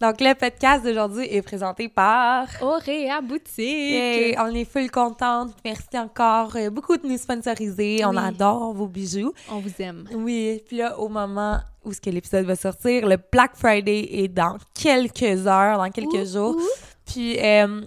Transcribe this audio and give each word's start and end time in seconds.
Donc, 0.00 0.20
le 0.20 0.34
podcast 0.34 0.84
d'aujourd'hui 0.84 1.26
est 1.30 1.40
présenté 1.40 1.88
par... 1.88 2.46
Auréa 2.60 3.20
Boutique! 3.20 3.60
Et 3.60 4.34
on 4.40 4.48
est 4.48 4.64
full 4.64 4.90
contente. 4.90 5.52
Merci 5.64 5.96
encore. 5.96 6.56
Euh, 6.56 6.68
Beaucoup 6.68 6.96
de 6.96 7.06
nous 7.06 7.16
sponsoriser. 7.16 8.04
On 8.04 8.16
adore 8.16 8.72
vos 8.74 8.88
bijoux. 8.88 9.32
On 9.52 9.60
vous 9.60 9.70
aime. 9.78 10.08
Oui. 10.12 10.62
Puis 10.66 10.78
là, 10.78 10.98
au 10.98 11.08
moment 11.08 11.60
où 11.84 11.92
ce 11.92 12.00
que 12.00 12.10
l'épisode 12.10 12.44
va 12.44 12.56
sortir, 12.56 13.06
le 13.06 13.16
Black 13.30 13.52
Friday 13.54 14.08
est 14.10 14.28
dans 14.28 14.56
quelques 14.74 15.46
heures, 15.46 15.78
dans 15.78 15.90
quelques 15.90 16.28
Ouh, 16.28 16.32
jours. 16.32 16.56
ouh. 16.56 16.68
Puis 17.06 17.38
euh, 17.38 17.82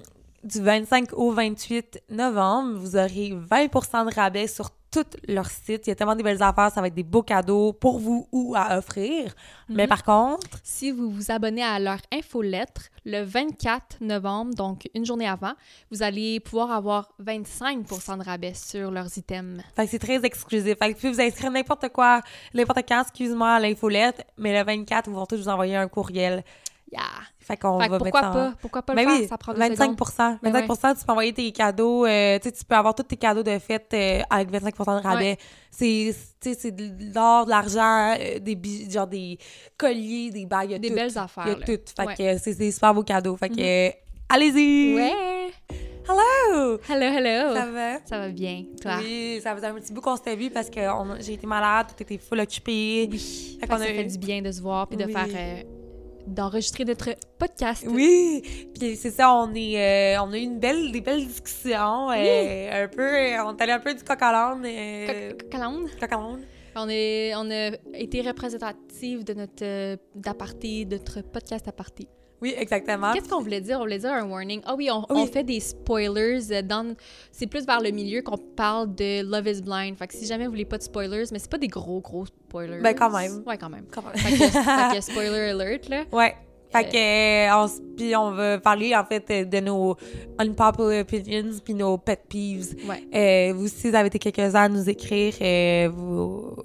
du 0.46 0.62
25 0.62 1.10
au 1.12 1.32
28 1.32 2.04
novembre, 2.10 2.80
vous 2.80 2.96
aurez 2.96 3.34
20% 3.52 4.10
de 4.10 4.16
rabais 4.16 4.48
sur 4.48 4.70
tout 5.04 5.18
leur 5.28 5.48
site. 5.48 5.86
Il 5.86 5.90
y 5.90 5.92
a 5.92 5.96
tellement 5.96 6.16
de 6.16 6.24
belles 6.24 6.42
affaires. 6.42 6.72
Ça 6.74 6.82
va 6.82 6.88
être 6.88 6.94
des 6.94 7.04
beaux 7.04 7.24
cadeaux 7.24 7.74
pour 7.74 8.00
vous 8.00 8.28
ou 8.32 8.54
à 8.56 8.78
offrir. 8.78 9.34
Mais 9.70 9.84
Mhm. 9.84 9.90
par 9.90 10.04
contre, 10.04 10.48
Si 10.64 10.92
vous 10.92 11.10
vous 11.10 11.32
abonnez 11.32 11.64
à 11.64 11.80
leur 11.80 11.98
infolettre 12.14 12.84
le 13.06 13.22
24 13.24 13.98
novembre, 14.02 14.54
donc 14.56 14.88
une 14.94 15.06
journée 15.06 15.28
avant, 15.28 15.54
vous 15.92 16.04
allez 16.04 16.40
pouvoir 16.40 16.72
avoir 16.72 17.10
25% 17.20 18.18
de 18.18 18.24
rabais 18.24 18.54
sur 18.54 18.92
leurs 18.92 19.18
items. 19.18 19.62
Fait 19.76 19.86
que 19.86 19.92
c'est 19.92 20.00
très 20.00 20.24
exclusif. 20.26 20.78
Fait 20.78 20.90
que 20.90 20.94
vous 20.94 21.00
pouvez 21.00 21.14
vous 21.14 21.22
inscrire 21.22 21.52
n'importe 21.52 21.90
quoi, 21.90 22.22
n'importe 22.54 22.80
quand, 22.88 23.02
excuse-moi, 23.02 23.50
à 23.50 23.60
l'infolette, 23.60 24.26
mais 24.38 24.58
le 24.58 24.64
24, 24.66 25.08
ils 25.10 25.14
vont 25.14 25.26
tous 25.26 25.38
vous 25.38 25.50
envoyer 25.50 25.76
un 25.76 25.88
courriel. 25.88 26.44
Yeah! 26.92 27.02
Fait 27.40 27.58
qu'on 27.58 27.78
va 27.78 27.88
pourquoi 27.90 28.06
mettre 28.06 28.18
ça 28.20 28.32
pas? 28.32 28.54
Pourquoi 28.62 28.82
pas 28.82 28.94
Ben 28.96 29.04
le 29.04 29.10
faire? 29.12 29.20
oui, 29.22 29.28
Ça 29.28 29.38
prend 29.38 29.54
deux 29.54 29.60
25 29.60 29.76
secondes. 29.84 29.98
25 30.44 30.98
tu 31.00 31.06
peux 31.06 31.12
envoyer 31.12 31.34
tes 31.34 31.52
cadeaux, 31.52 32.06
euh, 32.06 32.40
tu 32.40 32.52
peux 32.66 32.76
avoir 32.76 32.96
tous 32.96 33.04
tes 33.04 33.16
cadeaux 33.18 33.44
de 33.44 33.58
fête 33.60 33.90
euh, 33.94 34.22
avec 34.30 34.50
25% 34.52 35.02
de 35.02 35.04
rabais. 35.08 35.38
C'est, 35.70 36.14
de 36.72 37.14
l'or, 37.14 37.46
de 37.46 37.50
l'argent, 37.50 38.16
euh, 38.20 38.40
des 38.40 38.58
genre 38.90 39.08
des 39.08 39.38
colliers, 39.78 40.32
des 40.32 40.46
bagues, 40.46 40.80
Des 40.80 40.90
belles 40.90 41.10
Il 41.10 41.16
y 41.16 41.18
a 41.18 41.24
affaires. 41.24 41.58
tout. 41.66 41.80
Fait 41.96 42.06
Ouais. 42.06 42.16
que 42.16 42.24
euh, 42.24 42.38
c'est 42.42 42.56
des 42.58 42.72
super 42.72 42.94
beaux 42.94 43.04
cadeaux. 43.04 43.36
Fait 43.38 43.50
que, 43.50 43.60
euh, 43.60 43.92
allez-y! 44.30 44.96
Ouais! 44.96 45.14
Hello! 46.10 46.80
Hello, 46.90 47.18
hello! 47.18 47.54
Ça 47.54 47.66
va? 47.66 48.00
Ça 48.06 48.18
va 48.20 48.30
bien, 48.30 48.64
toi? 48.82 48.98
Oui, 49.02 49.42
ça 49.44 49.54
faisait 49.56 49.68
un 49.68 49.74
petit 49.74 49.92
bout 49.92 50.00
qu'on 50.02 50.16
s'était 50.16 50.38
vu 50.38 50.50
parce 50.50 50.70
que 50.70 50.80
on- 50.90 51.20
j'ai 51.20 51.34
été 51.34 51.46
malade, 51.46 51.88
tout 51.96 52.02
était 52.02 52.18
full 52.18 52.40
occupé. 52.40 53.10
Oui. 53.12 53.58
Fait 53.60 53.66
Fait 53.66 53.68
qu'on 53.68 53.76
que 53.76 53.82
ça 53.82 53.88
fait 53.88 54.04
du 54.06 54.18
bien 54.18 54.42
de 54.42 54.52
se 54.52 54.62
voir 54.62 54.88
puis 54.88 54.96
de 54.98 55.06
faire... 55.06 55.28
d'enregistrer 56.28 56.86
notre 56.86 57.10
podcast. 57.40 57.86
Oui, 57.90 58.44
puis 58.78 58.96
c'est 58.96 59.12
ça, 59.12 59.34
on 59.34 59.54
est, 59.56 60.16
euh, 60.18 60.22
on 60.22 60.32
a 60.34 60.38
eu 60.38 60.42
une 60.42 60.60
belle, 60.60 60.92
des 60.92 61.02
belles 61.02 61.26
discussions, 61.26 62.12
euh, 62.12 62.84
un 62.84 62.88
peu, 62.88 63.10
on 63.46 63.56
est 63.58 63.62
allé 63.62 63.72
un 63.72 63.80
peu 63.80 63.94
du 63.94 64.04
coq 64.04 64.22
à 64.22 64.32
l'âne, 64.32 64.64
euh, 64.66 65.32
Coq- 65.32 65.50
Calande. 65.50 65.88
coq 66.00 66.12
à 66.12 66.16
l'âne. 66.18 66.46
On, 66.76 66.88
est, 66.90 67.34
on 67.36 67.50
a 67.50 67.72
été 67.96 68.22
représentative 68.22 69.24
de 69.24 69.34
notre 69.34 69.98
d'aparté, 70.14 70.86
de 70.86 70.98
notre 70.98 71.22
podcast 71.22 71.68
aparté. 71.68 72.08
Oui, 72.42 72.54
exactement. 72.58 73.14
Qu'est-ce 73.14 73.28
qu'on 73.30 73.42
voulait 73.42 73.62
dire? 73.62 73.78
On 73.80 73.82
voulait 73.84 73.98
dire 73.98 74.12
un 74.14 74.28
warning. 74.30 74.62
Ah 74.66 74.76
oui, 74.78 74.90
on, 74.92 75.00
Oui. 75.10 75.22
on 75.22 75.26
fait 75.26 75.44
des 75.44 75.60
spoilers. 75.60 76.40
euh, 76.52 76.62
Dans, 76.62 76.96
c'est 77.32 77.48
plus 77.48 77.66
vers 77.66 77.82
le 77.82 77.90
milieu 77.90 78.22
qu'on 78.22 78.38
parle 78.38 78.94
de 78.94 79.24
Love 79.24 79.48
is 79.48 79.62
Blind. 79.64 79.98
Fait 79.98 80.06
que 80.08 80.14
si 80.14 80.26
jamais 80.28 80.46
vous 80.46 80.52
voulez 80.52 80.66
pas 80.66 80.78
de 80.78 80.84
spoilers, 80.84 81.24
mais 81.32 81.40
c'est 81.40 81.50
pas 81.50 81.58
des 81.58 81.68
gros, 81.68 82.00
gros 82.00 82.26
spoilers. 82.28 82.80
Ben, 82.82 82.94
quand 82.94 83.10
même. 83.10 83.42
Ouais, 83.48 83.58
quand 83.58 83.70
même. 83.70 83.86
Quand 83.92 84.04
même. 84.04 84.16
Fait 84.18 84.32
que, 84.38 84.52
fait 84.52 84.96
que 84.98 85.02
spoiler 85.02 85.50
alert, 85.50 85.90
là. 85.90 86.04
Ouais. 86.12 86.36
Fait 86.70 86.84
que, 86.84 86.98
euh, 86.98 87.56
on, 87.62 87.66
s- 87.66 87.82
puis 87.96 88.14
on 88.16 88.32
va 88.32 88.60
parler, 88.60 88.94
en 88.94 89.06
fait, 89.06 89.24
euh, 89.32 89.46
de 89.46 89.60
nos 89.62 89.96
unpopular 90.38 91.00
opinions 91.00 91.52
puis 91.64 91.74
nos 91.74 91.98
pet 91.98 92.20
peeves. 92.30 92.76
Ouais. 92.88 93.08
Euh, 93.16 93.54
vous, 93.54 93.68
si 93.70 93.90
vous 93.90 93.96
avez 93.96 94.08
été 94.08 94.20
quelques-uns 94.20 94.54
à 94.64 94.70
nous 94.70 94.88
écrire 94.90 95.34
euh, 95.42 95.90
vos, 95.92 96.56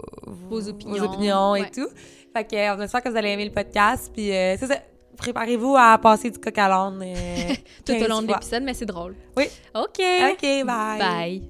Vos 0.51 0.69
opinions. 0.69 1.05
opinions 1.05 1.55
et 1.57 1.71
tout. 1.71 1.89
Fait 2.35 2.45
que, 2.45 2.77
on 2.77 2.81
espère 2.83 3.03
que 3.03 3.09
vous 3.11 3.17
allez 3.17 3.29
aimer 3.31 3.45
le 3.45 3.53
podcast. 3.53 4.11
Puis, 4.13 4.27
c'est 4.29 4.67
ça. 4.67 4.75
Préparez-vous 5.23 5.77
à 5.79 5.99
passer 5.99 6.31
du 6.31 6.39
coq 6.41 6.59
à 6.59 6.69
l'âne. 6.69 7.01
euh, 7.01 7.55
Tout 7.87 7.93
au 7.93 7.97
15 7.99 8.09
long 8.09 8.23
de 8.23 8.27
l'épisode, 8.27 8.63
mais 8.65 8.75
c'est 8.75 8.87
drôle. 8.87 9.15
Oui. 9.37 9.45
OK. 9.73 10.01
OK, 10.33 10.43
bye. 10.67 10.99
Bye. 10.99 11.43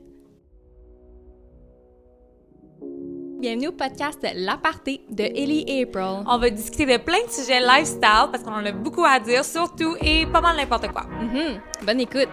Bienvenue 3.40 3.68
au 3.68 3.72
podcast 3.72 4.18
L'Aparté 4.34 5.00
de 5.10 5.24
Ellie 5.24 5.64
et 5.66 5.82
April. 5.84 6.22
On 6.28 6.36
va 6.38 6.50
discuter 6.50 6.84
de 6.86 7.02
plein 7.02 7.24
de 7.26 7.30
sujets 7.30 7.60
lifestyle 7.60 8.28
parce 8.30 8.42
qu'on 8.44 8.52
en 8.52 8.64
a 8.66 8.72
beaucoup 8.72 9.04
à 9.04 9.18
dire, 9.18 9.42
surtout 9.44 9.96
et 10.02 10.26
pas 10.26 10.42
mal 10.42 10.54
n'importe 10.56 10.88
quoi. 10.92 11.04
Mhm. 11.04 11.60
Bonne 11.84 12.00
écoute. 12.00 12.28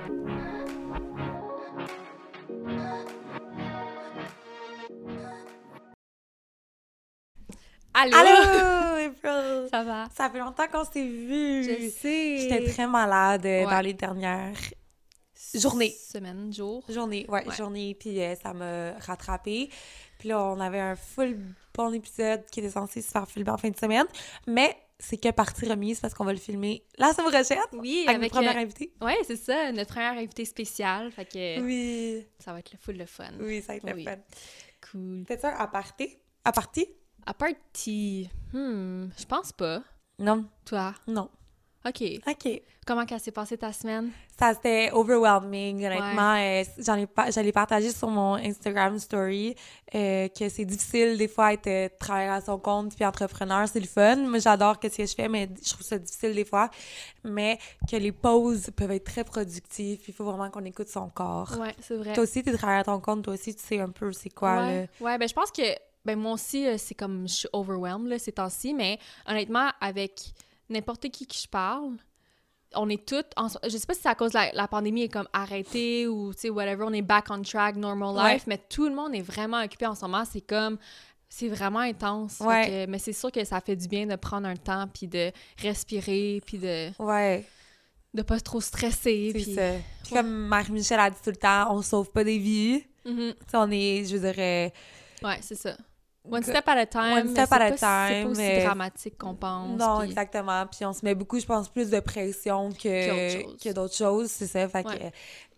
Allô? 8.01 8.15
Allô, 8.15 9.05
April! 9.09 9.67
Ça 9.69 9.83
va? 9.83 10.07
Ça 10.15 10.29
fait 10.29 10.39
longtemps 10.39 10.67
qu'on 10.71 10.83
s'est 10.85 11.05
vus. 11.05 11.63
Je 11.63 11.89
sais. 11.89 12.37
J'étais 12.37 12.65
très 12.71 12.87
malade 12.87 13.45
euh, 13.45 13.65
Ouais. 13.65 13.71
dans 13.71 13.81
les 13.81 13.93
dernières 13.93 14.53
journées. 15.55 15.91
Semaine, 15.91 16.53
jour. 16.53 16.83
journées. 16.89 17.25
Ouais, 17.27 17.45
Ouais. 17.47 17.55
journées. 17.55 17.95
Puis 17.99 18.21
euh, 18.21 18.35
ça 18.35 18.53
m'a 18.53 18.93
rattrapée. 18.99 19.69
Puis 20.19 20.29
là, 20.29 20.43
on 20.43 20.59
avait 20.59 20.79
un 20.79 20.95
full 20.95 21.37
bon 21.73 21.93
épisode 21.93 22.45
qui 22.51 22.59
était 22.59 22.69
censé 22.69 23.01
se 23.01 23.09
faire 23.09 23.27
filmer 23.27 23.49
en 23.51 23.57
fin 23.57 23.69
de 23.69 23.77
semaine. 23.77 24.05
Mais 24.47 24.75
c'est 24.99 25.17
que 25.17 25.31
partie 25.31 25.65
remise 25.69 25.99
parce 25.99 26.13
qu'on 26.13 26.25
va 26.25 26.33
le 26.33 26.39
filmer 26.39 26.83
la 26.97 27.13
semaine 27.13 27.31
prochaine. 27.31 27.57
Oui, 27.73 28.03
Avec, 28.07 28.09
avec... 28.17 28.21
notre 28.21 28.35
première 28.35 28.57
euh, 28.57 28.61
invitée. 28.61 28.93
Ouais, 29.01 29.17
c'est 29.25 29.37
ça, 29.37 29.71
notre 29.71 29.91
première 29.93 30.13
invitée 30.13 30.45
spéciale. 30.45 31.11
Fait 31.11 31.25
que 31.25 31.61
Oui. 31.61 32.25
ça 32.39 32.51
va 32.53 32.59
être 32.59 32.71
le 32.71 32.77
full 32.77 32.97
le 32.97 33.05
fun. 33.05 33.31
Oui, 33.39 33.61
ça 33.61 33.73
va 33.73 33.77
être 33.77 33.87
le 33.89 33.93
Oui. 33.93 34.03
fun. 34.05 34.17
Cool. 34.91 35.23
Peut-être 35.25 35.45
un 35.45 35.55
aparté? 35.57 36.21
Aparté? 36.45 36.95
À 37.29 37.33
party, 37.35 38.27
hmm, 38.53 39.09
je 39.15 39.25
pense 39.27 39.51
pas. 39.51 39.83
Non. 40.17 40.45
Toi? 40.65 40.95
Non. 41.05 41.29
OK. 41.85 42.01
OK. 42.27 42.61
Comment 42.87 43.05
qu'elle 43.05 43.19
s'est 43.19 43.31
passée 43.31 43.55
ta 43.55 43.71
semaine? 43.71 44.09
Ça, 44.39 44.55
c'était 44.55 44.89
overwhelming, 44.93 45.85
honnêtement. 45.85 46.33
Euh, 46.39 46.63
j'en 46.79 46.95
ai 46.95 47.05
pas, 47.05 47.29
j'allais 47.29 47.51
partager 47.51 47.91
sur 47.91 48.07
mon 48.07 48.33
Instagram 48.33 48.97
story 48.97 49.53
euh, 49.93 50.27
que 50.29 50.49
c'est 50.49 50.65
difficile 50.65 51.19
des 51.19 51.27
fois 51.27 51.53
être 51.53 51.67
euh, 51.67 51.87
travailleur 51.99 52.33
à 52.33 52.41
son 52.41 52.57
compte 52.57 52.95
puis 52.95 53.05
entrepreneur, 53.05 53.67
c'est 53.67 53.79
le 53.79 53.85
fun. 53.85 54.15
Moi, 54.15 54.39
j'adore 54.39 54.77
ce 54.81 54.87
que 54.87 55.05
je 55.05 55.13
fais, 55.13 55.29
mais 55.29 55.49
je 55.63 55.69
trouve 55.69 55.85
ça 55.85 55.99
difficile 55.99 56.33
des 56.33 56.45
fois. 56.45 56.71
Mais 57.23 57.59
que 57.87 57.95
les 57.95 58.11
pauses 58.11 58.71
peuvent 58.75 58.89
être 58.89 59.05
très 59.05 59.23
productives. 59.23 60.01
Il 60.07 60.15
faut 60.15 60.23
vraiment 60.23 60.49
qu'on 60.49 60.65
écoute 60.65 60.87
son 60.87 61.09
corps. 61.09 61.55
Ouais, 61.59 61.75
c'est 61.79 61.95
vrai. 61.95 62.13
Toi 62.13 62.23
aussi, 62.23 62.41
tu 62.41 62.49
es 62.49 62.57
travailleur 62.57 62.81
à 62.81 62.85
ton 62.85 62.99
compte, 62.99 63.23
toi 63.23 63.35
aussi, 63.35 63.53
tu 63.53 63.63
sais 63.63 63.79
un 63.79 63.89
peu 63.89 64.11
c'est 64.13 64.31
quoi. 64.31 64.63
ouais. 64.63 64.89
ouais, 64.99 65.17
ben 65.19 65.29
je 65.29 65.35
pense 65.35 65.51
que 65.51 65.61
ben 66.05 66.17
moi 66.17 66.33
aussi 66.33 66.65
euh, 66.67 66.75
c'est 66.77 66.95
comme 66.95 67.27
je 67.27 67.33
suis 67.33 67.49
overwhelmed 67.53 68.07
là, 68.07 68.19
ces 68.19 68.31
temps-ci, 68.31 68.73
mais 68.73 68.99
honnêtement 69.27 69.69
avec 69.81 70.19
n'importe 70.69 71.09
qui 71.09 71.25
qui 71.27 71.41
je 71.43 71.47
parle, 71.47 71.93
on 72.75 72.87
est 72.89 73.03
toutes 73.07 73.31
en- 73.35 73.47
je 73.63 73.69
sais 73.77 73.85
pas 73.87 73.93
si 73.95 74.01
c'est 74.01 74.09
à 74.09 74.15
cause 74.15 74.31
de 74.31 74.35
la, 74.37 74.51
la 74.53 74.67
pandémie 74.67 75.03
est 75.03 75.09
comme 75.09 75.27
arrêtée 75.33 76.07
ou 76.07 76.33
tu 76.33 76.41
sais 76.41 76.49
whatever, 76.49 76.83
on 76.85 76.93
est 76.93 77.01
back 77.01 77.25
on 77.29 77.41
track 77.41 77.75
normal 77.75 78.15
Ouais. 78.15 78.33
life, 78.35 78.43
mais 78.47 78.57
tout 78.69 78.87
le 78.87 78.93
monde 78.95 79.15
est 79.15 79.21
vraiment 79.21 79.61
occupé 79.63 79.87
en 79.87 79.95
ce 79.95 80.01
moment, 80.01 80.23
c'est 80.25 80.41
comme 80.41 80.77
c'est 81.31 81.47
vraiment 81.47 81.79
intense. 81.79 82.37
Fait 82.37 82.43
Ouais. 82.45 82.67
que- 82.67 82.91
mais 82.91 82.97
c'est 82.99 83.13
sûr 83.13 83.31
que 83.31 83.43
ça 83.43 83.59
fait 83.61 83.75
du 83.75 83.87
bien 83.87 84.07
de 84.07 84.15
prendre 84.15 84.47
un 84.47 84.55
temps 84.55 84.87
puis 84.91 85.07
de 85.07 85.31
respirer 85.59 86.41
puis 86.45 86.57
de. 86.57 86.89
Ouais, 86.99 87.45
de 88.13 88.21
pas 88.23 88.39
trop 88.39 88.59
stresser 88.61 89.29
puis 89.33 89.53
ça. 89.53 89.73
Puis 90.03 90.13
comme 90.15 90.27
Marie-Michel 90.47 90.99
a 90.99 91.09
dit 91.11 91.17
tout 91.23 91.29
le 91.29 91.35
temps, 91.35 91.71
on 91.75 91.81
sauve 91.83 92.09
pas 92.11 92.23
des 92.23 92.39
vies. 92.39 92.83
Mhm. 93.05 93.33
Sais, 93.47 93.57
on 93.57 93.69
est, 93.71 94.05
je 94.05 94.17
dirais... 94.17 94.73
Ouais, 95.23 95.37
c'est 95.41 95.55
ça. 95.55 95.75
One 96.31 96.43
step 96.43 96.67
at 96.67 96.77
a 96.77 96.85
time. 96.85 97.13
One 97.13 97.29
step 97.29 97.47
c'est 97.49 97.55
at 97.55 97.61
a 97.61 97.69
pas- 97.71 97.77
C'est 97.77 97.79
pas 97.85 98.07
time, 98.09 98.27
aussi 98.31 98.63
dramatique 98.63 99.17
qu'on 99.17 99.35
pense. 99.35 99.79
Non, 99.79 99.99
puis- 99.99 100.09
exactement. 100.09 100.65
Puis 100.67 100.85
on 100.85 100.93
se 100.93 101.03
met 101.03 101.15
beaucoup, 101.15 101.39
je 101.39 101.45
pense, 101.45 101.69
plus 101.69 101.89
de 101.89 101.99
pression 101.99 102.69
que, 102.71 103.71
d'autres 103.73 103.95
choses, 103.95 104.29
c'est 104.31 104.47
ça. 104.47 104.67
Fait 104.67 104.83
que, 104.83 104.89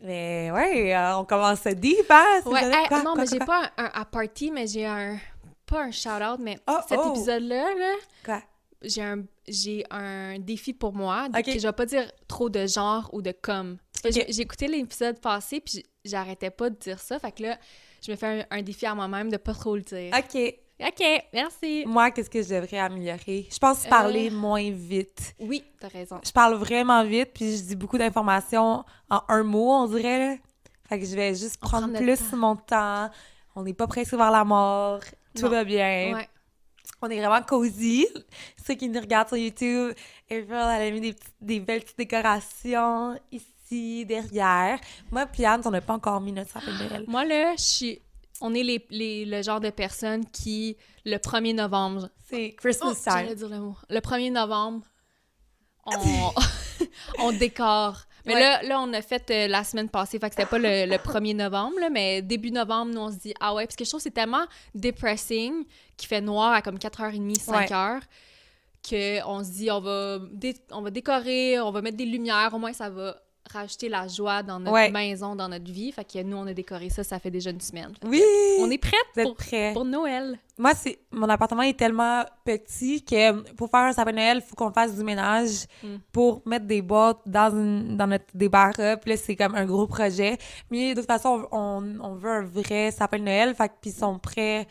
mais 0.04 0.50
ouais, 0.52 0.96
euh, 0.96 1.18
on 1.18 1.26
commence 1.26 1.66
à 1.66 1.74
deep, 1.74 2.10
hein? 2.10 2.42
Ouais, 2.46 2.64
hey, 2.66 2.88
quoi, 2.88 2.98
non, 3.04 3.14
quoi, 3.14 3.22
mais 3.24 3.28
j'ai 3.32 3.40
pas 3.46 3.72
un, 3.78 3.84
un 3.86 3.92
à 3.94 4.06
party, 4.06 4.52
mais 4.52 4.68
j'ai 4.68 4.86
un. 4.86 5.18
Pas 5.66 5.84
un 5.84 5.92
shout-out, 5.92 6.40
mais 6.40 6.60
Oh, 6.68 6.80
cet 6.88 7.00
oh. 7.02 7.12
épisode-là, 7.12 7.74
là, 7.76 7.94
Quoi? 8.26 8.42
j'ai 8.82 9.02
un, 9.04 9.24
j'ai 9.48 9.86
un 9.90 10.38
défi 10.40 10.74
pour 10.74 10.94
moi. 10.94 11.28
Ok. 11.34 11.44
Que 11.46 11.54
je 11.60 11.66
vais 11.68 11.72
pas 11.72 11.86
dire 11.86 12.12
trop 12.28 12.50
de 12.50 12.66
genre 12.68 13.10
ou 13.14 13.22
de 13.22 13.32
comme. 13.32 13.78
Parce 14.04 14.16
que 14.16 14.20
Ok. 14.22 14.26
j'ai- 14.30 14.42
écouté 14.42 14.68
l'épisode 14.68 15.20
passé, 15.22 15.62
puis 15.62 15.86
j'arrêtais 16.04 16.50
pas 16.50 16.70
de 16.70 16.76
dire 16.76 17.00
ça. 17.00 17.20
Fait 17.20 17.32
que 17.32 17.44
là, 17.44 17.58
je 18.02 18.12
me 18.12 18.16
fais 18.16 18.46
un, 18.50 18.58
un 18.58 18.62
défi 18.62 18.86
à 18.86 18.96
moi-même 18.96 19.30
de 19.30 19.38
pas 19.38 19.54
trop 19.54 19.76
le 19.76 19.82
dire. 19.82 20.12
OK. 20.18 20.56
OK, 20.84 21.24
merci. 21.32 21.84
Moi, 21.86 22.10
qu'est-ce 22.10 22.30
que 22.30 22.42
je 22.42 22.50
devrais 22.56 22.80
améliorer? 22.80 23.48
Je 23.52 23.60
pense 23.60 23.86
Euh. 23.86 23.90
parler 23.90 24.32
moins 24.32 24.72
vite. 24.72 25.36
Oui, 25.40 25.64
t'as 25.80 25.90
raison. 25.90 26.20
Je 26.26 26.32
parle 26.32 26.56
vraiment 26.56 27.04
vite, 27.06 27.30
puis 27.36 27.56
je 27.56 27.62
dis 27.64 27.76
beaucoup 27.76 28.00
d'informations 28.00 28.84
en 29.10 29.22
un 29.28 29.44
mot, 29.44 29.70
on 29.72 29.86
dirait. 29.88 30.18
là. 30.20 30.36
Fait 30.90 31.00
que 31.00 31.06
je 31.06 31.16
vais 31.16 31.36
juste 31.36 31.60
On 31.62 31.68
prendre 31.68 31.88
prend 31.94 32.02
plus 32.02 32.18
temps. 32.32 32.38
mon 32.38 32.56
temps. 32.56 33.10
On 33.56 33.62
n'est 33.64 33.76
pas 33.76 33.86
pressé 33.86 34.18
vers 34.18 34.32
la 34.32 34.44
mort. 34.44 35.02
Tout 35.36 35.44
Non. 35.44 35.50
va 35.50 35.64
bien. 35.64 36.16
Ouais. 36.16 36.28
On 37.04 37.10
est 37.10 37.20
vraiment 37.20 37.42
cosy. 37.44 38.08
Ceux 38.66 38.74
qui 38.74 38.90
nous 38.90 39.00
regardent 39.00 39.28
sur 39.28 39.38
YouTube, 39.38 39.94
April, 40.30 40.46
elle 40.50 40.88
a 40.88 40.92
mis 40.92 41.02
des, 41.02 41.14
petites- 41.14 41.34
des 41.42 41.60
belles 41.60 41.82
petites 41.82 41.98
décorations 41.98 43.18
ici, 43.32 43.46
derrière. 44.06 44.80
Moi, 45.12 45.26
puis 45.26 45.46
Anne, 45.46 45.62
on 45.66 45.72
n'a 45.72 45.82
pas 45.82 45.94
encore 45.94 46.22
mis 46.22 46.32
notre 46.32 46.52
sapin 46.52 46.72
de 46.72 46.84
Noël. 46.90 47.06
Moi, 47.08 47.26
là, 47.26 47.54
je 47.58 47.62
suis. 47.64 48.02
On 48.44 48.54
est 48.56 48.64
les, 48.64 48.86
les- 48.90 49.26
le 49.26 49.42
genre 49.44 49.60
de 49.60 49.70
personnes 49.70 50.26
qui, 50.32 50.76
le 51.06 51.18
1er 51.18 51.54
novembre, 51.56 52.10
C'est 52.30 52.52
Oh, 52.54 52.58
Christmas 52.58 52.94
j'allais 53.06 53.28
time. 53.28 53.36
dire 53.36 53.50
le 53.50 53.60
mot. 53.60 53.76
Le 53.90 54.00
1er 54.00 54.32
novembre, 54.32 54.86
on, 55.86 55.92
on 57.20 57.32
décore. 57.34 57.98
Mais 58.26 58.34
là, 58.40 58.62
là, 58.64 58.80
on 58.80 58.94
a 58.94 59.02
fait 59.02 59.30
euh, 59.32 59.48
la 59.48 59.64
semaine 59.64 59.90
passée, 59.90 60.20
fait 60.20 60.30
que 60.30 60.36
c'était 60.36 60.48
pas 60.50 60.60
le, 60.60 60.86
le 60.88 60.96
1er 60.98 61.36
novembre, 61.36 61.80
là, 61.80 61.90
mais 61.90 62.22
début 62.22 62.52
novembre, 62.52 62.94
nous, 62.94 63.02
on 63.02 63.12
se 63.12 63.18
dit, 63.18 63.34
ah 63.40 63.54
ouais, 63.56 63.66
parce 63.66 63.76
que 63.76 63.84
je 63.84 63.90
trouve 63.90 64.00
que 64.00 64.04
c'est 64.04 64.12
tellement 64.12 64.46
depressing 64.76 65.66
qu'il 65.98 66.08
fait 66.08 66.22
noir 66.22 66.54
à 66.54 66.62
comme 66.62 66.78
4h30, 66.78 67.44
5h, 67.44 68.02
qu'on 68.88 69.44
se 69.44 69.52
dit, 69.52 69.72
on 69.72 69.80
va, 69.82 70.20
dé- 70.34 70.56
on 70.72 70.82
va 70.82 70.92
décorer, 70.92 71.60
on 71.60 71.72
va 71.72 71.82
mettre 71.82 71.98
des 71.98 72.06
lumières, 72.06 72.52
au 72.54 72.60
moins 72.60 72.74
ça 72.74 72.90
va 72.92 73.16
rajouter 73.50 73.90
la 73.90 74.08
joie 74.08 74.44
dans 74.44 74.60
notre 74.60 74.74
Ouais. 74.74 74.92
maison, 74.92 75.36
dans 75.36 75.50
notre 75.50 75.70
vie. 75.72 75.92
Fait 75.92 76.04
que 76.06 76.22
nous, 76.24 76.38
on 76.38 76.48
a 76.48 76.54
décoré 76.54 76.90
ça, 76.90 77.04
ça 77.04 77.20
fait 77.20 77.32
déjà 77.32 77.50
une 77.50 77.60
semaine. 77.62 77.92
Oui! 78.06 78.22
On 78.60 78.70
est 78.70 78.78
prête 78.78 78.94
pour, 79.24 79.36
prêts? 79.36 79.72
pour 79.74 79.84
Noël. 79.86 80.38
Moi, 80.58 80.74
c'est 80.76 81.00
mon 81.12 81.28
appartement 81.28 81.64
est 81.64 81.78
tellement 81.78 82.24
petit 82.46 83.04
que 83.04 83.32
pour 83.54 83.70
faire 83.70 83.82
un 83.82 83.94
sapin 83.94 84.12
de 84.12 84.18
Noël, 84.18 84.38
il 84.44 84.48
faut 84.48 84.56
qu'on 84.56 84.72
fasse 84.72 84.96
du 84.96 85.04
ménage 85.04 85.66
Mm. 85.84 85.88
pour 86.12 86.42
mettre 86.46 86.66
des 86.66 86.82
boîtes 86.82 87.20
dans, 87.26 87.52
une, 87.56 87.98
dans 87.98 88.08
notre 88.08 88.26
débarras. 88.34 88.98
Puis 88.98 89.12
là, 89.12 89.18
c'est 89.18 89.36
comme 89.36 89.56
un 89.56 89.66
gros 89.66 89.88
projet. 89.88 90.38
Mais 90.70 90.94
de 90.94 91.00
toute 91.00 91.08
façon, 91.10 91.48
on, 91.52 91.84
on 92.02 92.16
veut 92.16 92.30
un 92.32 92.44
vrai 92.44 92.92
sapin 92.92 93.18
de 93.20 93.24
Noël. 93.24 93.56
Fait 93.56 93.70
que, 93.70 93.74
puis 93.82 93.90
ils 93.90 93.98
sont 94.00 94.20
prêts, 94.20 94.68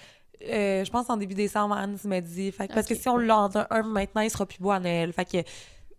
euh, 0.49 0.85
je 0.85 0.91
pense, 0.91 1.11
en 1.11 1.17
début 1.17 1.35
décembre, 1.35 1.75
Anne 1.75 1.99
me 2.05 2.21
dit. 2.21 2.53
Fait 2.53 2.69
Parce 2.73 2.87
que 2.87 2.95
si 2.95 3.09
on 3.09 3.17
l'a 3.19 3.49
un 3.71 3.83
maintenant, 3.83 4.23
il 4.23 4.31
sera 4.31 4.47
plus 4.47 4.59
beau 4.61 4.71
à 4.71 4.79
Noël. 4.81 5.13
Fait 5.13 5.25
que, 5.25 5.39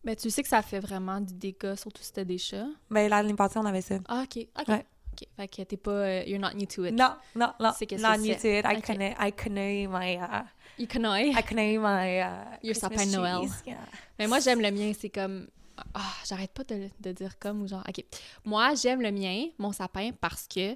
Mais 0.03 0.15
tu 0.15 0.30
sais 0.30 0.42
que 0.42 0.50
ça 0.50 0.62
fait 0.62 0.80
vraiment 0.80 1.21
du 1.21 1.33
dégât, 1.33 1.75
surtout 1.75 2.01
si 2.01 2.12
t'as 2.12 2.24
des 2.24 2.38
chats. 2.38 2.68
ben, 2.89 3.07
l'année 3.09 3.33
passée, 3.36 3.59
on 3.59 3.65
avait 3.65 3.81
ça. 3.81 3.95
Ah, 4.07 4.24
OK. 4.24 4.48
OK. 4.59 4.68
Ouais. 4.68 4.86
OK. 5.13 5.27
Fait 5.36 5.48
que 5.48 5.62
t'es 5.63 5.77
pas... 5.77 5.92
euh, 5.92 6.24
you're 6.25 6.39
not 6.39 6.53
new 6.56 6.65
to 6.65 6.86
it. 6.86 6.94
Non, 6.94 7.13
non, 7.36 7.51
non. 7.59 7.71
C'est 7.77 7.86
qu'est-ce 7.86 8.01
not 8.01 8.13
que 8.15 8.21
new 8.21 8.33
to 8.33 8.48
it. 8.48 8.65
I 8.65 8.77
Ok. 8.77 8.86
connais, 8.88 9.15
I 9.19 9.31
connais 9.31 9.88
my, 9.88 10.15
uh, 10.15 10.45
You 10.80 10.88
connais. 10.88 11.30
I 11.31 11.44
connais 11.44 11.77
my, 11.77 12.19
uh, 12.21 12.57
Your 12.63 12.75
sapin 12.75 13.06
de 13.06 13.12
Noël. 13.12 13.48
Yeah. 13.68 13.77
Mais 14.18 14.27
moi, 14.27 14.39
j'aime 14.39 14.62
le 14.62 14.71
mien. 14.71 14.92
C'est 14.98 15.09
comme... 15.09 15.48
Ah, 15.94 16.13
j'arrête 16.27 16.51
pas 16.51 16.63
de, 16.63 16.89
de 17.00 17.12
dire 17.12 17.38
comme 17.39 17.62
ou 17.62 17.68
genre... 17.68 17.83
OK. 17.88 18.04
Moi, 18.45 18.74
j'aime 18.75 19.01
le 19.01 19.12
mien, 19.12 19.47
mon 19.59 19.71
sapin, 19.71 20.12
parce 20.19 20.47
que... 20.47 20.75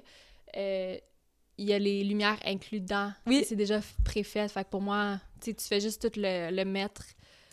euh, 0.56 0.98
il 1.58 1.64
y 1.64 1.72
a 1.72 1.78
les 1.78 2.04
lumières 2.04 2.38
inclus 2.44 2.80
dedans. 2.80 3.10
Oui. 3.26 3.42
C'est 3.48 3.56
déjà 3.56 3.80
préfait. 4.04 4.46
Fait 4.48 4.62
que 4.64 4.68
pour 4.68 4.82
moi, 4.82 5.18
tu 5.40 5.54
fais 5.58 5.80
juste 5.80 6.02
tout 6.12 6.20
le, 6.20 6.50
le 6.54 6.64
mettre, 6.66 7.02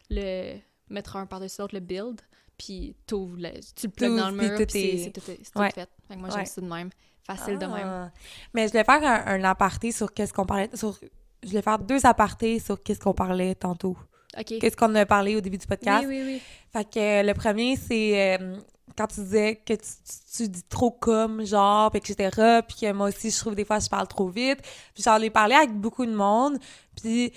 le 0.10 0.58
mettre 0.94 1.16
un 1.16 1.26
par-dessus 1.26 1.62
l'autre, 1.62 1.74
le 1.76 1.80
build, 1.82 2.22
puis 2.58 2.96
t'ouvres 3.08 3.36
le- 3.38 3.60
tu 3.76 3.88
le 3.88 3.92
plugues 3.92 4.18
dans 4.18 4.30
le 4.30 4.36
mur, 4.38 4.56
puis 4.56 4.66
c'est- 4.70 4.80
est- 4.82 5.04
c'est 5.06 5.12
tout, 5.12 5.22
c'est 5.26 5.38
tout 5.52 5.60
Ouais. 5.60 5.72
fait. 5.72 5.90
Fait 6.08 6.16
que 6.16 6.20
moi, 6.20 6.30
Ouais. 6.30 6.36
j'aime 6.38 6.46
ça 6.46 6.62
de 6.62 6.68
même. 6.68 6.90
Facile 7.26 7.58
de 7.58 7.66
même. 7.66 7.88
Ah. 7.88 8.12
Mais 8.54 8.68
je 8.68 8.74
vais 8.74 8.84
faire 8.84 9.02
un, 9.04 9.26
un 9.26 9.44
aparté 9.46 9.92
sur 9.94 10.14
qu'est-ce 10.14 10.34
qu'on 10.34 10.46
parlait. 10.46 10.70
Sur, 10.74 10.98
je 11.42 11.50
vais 11.52 11.62
faire 11.62 11.80
deux 11.80 12.06
apartés 12.06 12.60
sur 12.60 12.82
qu'est-ce 12.84 13.00
qu'on 13.00 13.14
parlait 13.14 13.56
tantôt. 13.56 13.96
OK. 14.38 14.46
Qu'est-ce 14.60 14.76
qu'on 14.76 14.94
a 14.96 15.06
parlé 15.06 15.36
au 15.38 15.42
début 15.42 15.58
du 15.58 15.66
podcast. 15.68 16.06
Oui, 16.08 16.20
oui, 16.22 16.34
oui. 16.36 16.42
Fait 16.74 16.84
que 16.90 17.00
euh, 17.00 17.24
le 17.24 17.34
premier, 17.34 17.78
c'est 17.78 18.38
euh, 18.42 18.58
quand 18.98 19.08
tu 19.08 19.22
disais 19.22 19.56
que 19.66 19.74
tu, 19.74 19.80
tu- 19.80 20.38
tu 20.44 20.50
dis 20.50 20.64
trop 20.64 20.92
comme, 20.92 21.46
genre, 21.46 21.92
puis 21.92 22.00
etc. 22.00 22.62
Puis 22.68 22.78
que 22.82 22.92
moi 22.92 23.08
aussi, 23.08 23.32
je 23.32 23.38
trouve 23.40 23.56
des 23.56 23.64
fois, 23.64 23.80
je 23.80 23.88
parle 23.90 24.08
trop 24.10 24.28
vite. 24.28 24.60
Puis 24.94 25.04
j'en 25.04 25.18
ai 25.22 25.30
parlé 25.30 25.56
avec 25.56 25.72
beaucoup 25.72 26.06
de 26.06 26.14
monde. 26.14 26.58
Puis 27.02 27.32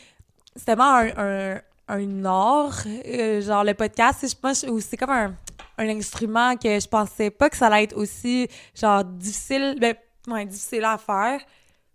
c'est 0.57 0.65
tellement 0.65 0.95
un, 0.97 1.11
un, 1.17 1.61
un 1.89 2.25
art, 2.25 2.83
euh, 2.87 3.41
genre 3.41 3.65
le 3.65 3.75
podcast, 3.75 4.19
c'est- 4.21 4.29
je 4.35 4.37
pense, 4.37 4.65
ou 4.65 4.81
c'est 4.81 4.97
comme 4.97 5.11
un, 5.11 5.35
un 5.79 5.89
instrument 5.89 6.57
que 6.57 6.81
je 6.81 6.89
pensais 6.89 7.31
pas 7.31 7.49
que 7.51 7.57
ça 7.57 7.67
allait 7.67 7.85
être 7.85 7.97
aussi, 7.97 8.49
genre, 8.75 9.05
difficile, 9.05 9.77
ben, 9.81 9.95
ouais, 10.29 10.45
difficile 10.47 10.85
à 10.85 10.99
faire. 10.99 11.41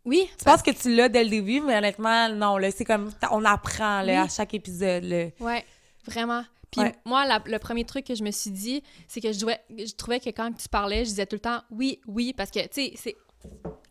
Oui, 0.05 0.27
Tu 0.37 0.45
penses 0.45 0.61
que 0.63 0.71
tu 0.71 0.95
l'as 0.95 1.09
dès 1.09 1.23
le 1.23 1.29
début, 1.29 1.61
mais 1.61 1.77
honnêtement, 1.77 2.29
non, 2.29 2.57
là, 2.57 2.71
c'est 2.71 2.85
comme, 2.85 3.11
on 3.31 3.45
apprend, 3.45 4.01
là, 4.01 4.13
Oui. 4.13 4.17
à 4.17 4.27
chaque 4.27 4.53
épisode, 4.53 5.03
là. 5.03 5.25
Ouais, 5.39 5.63
vraiment. 6.05 6.43
Puis 6.71 6.81
Ouais. 6.81 6.95
moi, 7.05 7.25
la- 7.27 7.41
le 7.45 7.59
premier 7.59 7.83
truc 7.83 8.05
que 8.07 8.15
je 8.15 8.23
me 8.23 8.31
suis 8.31 8.49
dit, 8.49 8.81
c'est 9.07 9.19
que 9.21 9.31
je, 9.33 9.39
je 9.77 9.93
trouvais 9.95 10.19
que 10.19 10.29
quand 10.29 10.51
tu 10.53 10.69
parlais, 10.69 11.03
je 11.03 11.09
disais 11.09 11.25
tout 11.25 11.35
le 11.35 11.41
temps 11.41 11.61
oui, 11.69 11.99
oui, 12.07 12.33
parce 12.33 12.49
que, 12.49 12.59
tu 12.61 12.67
sais, 12.71 12.93
c'est. 12.95 13.15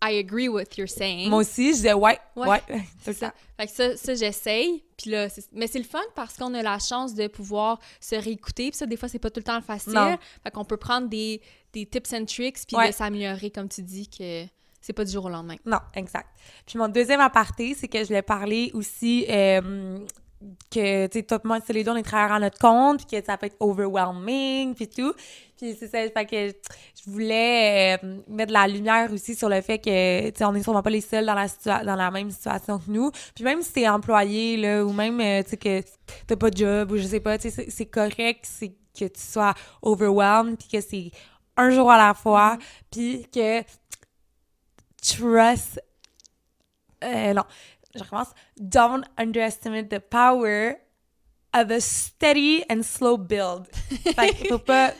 I 0.02 0.18
agree 0.18 0.48
with 0.48 0.78
your 0.78 0.88
saying. 0.88 1.28
Moi 1.28 1.40
aussi, 1.40 1.70
je 1.70 1.76
disais 1.76 1.92
ouais, 1.92 2.18
Ouais. 2.34 2.48
ouais, 2.48 2.62
c'est 3.02 3.12
ça. 3.12 3.26
ça. 3.28 3.34
Fait 3.58 3.66
que 3.66 3.72
ça, 3.72 3.96
ça 3.96 4.14
j'essaye. 4.14 4.82
Puis 4.96 5.10
là, 5.10 5.28
mais 5.52 5.66
c'est 5.66 5.78
le 5.78 5.84
fun 5.84 6.00
parce 6.14 6.36
qu'on 6.36 6.54
a 6.54 6.62
la 6.62 6.78
chance 6.78 7.14
de 7.14 7.26
pouvoir 7.26 7.78
se 8.00 8.14
réécouter. 8.16 8.70
Puis 8.70 8.78
ça, 8.78 8.86
des 8.86 8.96
fois, 8.96 9.08
c'est 9.08 9.18
pas 9.18 9.30
tout 9.30 9.40
le 9.40 9.44
temps 9.44 9.60
facile. 9.60 9.92
Non. 9.92 10.16
Fait 10.42 10.50
qu'on 10.50 10.64
peut 10.64 10.78
prendre 10.78 11.08
des, 11.08 11.40
des 11.74 11.84
tips 11.86 12.12
and 12.14 12.24
tricks 12.24 12.58
puis 12.66 12.76
Ouais. 12.76 12.88
de 12.88 12.94
s'améliorer, 12.94 13.50
comme 13.50 13.68
tu 13.68 13.82
dis, 13.82 14.08
que 14.08 14.44
c'est 14.80 14.94
pas 14.94 15.04
du 15.04 15.12
jour 15.12 15.26
au 15.26 15.28
lendemain. 15.28 15.56
Non, 15.66 15.80
exact. 15.94 16.28
Puis 16.66 16.78
mon 16.78 16.88
deuxième 16.88 17.20
aparté, 17.20 17.74
c'est 17.74 17.86
que 17.88 17.98
je 17.98 18.04
voulais 18.06 18.22
parler 18.22 18.70
aussi 18.72 19.26
euh, 19.28 19.98
que, 20.70 21.06
tu 21.08 21.18
sais, 21.18 21.22
toi 21.24 21.38
moi, 21.44 21.58
c'est 21.64 21.72
les 21.72 21.84
deux, 21.84 21.90
on 21.90 21.96
est 21.96 22.02
travailleurs 22.02 22.36
à 22.36 22.40
notre 22.40 22.58
compte, 22.58 23.06
puis 23.06 23.20
que 23.20 23.24
ça 23.26 23.36
peut 23.36 23.46
être 23.46 23.56
overwhelming, 23.60 24.74
puis 24.74 24.88
tout. 24.88 25.12
Puis 25.58 25.76
c'est 25.78 25.88
ça, 25.88 25.98
fait 26.10 26.26
que 26.26 26.48
je 26.48 27.10
voulais 27.10 27.98
euh, 28.02 28.20
mettre 28.28 28.48
de 28.48 28.52
la 28.54 28.66
lumière 28.66 29.12
aussi 29.12 29.34
sur 29.34 29.48
le 29.50 29.60
fait 29.60 29.78
que, 29.78 30.30
tu 30.30 30.38
sais, 30.38 30.44
on 30.44 30.54
est 30.54 30.62
sûrement 30.62 30.82
pas 30.82 30.90
les 30.90 31.02
seuls 31.02 31.26
dans 31.26 31.34
la, 31.34 31.46
situa- 31.46 31.84
dans 31.84 31.96
la 31.96 32.10
même 32.10 32.30
situation 32.30 32.78
que 32.78 32.90
nous. 32.90 33.10
Puis 33.34 33.44
même 33.44 33.60
si 33.62 33.72
t'es 33.72 33.88
employé, 33.88 34.56
là, 34.56 34.84
ou 34.84 34.92
même, 34.92 35.20
euh, 35.20 35.42
tu 35.42 35.50
sais, 35.50 35.56
que 35.58 35.82
t'as 36.26 36.36
pas 36.36 36.50
de 36.50 36.56
job, 36.56 36.92
ou 36.92 36.96
je 36.96 37.02
sais 37.06 37.20
pas, 37.20 37.36
tu 37.38 37.50
sais, 37.50 37.64
c'est- 37.64 37.70
c'est 37.70 37.86
correct 37.86 38.44
c'est 38.44 38.70
que 38.98 39.04
tu 39.06 39.20
sois 39.20 39.54
overwhelmed, 39.82 40.56
puis 40.58 40.68
que 40.68 40.80
c'est 40.80 41.10
un 41.56 41.70
jour 41.70 41.90
à 41.90 41.98
la 41.98 42.14
fois, 42.14 42.56
puis 42.90 43.26
que 43.32 43.62
trust 45.02 45.80
euh, 47.02 47.32
non, 47.32 47.44
je 47.94 48.02
recommence. 48.02 48.28
Don't 48.58 49.02
underestimate 49.18 49.88
the 49.88 49.98
power 50.00 50.76
of 51.54 51.70
a 51.70 51.80
steady 51.80 52.62
and 52.70 52.82
slow 52.82 53.16
build. 53.16 53.66
fait 54.14 54.34
qu'il 54.34 54.46
faut 54.48 54.58
pas 54.58 54.92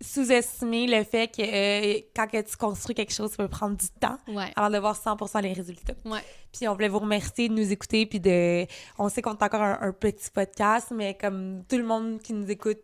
sous-estimer 0.00 0.86
le 0.86 1.02
fait 1.04 1.26
que 1.28 1.42
euh, 1.42 2.00
quand 2.14 2.28
que 2.28 2.40
tu 2.40 2.56
construis 2.56 2.94
quelque 2.94 3.12
chose, 3.12 3.30
ça 3.32 3.36
peut 3.38 3.48
prendre 3.48 3.76
du 3.76 3.88
temps 4.00 4.16
Ouais. 4.28 4.52
avant 4.54 4.70
de 4.70 4.78
voir 4.78 4.96
100% 4.96 5.42
les 5.42 5.52
résultats. 5.52 5.94
Ouais. 6.04 6.20
Puis 6.56 6.68
on 6.68 6.72
voulait 6.74 6.88
vous 6.88 7.00
remercier 7.00 7.48
de 7.48 7.54
nous 7.54 7.72
écouter, 7.72 8.06
puis 8.06 8.20
de... 8.20 8.64
On 8.96 9.08
sait 9.08 9.22
qu'on 9.22 9.32
est 9.36 9.42
encore 9.42 9.62
un, 9.62 9.78
un 9.80 9.92
petit 9.92 10.30
podcast, 10.30 10.88
mais 10.94 11.14
comme 11.20 11.64
tout 11.68 11.76
le 11.76 11.82
monde 11.84 12.20
qui 12.22 12.32
nous 12.32 12.48
écoute 12.50 12.78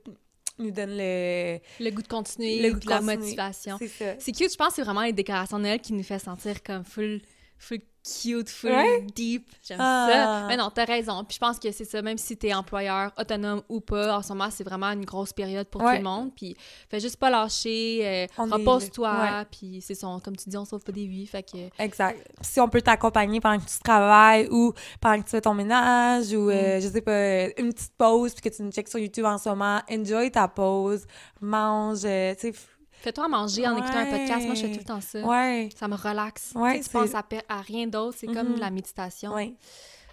nous 0.59 0.71
donne 0.73 0.91
le... 0.97 1.59
Le 1.81 1.91
goût 1.91 2.03
de 2.03 2.09
continuer, 2.09 2.61
Le 2.63 2.73
goût 2.75 2.81
de 2.81 2.89
la 2.91 2.97
continuer. 2.99 3.17
motivation. 3.17 3.77
C'est 3.79 3.89
ça. 3.89 4.05
C'est 4.19 4.33
cute, 4.33 4.51
je 4.53 4.57
pense 4.57 4.69
que 4.69 4.75
c'est 4.75 4.83
vraiment 4.83 5.03
les 5.03 5.13
décorations 5.13 5.59
de 5.59 5.63
Noël 5.65 5.81
qui 5.81 5.93
nous 5.93 6.03
fait 6.05 6.19
sentir 6.19 6.63
comme 6.65 6.85
full, 6.85 7.21
full 7.59 7.79
cute, 8.23 8.51
full 8.51 8.71
Ouais. 8.71 9.07
deep. 9.15 9.49
J'aime 9.67 9.79
Ah. 9.81 10.09
ça. 10.11 10.47
Mais 10.47 10.59
non, 10.59 10.69
t'as 10.69 10.85
raison. 10.85 11.25
Puis 11.25 11.37
je 11.37 11.39
pense 11.39 11.59
que 11.59 11.73
c'est 11.73 11.87
ça, 11.87 12.03
même 12.03 12.19
si 12.19 12.37
t'es 12.37 12.53
employeur, 12.53 13.13
autonome 13.19 13.63
ou 13.71 13.81
pas, 13.81 14.19
en 14.19 14.23
ce 14.23 14.29
moment, 14.35 14.51
c'est 14.51 14.63
vraiment 14.65 14.91
une 14.91 15.07
grosse 15.07 15.33
période 15.33 15.67
pour 15.69 15.81
Ouais. 15.83 15.93
tout 15.93 16.03
le 16.03 16.05
monde. 16.05 16.31
Puis 16.37 16.55
fais 16.91 17.01
juste 17.01 17.17
pas 17.17 17.31
lâcher, 17.31 18.01
euh, 18.05 18.27
repose-toi. 18.51 19.11
ouais. 19.11 19.45
Puis 19.51 19.81
c'est 19.81 19.95
son, 19.95 20.21
comme 20.21 20.37
tu 20.37 20.51
dis, 20.51 20.57
on 20.59 20.67
sauve 20.67 20.83
pas 20.85 20.93
des 20.93 21.07
vies. 21.07 21.27
Fait 21.27 21.43
que 21.43 21.57
Exact. 21.83 22.21
Si 22.43 22.61
on 22.61 22.69
peut 22.69 22.83
t'accompagner 22.83 23.41
pendant 23.41 23.59
que 23.65 23.71
tu 23.71 23.79
travailles 23.83 24.49
ou 24.51 24.75
pendant 25.01 25.21
que 25.21 25.25
tu 25.25 25.31
fais 25.31 25.41
ton 25.41 25.55
ménage 25.55 26.31
ou, 26.35 26.49
Mm. 26.49 26.51
euh, 26.51 26.81
je 26.83 26.89
sais 26.89 27.01
pas, 27.01 27.45
une 27.59 27.73
petite 27.73 27.95
pause 27.97 28.35
puis 28.35 28.51
que 28.51 28.55
tu 28.55 28.63
nous 28.63 28.71
checkes 28.71 28.89
sur 28.89 28.99
YouTube 28.99 29.25
en 29.25 29.39
ce 29.39 29.49
moment, 29.49 29.81
enjoy 29.91 30.31
ta 30.31 30.47
pause, 30.47 31.07
mange, 31.41 32.01
euh, 32.05 32.35
tu 32.35 32.53
sais. 32.53 32.59
Fais-toi 33.05 33.29
manger 33.29 33.69
en 33.69 33.77
écoutant 33.77 33.99
un 33.99 34.07
podcast. 34.07 34.47
Moi, 34.47 34.55
je 34.55 34.61
fais 34.63 34.73
tout 34.73 34.79
le 34.79 34.85
temps 34.85 35.01
ça. 35.01 35.21
Ouais. 35.21 35.69
Ça 35.77 35.87
me 35.87 35.95
relaxe. 35.95 36.53
Ouais, 36.55 36.81
tu 36.81 36.89
penses 36.89 37.15
à, 37.15 37.61
rien 37.61 37.87
d'autre. 37.87 38.17
C'est 38.19 38.27
comme 38.27 38.49
Mhm. 38.49 38.55
de 38.57 38.61
la 38.61 38.71
méditation. 38.71 39.35
Mais 39.37 39.55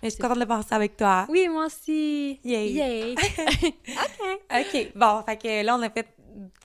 je 0.03 0.09
suis 0.09 0.19
contente 0.21 0.39
de 0.39 0.45
penser 0.45 0.73
avec 0.73 0.97
toi. 0.97 1.25
Oui, 1.29 1.47
moi 1.47 1.67
aussi. 1.67 2.39
Yay. 2.43 2.71
Yay. 2.71 3.15
OK. 4.51 4.91
Bon, 4.95 5.21
fait 5.25 5.37
que 5.37 5.63
là, 5.63 5.75
on 5.77 5.81
a 5.81 5.89
fait 5.89 6.07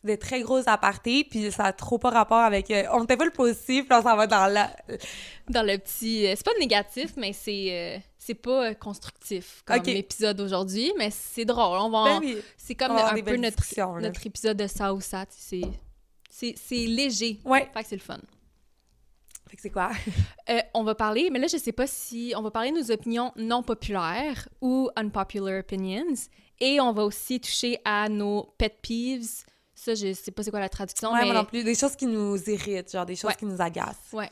de 0.04 0.14
très 0.14 0.40
gros 0.40 0.60
apartés, 0.68 1.24
puis 1.24 1.50
ça 1.50 1.64
a 1.64 1.72
trop 1.72 1.98
pas 1.98 2.10
rapport 2.10 2.38
avec... 2.38 2.70
euh, 2.70 2.84
on 2.92 3.02
était 3.04 3.16
pas 3.16 3.24
le 3.24 3.32
positif, 3.32 3.88
là, 3.90 3.98
on 3.98 4.02
s'en 4.02 4.16
va 4.16 4.26
dans 4.26 4.46
la... 4.46 4.70
dans 5.50 5.66
le 5.66 5.76
petit. 5.78 6.26
euh, 6.26 6.34
c'est 6.36 6.44
pas 6.44 6.54
négatif, 6.58 7.14
mais 7.16 7.32
c'est 7.32 7.68
euh, 7.72 7.98
c'est 8.18 8.34
pas 8.34 8.74
constructif 8.74 9.62
comme 9.66 9.78
Ok. 9.78 9.88
épisode 9.88 10.40
aujourd'hui, 10.40 10.92
mais 10.96 11.10
c'est 11.10 11.44
drôle. 11.44 11.78
On 11.78 11.90
va. 11.90 12.04
Ben 12.04 12.18
oui. 12.20 12.38
C'est 12.56 12.74
comme 12.74 12.92
On 12.92 12.96
un 12.96 13.14
peu 13.22 13.36
notre, 13.36 14.00
notre 14.00 14.26
épisode 14.26 14.56
de 14.56 14.66
ça 14.66 14.94
ou 14.94 15.00
ça. 15.00 15.26
tu 15.26 15.34
sais, 15.36 15.60
C'est 15.60 15.70
c'est 16.56 16.86
léger. 16.86 17.40
Ouais. 17.44 17.70
Fait 17.72 17.82
que 17.82 17.88
c'est 17.88 17.96
le 17.96 18.02
fun. 18.02 18.20
Fait 19.48 19.56
que 19.56 19.62
c'est 19.62 19.70
quoi? 19.70 19.90
Euh, 20.48 20.60
on 20.74 20.84
va 20.84 20.94
parler, 20.94 21.28
mais 21.32 21.40
là, 21.40 21.48
je 21.48 21.56
sais 21.56 21.72
pas 21.72 21.88
si. 21.88 22.32
On 22.36 22.42
va 22.42 22.52
parler 22.52 22.70
de 22.70 22.76
nos 22.78 22.90
opinions 22.92 23.32
non 23.36 23.64
populaires 23.64 24.48
ou 24.60 24.88
unpopular 24.94 25.58
opinions. 25.58 26.14
Et 26.60 26.80
on 26.80 26.92
va 26.92 27.04
aussi 27.04 27.40
toucher 27.40 27.78
à 27.84 28.08
nos 28.08 28.44
pet 28.58 28.78
peeves. 28.80 29.44
Ça, 29.74 29.94
je 29.96 30.12
sais 30.12 30.30
pas 30.30 30.44
c'est 30.44 30.52
quoi 30.52 30.60
la 30.60 30.68
traduction, 30.68 31.10
ouais, 31.12 31.20
mais. 31.20 31.26
moi 31.26 31.34
non 31.34 31.44
plus. 31.44 31.64
Des 31.64 31.74
choses 31.74 31.96
qui 31.96 32.06
nous 32.06 32.36
irritent, 32.48 32.92
genre 32.92 33.04
des 33.06 33.16
choses 33.16 33.30
Ouais. 33.30 33.36
qui 33.36 33.44
nous 33.44 33.60
agacent. 33.60 34.12
Ouais. 34.12 34.30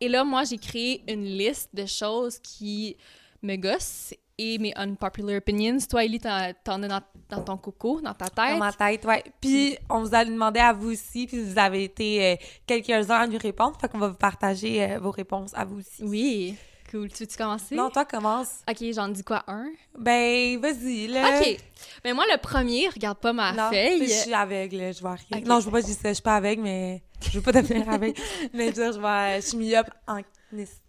Et 0.00 0.08
là, 0.08 0.22
moi, 0.22 0.44
j'ai 0.44 0.58
créé 0.58 1.02
une 1.10 1.24
liste 1.24 1.70
de 1.74 1.86
choses 1.86 2.38
qui 2.38 2.96
me 3.42 3.56
gossent 3.56 4.12
et 4.38 4.58
mes 4.58 4.72
unpopular 4.76 5.36
opinions. 5.38 5.76
Toi, 5.90 6.04
Ellie, 6.04 6.20
t'en 6.20 6.52
t'en 6.64 6.82
as 6.84 6.88
dans, 6.88 7.00
dans 7.28 7.42
ton 7.42 7.56
coco, 7.56 8.00
dans 8.00 8.14
ta 8.14 8.26
Dans 8.26 8.46
tête? 8.50 8.58
ma 8.58 8.72
tête, 8.72 9.04
ouais. 9.04 9.24
Puis, 9.40 9.76
on 9.90 10.02
vous 10.02 10.14
a 10.14 10.24
demandé 10.24 10.60
à 10.60 10.72
vous 10.72 10.92
aussi, 10.92 11.26
puis 11.26 11.42
vous 11.42 11.58
avez 11.58 11.84
été 11.84 12.24
euh, 12.24 12.36
quelques-uns 12.66 13.16
à 13.16 13.26
nous 13.26 13.38
répondre. 13.38 13.76
Fait 13.80 13.88
qu'on 13.88 13.98
va 13.98 14.08
vous 14.08 14.14
partager 14.14 14.82
euh, 14.82 14.98
vos 14.98 15.10
réponses 15.10 15.52
à 15.54 15.64
vous 15.64 15.78
aussi. 15.80 16.02
Oui. 16.04 16.56
Cool. 16.90 17.10
Tu 17.10 17.24
veux-tu 17.24 17.36
commencer? 17.36 17.74
Non, 17.74 17.90
toi, 17.90 18.06
commence. 18.06 18.60
Ok, 18.66 18.82
j'en 18.94 19.08
dis 19.08 19.22
quoi, 19.22 19.44
un? 19.46 19.66
Ben, 19.98 20.58
vas-y, 20.58 21.08
là. 21.08 21.38
Ok. 21.38 21.58
Mais 22.02 22.14
moi, 22.14 22.24
le 22.32 22.38
premier, 22.38 22.88
regarde 22.88 23.18
pas 23.18 23.34
ma 23.34 23.52
non, 23.52 23.68
feuille. 23.68 24.06
Je 24.06 24.12
suis 24.12 24.32
aveugle, 24.32 24.94
je 24.94 25.00
vois 25.02 25.16
rien. 25.30 25.42
Non, 25.44 25.60
je 25.60 25.66
veux 25.66 25.72
pas 25.72 25.82
dire 25.82 25.94
ça, 25.94 26.08
je 26.08 26.14
suis 26.14 26.22
pas 26.22 26.36
aveugle, 26.36 26.62
mais 26.62 27.02
je 27.20 27.32
veux 27.32 27.42
pas 27.42 27.52
devenir 27.52 27.86
aveugle. 27.92 28.18
mais 28.54 28.72
dire, 28.72 28.92
je 28.92 28.98
vois, 29.00 29.36
je 29.36 29.40
suis 29.48 29.58
myope 29.58 29.90
en 30.06 30.20
esti. 30.56 30.80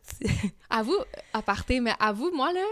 Avoue, 0.70 0.96
à 1.34 1.42
parté, 1.42 1.82
mais 1.82 1.92
avoue, 2.00 2.32
moi, 2.34 2.54
là, 2.54 2.64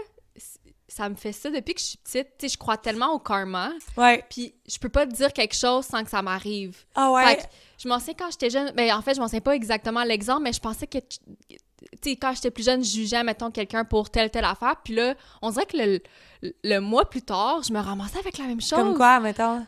ça 0.98 1.08
me 1.08 1.14
fait 1.14 1.32
ça 1.32 1.48
depuis 1.50 1.74
que 1.74 1.80
je 1.80 1.86
suis 1.86 1.98
petite. 1.98 2.26
Tu 2.38 2.48
sais, 2.48 2.54
je 2.54 2.58
crois 2.58 2.76
tellement 2.76 3.12
au 3.12 3.20
karma. 3.20 3.70
Ouais. 3.96 4.24
Puis 4.28 4.52
je 4.68 4.78
peux 4.78 4.88
pas 4.88 5.06
te 5.06 5.14
dire 5.14 5.32
quelque 5.32 5.54
chose 5.54 5.86
sans 5.86 6.02
que 6.02 6.10
ça 6.10 6.22
m'arrive. 6.22 6.76
Ah 6.96 7.12
ouais? 7.12 7.24
Fait 7.24 7.36
que 7.36 7.42
je 7.78 7.88
m'en 7.88 8.00
souviens 8.00 8.14
quand 8.18 8.30
j'étais 8.32 8.50
jeune. 8.50 8.72
Ben, 8.72 8.92
en 8.92 9.00
fait, 9.00 9.14
je 9.14 9.20
m'en 9.20 9.28
souviens 9.28 9.40
pas 9.40 9.54
exactement 9.54 10.02
l'exemple, 10.02 10.42
mais 10.42 10.52
je 10.52 10.60
pensais 10.60 10.88
que. 10.88 10.98
Tu 10.98 11.56
sais, 12.02 12.16
quand 12.16 12.34
j'étais 12.34 12.50
plus 12.50 12.64
jeune, 12.64 12.82
je 12.82 12.90
jugeais, 12.90 13.22
mettons, 13.22 13.52
quelqu'un 13.52 13.84
pour 13.84 14.10
telle, 14.10 14.30
telle 14.30 14.44
affaire. 14.44 14.74
Puis 14.82 14.94
là, 14.96 15.14
on 15.40 15.50
dirait 15.50 15.66
que 15.66 15.76
le, 15.76 16.00
le, 16.42 16.52
le 16.64 16.78
mois 16.80 17.08
plus 17.08 17.22
tard, 17.22 17.62
je 17.62 17.72
me 17.72 17.78
ramassais 17.78 18.18
avec 18.18 18.36
la 18.36 18.46
même 18.46 18.60
chose. 18.60 18.78
Comme 18.78 18.96
quoi, 18.96 19.20
mettons? 19.20 19.64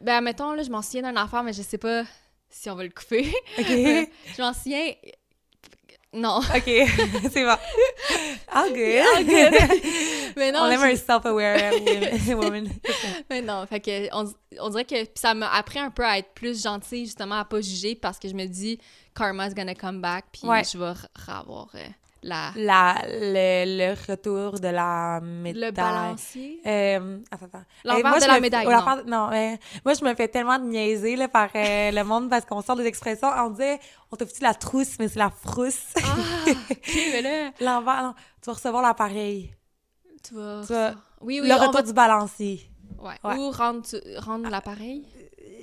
Ben, 0.00 0.20
mettons, 0.20 0.52
là, 0.54 0.64
je 0.64 0.70
m'en 0.70 0.82
souviens 0.82 1.02
d'une 1.02 1.16
affaire, 1.16 1.44
mais 1.44 1.52
je 1.52 1.62
sais 1.62 1.78
pas 1.78 2.02
si 2.50 2.68
on 2.68 2.74
va 2.74 2.82
le 2.82 2.90
couper. 2.90 3.32
OK. 3.58 3.66
je 3.68 4.42
m'en 4.42 4.52
souviens. 4.52 4.92
Non. 6.14 6.38
OK, 6.38 6.64
c'est 7.32 7.44
bon. 7.44 7.56
All 8.52 8.72
good. 8.72 9.04
All 9.16 9.24
good. 9.24 9.82
Mais 10.36 10.52
non, 10.52 10.60
On 10.62 10.70
aime 10.70 10.82
un 10.82 10.96
self-aware 10.96 11.72
woman-. 12.36 12.68
Mais 13.28 13.42
non, 13.42 13.66
fait 13.66 13.80
que 13.80 14.08
on, 14.14 14.32
on 14.60 14.68
dirait 14.70 14.84
que 14.84 14.94
ça 15.14 15.34
m'a 15.34 15.50
appris 15.52 15.78
un 15.80 15.90
peu 15.90 16.04
à 16.04 16.18
être 16.18 16.32
plus 16.34 16.62
gentille, 16.62 17.06
justement, 17.06 17.36
à 17.40 17.44
pas 17.44 17.60
juger, 17.60 17.94
parce 17.96 18.18
que 18.18 18.28
je 18.28 18.34
me 18.34 18.46
dis, 18.46 18.78
karma's 19.14 19.54
gonna 19.54 19.74
come 19.74 20.00
back, 20.00 20.26
puis 20.32 20.48
Ouais. 20.48 20.62
je 20.64 20.78
vais 20.78 20.92
avoir 21.26 21.68
euh, 21.74 21.78
la, 22.26 22.52
La, 22.56 22.94
le, 23.06 23.64
le 23.78 23.94
retour 24.10 24.58
de 24.58 24.68
la 24.68 25.20
médaille. 25.22 25.60
le 25.62 25.70
balancier? 25.70 26.60
Euh, 26.66 27.18
attends, 27.30 27.46
attends. 27.46 27.64
L'envers 27.84 27.98
Hey, 27.98 28.02
moi, 28.10 28.18
de 28.18 28.22
je 28.24 28.28
la 28.28 28.34
me- 28.36 28.40
médaille, 28.40 28.64
non. 28.66 28.72
l'envers- 28.72 29.04
non, 29.06 29.28
mais 29.30 29.58
moi, 29.84 29.94
je 29.94 30.04
me 30.04 30.14
fais 30.14 30.28
tellement 30.28 30.58
de 30.58 30.64
niaiser 30.64 31.16
là, 31.16 31.28
par 31.28 31.50
euh, 31.54 31.90
le 31.90 32.02
monde 32.02 32.30
parce 32.30 32.44
qu'on 32.44 32.62
sort 32.62 32.76
des 32.76 32.86
expressions. 32.86 33.28
On 33.36 33.50
dit, 33.50 33.62
on 34.10 34.16
t'a 34.16 34.26
foutu 34.26 34.42
la 34.42 34.54
trousse, 34.54 34.98
mais 34.98 35.08
c'est 35.08 35.18
la 35.18 35.30
frousse. 35.30 35.94
Ah, 35.96 36.00
mais 37.12 37.22
là, 37.22 37.50
L'envers, 37.60 38.02
non, 38.02 38.14
tu 38.42 38.46
vas 38.46 38.52
recevoir 38.54 38.82
l'appareil. 38.82 39.54
tu 40.26 40.34
vas... 40.34 40.62
Tu 40.66 40.72
vas- 40.72 40.94
Oui, 41.20 41.40
oui, 41.40 41.48
le 41.48 41.54
retour 41.54 41.72
va... 41.74 41.82
du 41.82 41.92
balancier. 41.92 42.70
Ouais. 42.98 43.14
Ouais. 43.22 43.36
Ou 43.36 43.50
rendre, 43.50 43.82
tu- 43.82 44.00
rendre 44.18 44.48
l'appareil. 44.48 45.04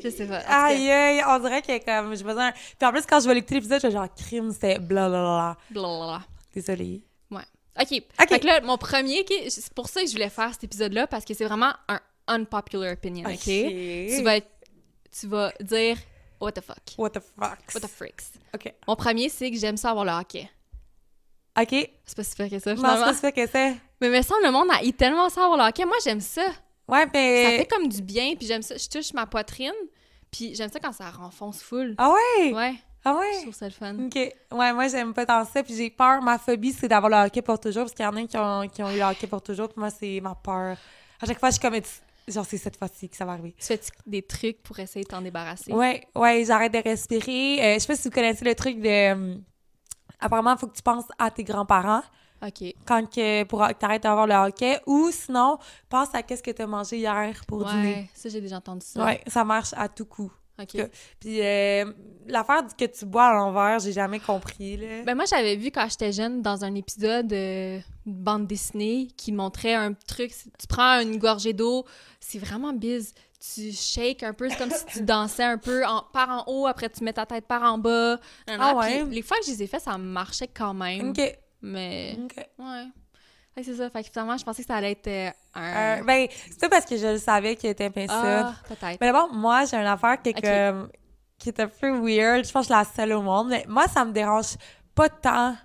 Je 0.04 0.10
sais 0.10 0.26
pas. 0.26 0.40
Aïe, 0.48 0.90
aïe, 0.90 1.22
on 1.28 1.38
dirait 1.40 1.62
que 1.62 1.84
comme, 1.86 2.16
j'ai 2.16 2.24
besoin. 2.24 2.52
Puis 2.52 2.88
en 2.88 2.92
plus, 2.92 3.06
quand 3.06 3.20
je 3.20 3.28
vais 3.28 3.36
l'écouter 3.36 3.56
l'épisode, 3.56 3.80
je 3.82 3.88
vais 3.88 3.94
genre, 3.94 4.08
crime, 4.16 4.52
c'était 4.52 4.80
blablabla. 4.80 5.58
Blablabla. 5.70 6.22
Désolée. 6.54 7.04
OK. 7.80 7.88
OK. 8.20 8.28
Fait 8.28 8.40
que 8.42 8.46
là, 8.48 8.60
mon 8.62 8.78
premier, 8.78 9.26
c'est 9.48 9.74
pour 9.74 9.88
ça 9.88 10.02
que 10.02 10.08
je 10.08 10.12
voulais 10.12 10.30
faire 10.30 10.52
cet 10.52 10.66
épisode-là, 10.66 11.08
parce 11.08 11.24
que 11.24 11.34
c'est 11.34 11.46
vraiment 11.46 11.72
un 11.88 12.02
unpopular 12.28 12.92
opinion, 12.92 13.30
OK? 13.30 13.40
Tu 13.44 14.22
vas, 14.24 14.36
être- 14.38 14.52
tu 15.18 15.26
vas 15.28 15.54
dire 15.62 15.98
«what 16.42 16.52
the 16.52 16.62
fuck? 16.62 16.78
What 16.98 17.12
the 17.12 17.22
fuck?». 17.22 17.60
What 17.74 17.80
the 17.80 17.88
freaks? 17.88 18.26
OK. 18.54 18.74
Mon 18.90 18.98
premier, 18.98 19.30
c'est 19.30 19.50
que 19.50 19.58
j'aime 19.58 19.78
ça 19.78 19.92
avoir 19.92 20.04
le 20.04 20.12
hockey. 20.12 20.50
OK. 21.60 21.90
C'est 22.06 22.16
pas 22.18 22.24
si 22.24 22.36
que 22.36 22.60
ça, 22.60 22.72
Non, 22.72 22.76
c'est 22.76 22.76
finalement. 22.76 23.06
pas 23.06 23.14
ça 23.14 23.32
que 23.32 23.48
c'est. 23.48 23.76
Mais 24.02 24.10
me 24.10 24.22
semble 24.22 24.44
le 24.44 24.52
monde 24.52 24.68
a 24.70 24.92
tellement 24.92 25.30
ça 25.30 25.46
avoir 25.46 25.58
le 25.58 25.64
hockey. 25.70 25.86
Moi, 25.86 25.98
j'aime 26.04 26.22
ça. 26.22 26.46
Ouais, 26.90 27.04
Ça 27.04 27.10
mais. 27.14 27.58
fait 27.60 27.68
comme 27.68 27.88
du 27.88 28.02
bien, 28.02 28.36
puis 28.36 28.48
j'aime 28.48 28.62
ça. 28.64 28.76
Je 28.76 28.90
touche 28.90 29.14
ma 29.14 29.26
poitrine, 29.26 29.72
puis 30.30 30.56
j'aime 30.56 30.70
ça 30.72 30.80
quand 30.82 30.92
ça 30.92 31.10
renfonce 31.10 31.62
full. 31.62 31.96
Ah 31.98 32.12
ouais? 32.12 32.54
Ouais, 32.54 32.74
Ah 33.04 33.14
je 33.14 33.20
ouais? 33.20 33.42
trouve 33.44 33.54
ça 33.54 33.66
le 33.66 33.72
fun. 33.72 33.96
OK. 33.98 34.16
Ouais, 34.16 34.74
moi, 34.74 34.88
j'aime 34.88 35.14
pas 35.14 35.26
tant 35.26 35.44
ça. 35.46 35.64
Puis 35.64 35.76
j'ai 35.76 35.90
peur. 35.90 36.22
Ma 36.22 36.38
phobie, 36.38 36.72
c'est 36.74 36.88
d'avoir 36.88 37.10
le 37.10 37.28
hockey 37.28 37.42
pour 37.42 37.60
toujours. 37.60 37.84
Parce 37.84 37.94
qu'il 37.94 38.06
y 38.06 38.08
en 38.08 38.16
a 38.16 38.24
qui 38.28 38.38
ont, 38.38 38.68
qui 38.68 38.84
ont 38.84 38.92
eu 38.92 38.98
le 38.98 39.04
hockey 39.04 39.28
pour 39.28 39.42
toujours. 39.42 39.70
Puis 39.70 39.80
moi, 39.80 39.90
c'est 39.90 40.20
ma 40.22 40.36
peur. 40.36 40.78
À 41.20 41.26
chaque 41.26 41.40
fois, 41.40 41.50
je 41.50 41.60
suis 41.60 41.62
comme. 41.62 41.80
Genre, 42.28 42.46
c'est 42.46 42.58
cette 42.58 42.78
fois-ci 42.78 43.10
que 43.10 43.18
ça 43.18 43.26
va 43.26 43.32
arriver. 43.32 43.56
Tu 43.60 43.66
fais 43.66 43.80
des 44.06 44.22
trucs 44.22 44.62
pour 44.62 44.78
essayer 44.80 45.04
de 45.04 45.10
t'en 45.10 45.22
débarrasser? 45.22 45.74
Ouais, 45.74 46.06
ouais, 46.16 46.46
j'arrête 46.46 46.72
de 46.72 46.78
respirer. 46.78 47.60
Euh, 47.60 47.74
je 47.74 47.80
sais 47.80 47.88
pas 47.88 47.96
si 47.96 48.08
vous 48.08 48.14
connaissez 48.14 48.46
le 48.46 48.54
truc 48.54 48.80
de. 48.80 48.88
euh, 48.88 49.36
apparemment, 50.20 50.54
il 50.54 50.60
faut 50.60 50.68
que 50.68 50.76
tu 50.76 50.84
penses 50.84 51.06
à 51.18 51.32
tes 51.32 51.44
grands-parents 51.44 52.04
OK. 52.44 52.74
quand 52.86 53.10
que, 53.10 53.44
pour 53.46 53.68
que 53.68 53.74
t'arrêtes 53.74 54.04
d'avoir 54.04 54.28
le 54.28 54.36
hockey. 54.36 54.80
Ou 54.86 55.10
sinon, 55.12 55.58
pense 55.90 56.14
à 56.14 56.22
qu'est-ce 56.22 56.44
que 56.44 56.52
t'as 56.52 56.68
mangé 56.68 56.98
hier 57.00 57.42
pour 57.48 57.66
dîner. 57.66 57.94
Ouais, 57.96 58.10
ça, 58.14 58.30
j'ai 58.30 58.40
déjà 58.40 58.58
entendu 58.58 58.86
ça. 58.86 59.04
Ouais, 59.04 59.22
ça 59.26 59.44
marche 59.44 59.74
à 59.76 59.90
tout 59.90 60.06
coup. 60.06 60.32
OK. 60.62 60.68
que- 60.74 60.90
Puis 61.20 61.42
euh, 61.42 61.92
l'affaire 62.28 62.64
du 62.64 62.74
que 62.76 62.86
tu 62.86 63.06
bois 63.06 63.26
à 63.28 63.34
l'envers, 63.34 63.80
j'ai 63.80 63.92
jamais 63.94 64.20
compris, 64.20 64.78
là. 64.78 65.04
Ben 65.04 65.16
moi, 65.16 65.26
j'avais 65.26 65.56
vu 65.56 65.72
quand 65.72 65.88
j'étais 65.90 66.12
jeune 66.12 66.42
dans 66.42 66.64
un 66.64 66.76
épisode 66.76 67.32
euh, 67.34 67.80
de 68.06 68.12
bande 68.12 68.48
dessinée 68.48 69.08
qui 69.18 69.32
montrait 69.32 69.74
un 69.74 69.94
truc. 69.94 70.32
Tu 70.60 70.68
prends 70.68 71.00
une 71.02 71.18
gorgée 71.18 71.54
d'eau, 71.54 71.86
c'est 72.20 72.40
vraiment 72.40 72.74
bise. 72.74 73.14
Tu 73.56 73.72
shakes 73.72 74.22
un 74.22 74.34
peu, 74.34 74.50
c'est 74.50 74.58
comme 74.58 74.70
si 74.70 74.86
tu 74.86 75.02
dansais 75.02 75.44
un 75.44 75.58
peu 75.58 75.84
en, 75.84 76.04
par 76.14 76.30
en 76.30 76.44
haut, 76.46 76.68
après 76.68 76.90
tu 76.92 77.04
mets 77.04 77.14
ta 77.14 77.26
tête 77.26 77.48
par 77.48 77.64
en 77.64 77.80
bas. 77.80 78.20
Nan. 78.48 78.58
Ah 78.62 78.76
ouais? 78.76 79.04
Puis 79.04 79.16
les 79.16 79.22
fois 79.24 79.38
que 79.40 79.46
je 79.46 79.50
les 79.52 79.64
ai 79.64 79.68
fait, 79.68 79.80
ça 79.80 79.98
marchait 79.98 80.48
quand 80.48 80.76
même. 80.76 81.10
OK. 81.10 81.38
Mais 81.64 82.18
OK. 82.24 82.36
ouais. 82.60 82.86
Fait 83.54 83.62
que 83.62 83.68
c'est 83.68 83.76
ça. 83.76 83.90
Fait 83.90 84.04
que 84.04 84.10
finalement, 84.10 84.38
je 84.38 84.46
pensais 84.46 84.62
que 84.62 84.68
ça 84.68 84.76
allait 84.76 84.92
être 84.92 85.08
euh, 85.08 85.30
un. 85.56 86.00
Euh, 86.00 86.04
ben, 86.04 86.28
c'est 86.50 86.60
pas 86.62 86.70
parce 86.70 86.86
que 86.86 86.98
je 86.98 87.08
le 87.08 87.18
savais 87.18 87.56
qu'il 87.56 87.70
était 87.70 87.90
bien 87.90 88.08
ça. 88.08 88.48
ah, 88.48 88.54
peut-être. 88.68 88.98
Mais 89.02 89.08
d'abord, 89.08 89.34
moi, 89.34 89.66
j'ai 89.66 89.78
une 89.78 89.86
affaire 89.86 90.22
qui 90.22 90.30
est, 90.30 90.42
comme- 90.42 90.90
qui 91.38 91.50
est 91.50 91.60
un 91.60 91.68
peu 91.68 91.90
weird. 92.00 92.46
Je 92.46 92.52
pense 92.52 92.68
que 92.68 92.74
je 92.74 92.80
suis 92.80 92.86
la 92.88 92.96
seule 92.96 93.14
au 93.14 93.22
monde. 93.22 93.50
Mais 93.50 93.66
moi, 93.68 93.88
ça 93.88 94.06
me 94.06 94.12
dérange 94.12 94.56
pas 94.96 95.10
tant 95.10 95.56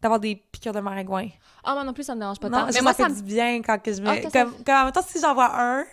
d'avoir 0.00 0.20
des 0.20 0.36
piqûres 0.36 0.72
de 0.72 0.80
maringouin. 0.80 1.28
Ah, 1.64 1.74
moi 1.74 1.84
non 1.84 1.92
plus, 1.92 2.02
ça 2.04 2.14
me 2.14 2.20
dérange 2.20 2.38
pas 2.40 2.48
non, 2.48 2.66
tant. 2.66 2.72
Mais 2.72 2.80
moi, 2.80 2.92
ça 2.92 3.08
me. 3.08 3.14
du 3.14 3.22
bien 3.22 3.62
quand 3.62 3.78
que 3.80 3.92
je 3.92 4.00
me... 4.02 4.08
Ah, 4.08 4.20
comme, 4.32 4.64
comme, 4.64 4.86
mettons, 4.86 5.02
si 5.06 5.20
j'en 5.20 5.32
vois 5.34 5.50
un, 5.54 5.84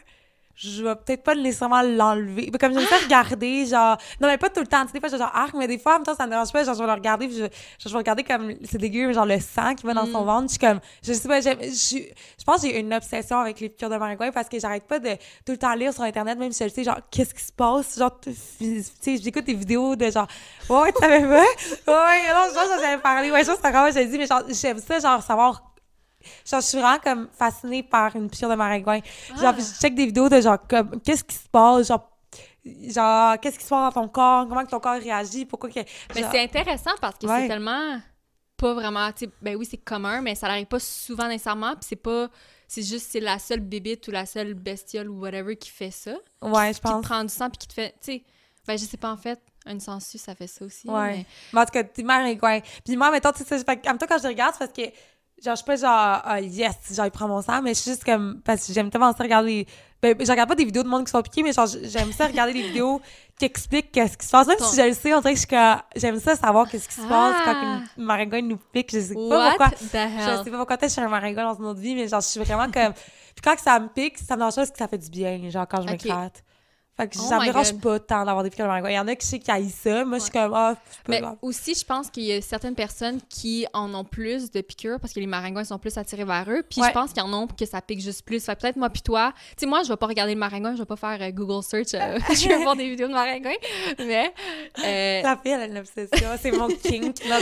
je 0.61 0.83
vais 0.83 0.93
peut-être 0.95 1.23
pas 1.23 1.35
nécessairement 1.35 1.81
l'enlever. 1.81 2.49
Mais 2.51 2.57
Comme 2.59 2.73
j'aime 2.73 2.85
ça 2.87 2.95
Ah! 2.99 3.03
regarder, 3.05 3.65
genre... 3.65 3.97
Non, 4.19 4.27
mais 4.27 4.37
pas 4.37 4.49
tout 4.49 4.59
le 4.59 4.67
temps. 4.67 4.81
Tu 4.81 4.87
sais, 4.87 4.93
des 4.93 4.99
fois, 4.99 5.07
je 5.09 5.15
genre 5.17 5.31
arc, 5.33 5.53
mais 5.53 5.67
des 5.67 5.77
fois, 5.79 5.93
en 5.93 5.95
même 5.95 6.03
temps, 6.05 6.15
ça 6.15 6.25
me 6.25 6.31
dérange 6.31 6.51
pas. 6.51 6.63
Genre, 6.65 6.73
je 6.73 6.79
vais 6.81 6.85
le 6.87 6.93
regarder, 6.93 7.27
puis 7.27 7.35
je, 7.37 7.41
genre, 7.43 7.49
je 7.85 7.89
vais 7.89 7.97
regarder 7.97 8.23
comme... 8.23 8.53
C'est 8.69 8.77
dégueu, 8.77 9.07
mais 9.07 9.13
genre 9.13 9.25
le 9.25 9.39
sang 9.39 9.73
qui 9.75 9.85
va 9.85 9.93
dans 9.93 10.05
Mm. 10.05 10.11
son 10.11 10.25
ventre. 10.25 10.43
Je 10.43 10.49
suis 10.49 10.59
comme... 10.59 10.79
Je 11.01 11.13
sais 11.13 11.27
pas, 11.29 11.39
j'aime... 11.39 11.59
Je, 11.61 11.97
je 12.39 12.43
pense 12.45 12.61
que 12.61 12.67
j'ai 12.67 12.79
une 12.79 12.93
obsession 12.93 13.39
avec 13.39 13.59
les 13.61 13.69
piqûres 13.69 13.89
de 13.89 13.95
maringouin 13.97 14.31
parce 14.31 14.49
que 14.49 14.59
j'arrête 14.59 14.83
pas 14.83 14.99
de 14.99 15.11
tout 15.45 15.51
le 15.53 15.57
temps 15.57 15.73
lire 15.75 15.93
sur 15.93 16.03
Internet, 16.03 16.37
même 16.37 16.51
si 16.51 16.59
je 16.59 16.63
le 16.65 16.69
sais, 16.71 16.83
genre, 16.83 16.99
qu'est-ce 17.09 17.33
qui 17.33 17.43
se 17.43 17.53
passe? 17.53 17.97
Genre, 17.97 18.19
tu 18.19 18.33
sais, 18.33 19.17
j'écoute 19.17 19.45
des 19.45 19.53
vidéos 19.53 19.95
de 19.95 20.11
genre... 20.11 20.27
Ouais, 20.69 20.91
tu 20.91 20.99
savais 20.99 21.21
pas? 21.21 21.27
Ouais, 21.37 22.33
non, 22.33 22.43
je 22.49 22.53
pense 22.53 22.75
que 22.75 22.81
j'avais 22.81 23.01
parlé. 23.01 23.31
Ouais, 23.31 23.43
je 23.43 23.51
c'est 23.51 23.65
encore, 23.65 23.91
j'ai 23.93 24.05
dit, 24.05 24.17
mais 24.17 24.27
genre, 24.27 24.43
j'aime 24.49 24.79
ça, 24.79 24.99
genre, 24.99 25.23
savoir 25.23 25.68
Genre, 26.45 26.61
je 26.61 26.65
suis 26.65 26.77
vraiment 26.79 26.99
comme 26.99 27.27
fascinée 27.31 27.83
par 27.83 28.15
une 28.15 28.29
piqûre 28.29 28.49
de 28.49 28.55
maringouin. 28.55 28.99
Genre, 29.37 29.53
Ah. 29.53 29.55
je 29.57 29.79
check 29.81 29.95
des 29.95 30.05
vidéos 30.07 30.29
de 30.29 30.39
genre, 30.41 30.57
comme, 30.67 30.99
qu'est-ce 31.01 31.23
qui 31.23 31.35
se 31.35 31.47
passe? 31.49 31.87
Genre, 31.87 32.09
genre 32.89 33.39
qu'est-ce 33.39 33.57
qui 33.59 33.65
se 33.65 33.69
passe 33.69 33.93
dans 33.93 34.01
ton 34.03 34.07
corps? 34.07 34.47
Comment 34.47 34.63
que 34.65 34.69
ton 34.69 34.79
corps 34.79 34.99
réagit? 35.01 35.45
Pourquoi 35.45 35.69
que. 35.69 35.79
Mais 36.15 36.21
genre- 36.21 36.31
c'est 36.31 36.43
intéressant 36.43 36.91
parce 37.01 37.17
que 37.17 37.25
Ouais. 37.27 37.41
c'est 37.41 37.47
tellement 37.47 37.99
pas 38.57 38.73
vraiment, 38.73 39.09
ben 39.41 39.55
oui, 39.55 39.65
c'est 39.69 39.77
commun, 39.77 40.21
mais 40.21 40.35
ça 40.35 40.47
n'arrive 40.49 40.65
pas 40.65 40.79
souvent 40.79 41.29
nécessairement, 41.29 41.71
puis 41.75 41.85
c'est 41.87 41.95
pas, 41.95 42.27
c'est 42.67 42.81
juste, 42.83 43.07
c'est 43.09 43.21
la 43.21 43.39
seule 43.39 43.61
bébite 43.61 44.05
ou 44.09 44.11
la 44.11 44.25
seule 44.25 44.53
bestiole 44.53 45.07
ou 45.09 45.21
whatever 45.21 45.55
qui 45.55 45.69
fait 45.69 45.91
ça, 45.91 46.11
Ouais, 46.41 46.67
je 46.67 46.73
qui 46.73 46.81
te 46.81 46.87
pense. 46.89 47.05
prend 47.05 47.23
du 47.23 47.33
sang 47.33 47.49
puis 47.49 47.57
qui 47.59 47.67
te 47.69 47.73
fait, 47.73 47.91
tu 48.01 48.11
sais, 48.11 48.23
ben 48.67 48.77
je 48.77 48.83
sais 48.83 48.97
pas 48.97 49.11
en 49.13 49.15
fait, 49.17 49.39
une 49.65 49.79
sangsue, 49.79 50.17
ça 50.17 50.35
fait 50.35 50.47
ça 50.47 50.65
aussi. 50.65 50.89
Ouais. 50.89 51.17
mais- 51.19 51.25
Mais 51.53 51.61
en 51.61 51.65
tout 51.65 51.71
cas, 51.71 51.83
t'es 51.85 52.03
maringouin. 52.03 52.59
Puis 52.83 52.97
moi, 52.97 53.09
mettons, 53.11 53.31
tu 53.31 53.45
sais, 53.45 53.55
en 53.55 53.73
même 53.85 53.97
temps, 53.97 54.05
quand 54.09 54.21
je 54.21 54.27
regarde, 54.27 54.53
c'est 54.59 54.67
parce 54.67 54.73
que, 54.73 54.93
genre, 55.43 55.55
je 55.55 55.57
suis 55.57 55.65
pas 55.65 55.75
genre, 55.75 56.21
ah, 56.23 56.39
yes, 56.41 56.75
genre, 56.91 57.05
il 57.05 57.11
prend 57.11 57.27
mon 57.27 57.41
sang, 57.41 57.61
mais 57.61 57.73
je 57.73 57.79
suis 57.79 57.91
juste 57.91 58.03
comme, 58.03 58.41
parce 58.43 58.65
que 58.67 58.73
j'aime 58.73 58.89
tellement 58.89 59.11
ça 59.13 59.23
regarder. 59.23 59.65
Ben, 60.01 60.15
je 60.17 60.31
regarde 60.31 60.47
pas 60.47 60.55
des 60.55 60.63
vidéos 60.63 60.83
de 60.83 60.87
monde 60.87 61.03
qui 61.05 61.11
sont 61.11 61.21
piqués, 61.21 61.43
mais 61.43 61.51
genre, 61.51 61.67
j'aime 61.67 62.13
ça 62.13 62.27
regarder 62.27 62.53
des 62.53 62.61
vidéos 62.61 63.01
qui 63.37 63.43
expliquent 63.45 63.91
qu'est-ce 63.91 64.17
qui 64.17 64.25
se 64.25 64.31
passe. 64.31 64.47
Même 64.47 64.57
Ton- 64.57 64.63
si 64.65 64.77
je 64.81 64.87
le 64.87 64.93
sais, 64.93 65.13
on 65.13 65.19
dirait 65.19 65.33
que 65.33 65.39
je 65.39 65.45
suis 65.45 65.47
comme, 65.55 65.77
j'aime 65.95 66.19
ça 66.21 66.35
savoir 66.37 66.69
qu'est-ce 66.69 66.87
qui 66.87 66.95
se 66.95 67.01
passe 67.01 67.35
Ah. 67.37 67.43
quand 67.45 67.81
une 67.97 68.03
maringouin 68.05 68.41
nous 68.41 68.57
pique. 68.71 68.91
Je 68.93 68.99
sais 69.01 69.13
pas 69.13 69.19
What 69.19 69.49
pourquoi. 69.57 69.71
Je 69.79 70.43
sais 70.43 70.51
pas 70.51 70.57
pourquoi 70.57 70.77
je 70.81 70.87
suis 70.87 71.01
un 71.01 71.09
maringouin 71.09 71.43
dans 71.53 71.59
une 71.59 71.65
autre 71.65 71.79
vie, 71.81 71.95
mais 71.95 72.07
genre, 72.07 72.21
je 72.21 72.27
suis 72.27 72.39
vraiment 72.39 72.71
comme. 72.71 72.93
Puis 73.35 73.41
quand 73.43 73.55
que 73.55 73.61
ça 73.61 73.77
me 73.79 73.87
pique, 73.89 74.17
ça 74.17 74.35
me 74.37 74.41
pas 74.41 74.55
parce 74.55 74.71
que 74.71 74.77
ça 74.77 74.87
fait 74.87 74.97
du 74.97 75.09
bien, 75.09 75.49
genre, 75.49 75.67
quand 75.67 75.81
je 75.81 75.87
me 75.87 75.93
Ok. 75.93 76.01
Fait 76.99 77.07
que 77.07 77.15
Oh 77.17 77.21
ça 77.29 77.35
me 77.35 77.41
my 77.41 77.45
dérange 77.47 77.71
God. 77.73 77.81
pas 77.81 77.99
tant 77.99 78.25
d'avoir 78.25 78.43
des 78.43 78.49
piqûres 78.49 78.65
de 78.65 78.69
maringouin. 78.69 78.89
Il 78.89 78.95
y 78.95 78.99
en 78.99 79.07
a 79.07 79.15
qui 79.15 79.25
je 79.25 79.31
sais 79.31 79.39
qui 79.39 79.49
haïssent 79.49 79.75
ça. 79.83 80.03
Moi, 80.03 80.17
je 80.17 80.23
suis 80.23 80.31
comme, 80.31 80.53
ah, 80.53 80.75
pas 80.75 80.81
Mais 81.07 81.21
grave. 81.21 81.37
aussi, 81.41 81.73
je 81.73 81.85
pense 81.85 82.09
qu'il 82.09 82.23
y 82.23 82.33
a 82.33 82.41
certaines 82.41 82.75
personnes 82.75 83.19
qui 83.29 83.65
en 83.73 83.93
ont 83.93 84.03
plus 84.03 84.51
de 84.51 84.59
piqûres 84.61 84.99
parce 84.99 85.13
que 85.13 85.19
les 85.19 85.27
maringouins 85.27 85.63
sont 85.63 85.79
plus 85.79 85.97
attirés 85.97 86.25
vers 86.25 86.45
eux. 86.49 86.61
Puis 86.69 86.81
Ouais. 86.81 86.87
je 86.89 86.93
pense 86.93 87.13
qu'il 87.13 87.23
y 87.23 87.25
en 87.25 87.33
a 87.43 87.47
que 87.47 87.65
ça 87.65 87.81
pique 87.81 88.01
juste 88.01 88.23
plus. 88.25 88.43
Fait 88.43 88.55
peut-être 88.59 88.75
moi 88.75 88.89
puis 88.89 89.01
toi, 89.01 89.33
tu 89.51 89.53
sais, 89.59 89.65
moi, 89.65 89.83
je 89.83 89.87
vais 89.89 89.95
pas 89.97 90.07
regarder 90.07 90.33
le 90.33 90.39
maringouin, 90.39 90.73
je 90.73 90.79
vais 90.79 90.85
pas 90.85 90.95
faire 90.97 91.17
euh, 91.21 91.31
Google 91.31 91.63
search, 91.63 91.93
euh, 91.93 92.19
je 92.33 92.47
vais 92.49 92.63
voir 92.63 92.75
des 92.75 92.89
vidéos 92.89 93.07
de 93.07 93.13
maringouin. 93.13 93.53
Mais, 93.99 94.33
euh, 94.83 95.21
La 95.23 95.37
fille, 95.37 95.51
elle 95.51 95.61
a 95.61 95.65
une 95.67 95.77
obsession. 95.77 96.27
C'est 96.41 96.51
mon 96.51 96.67
kink. 96.67 97.15
Non. 97.29 97.37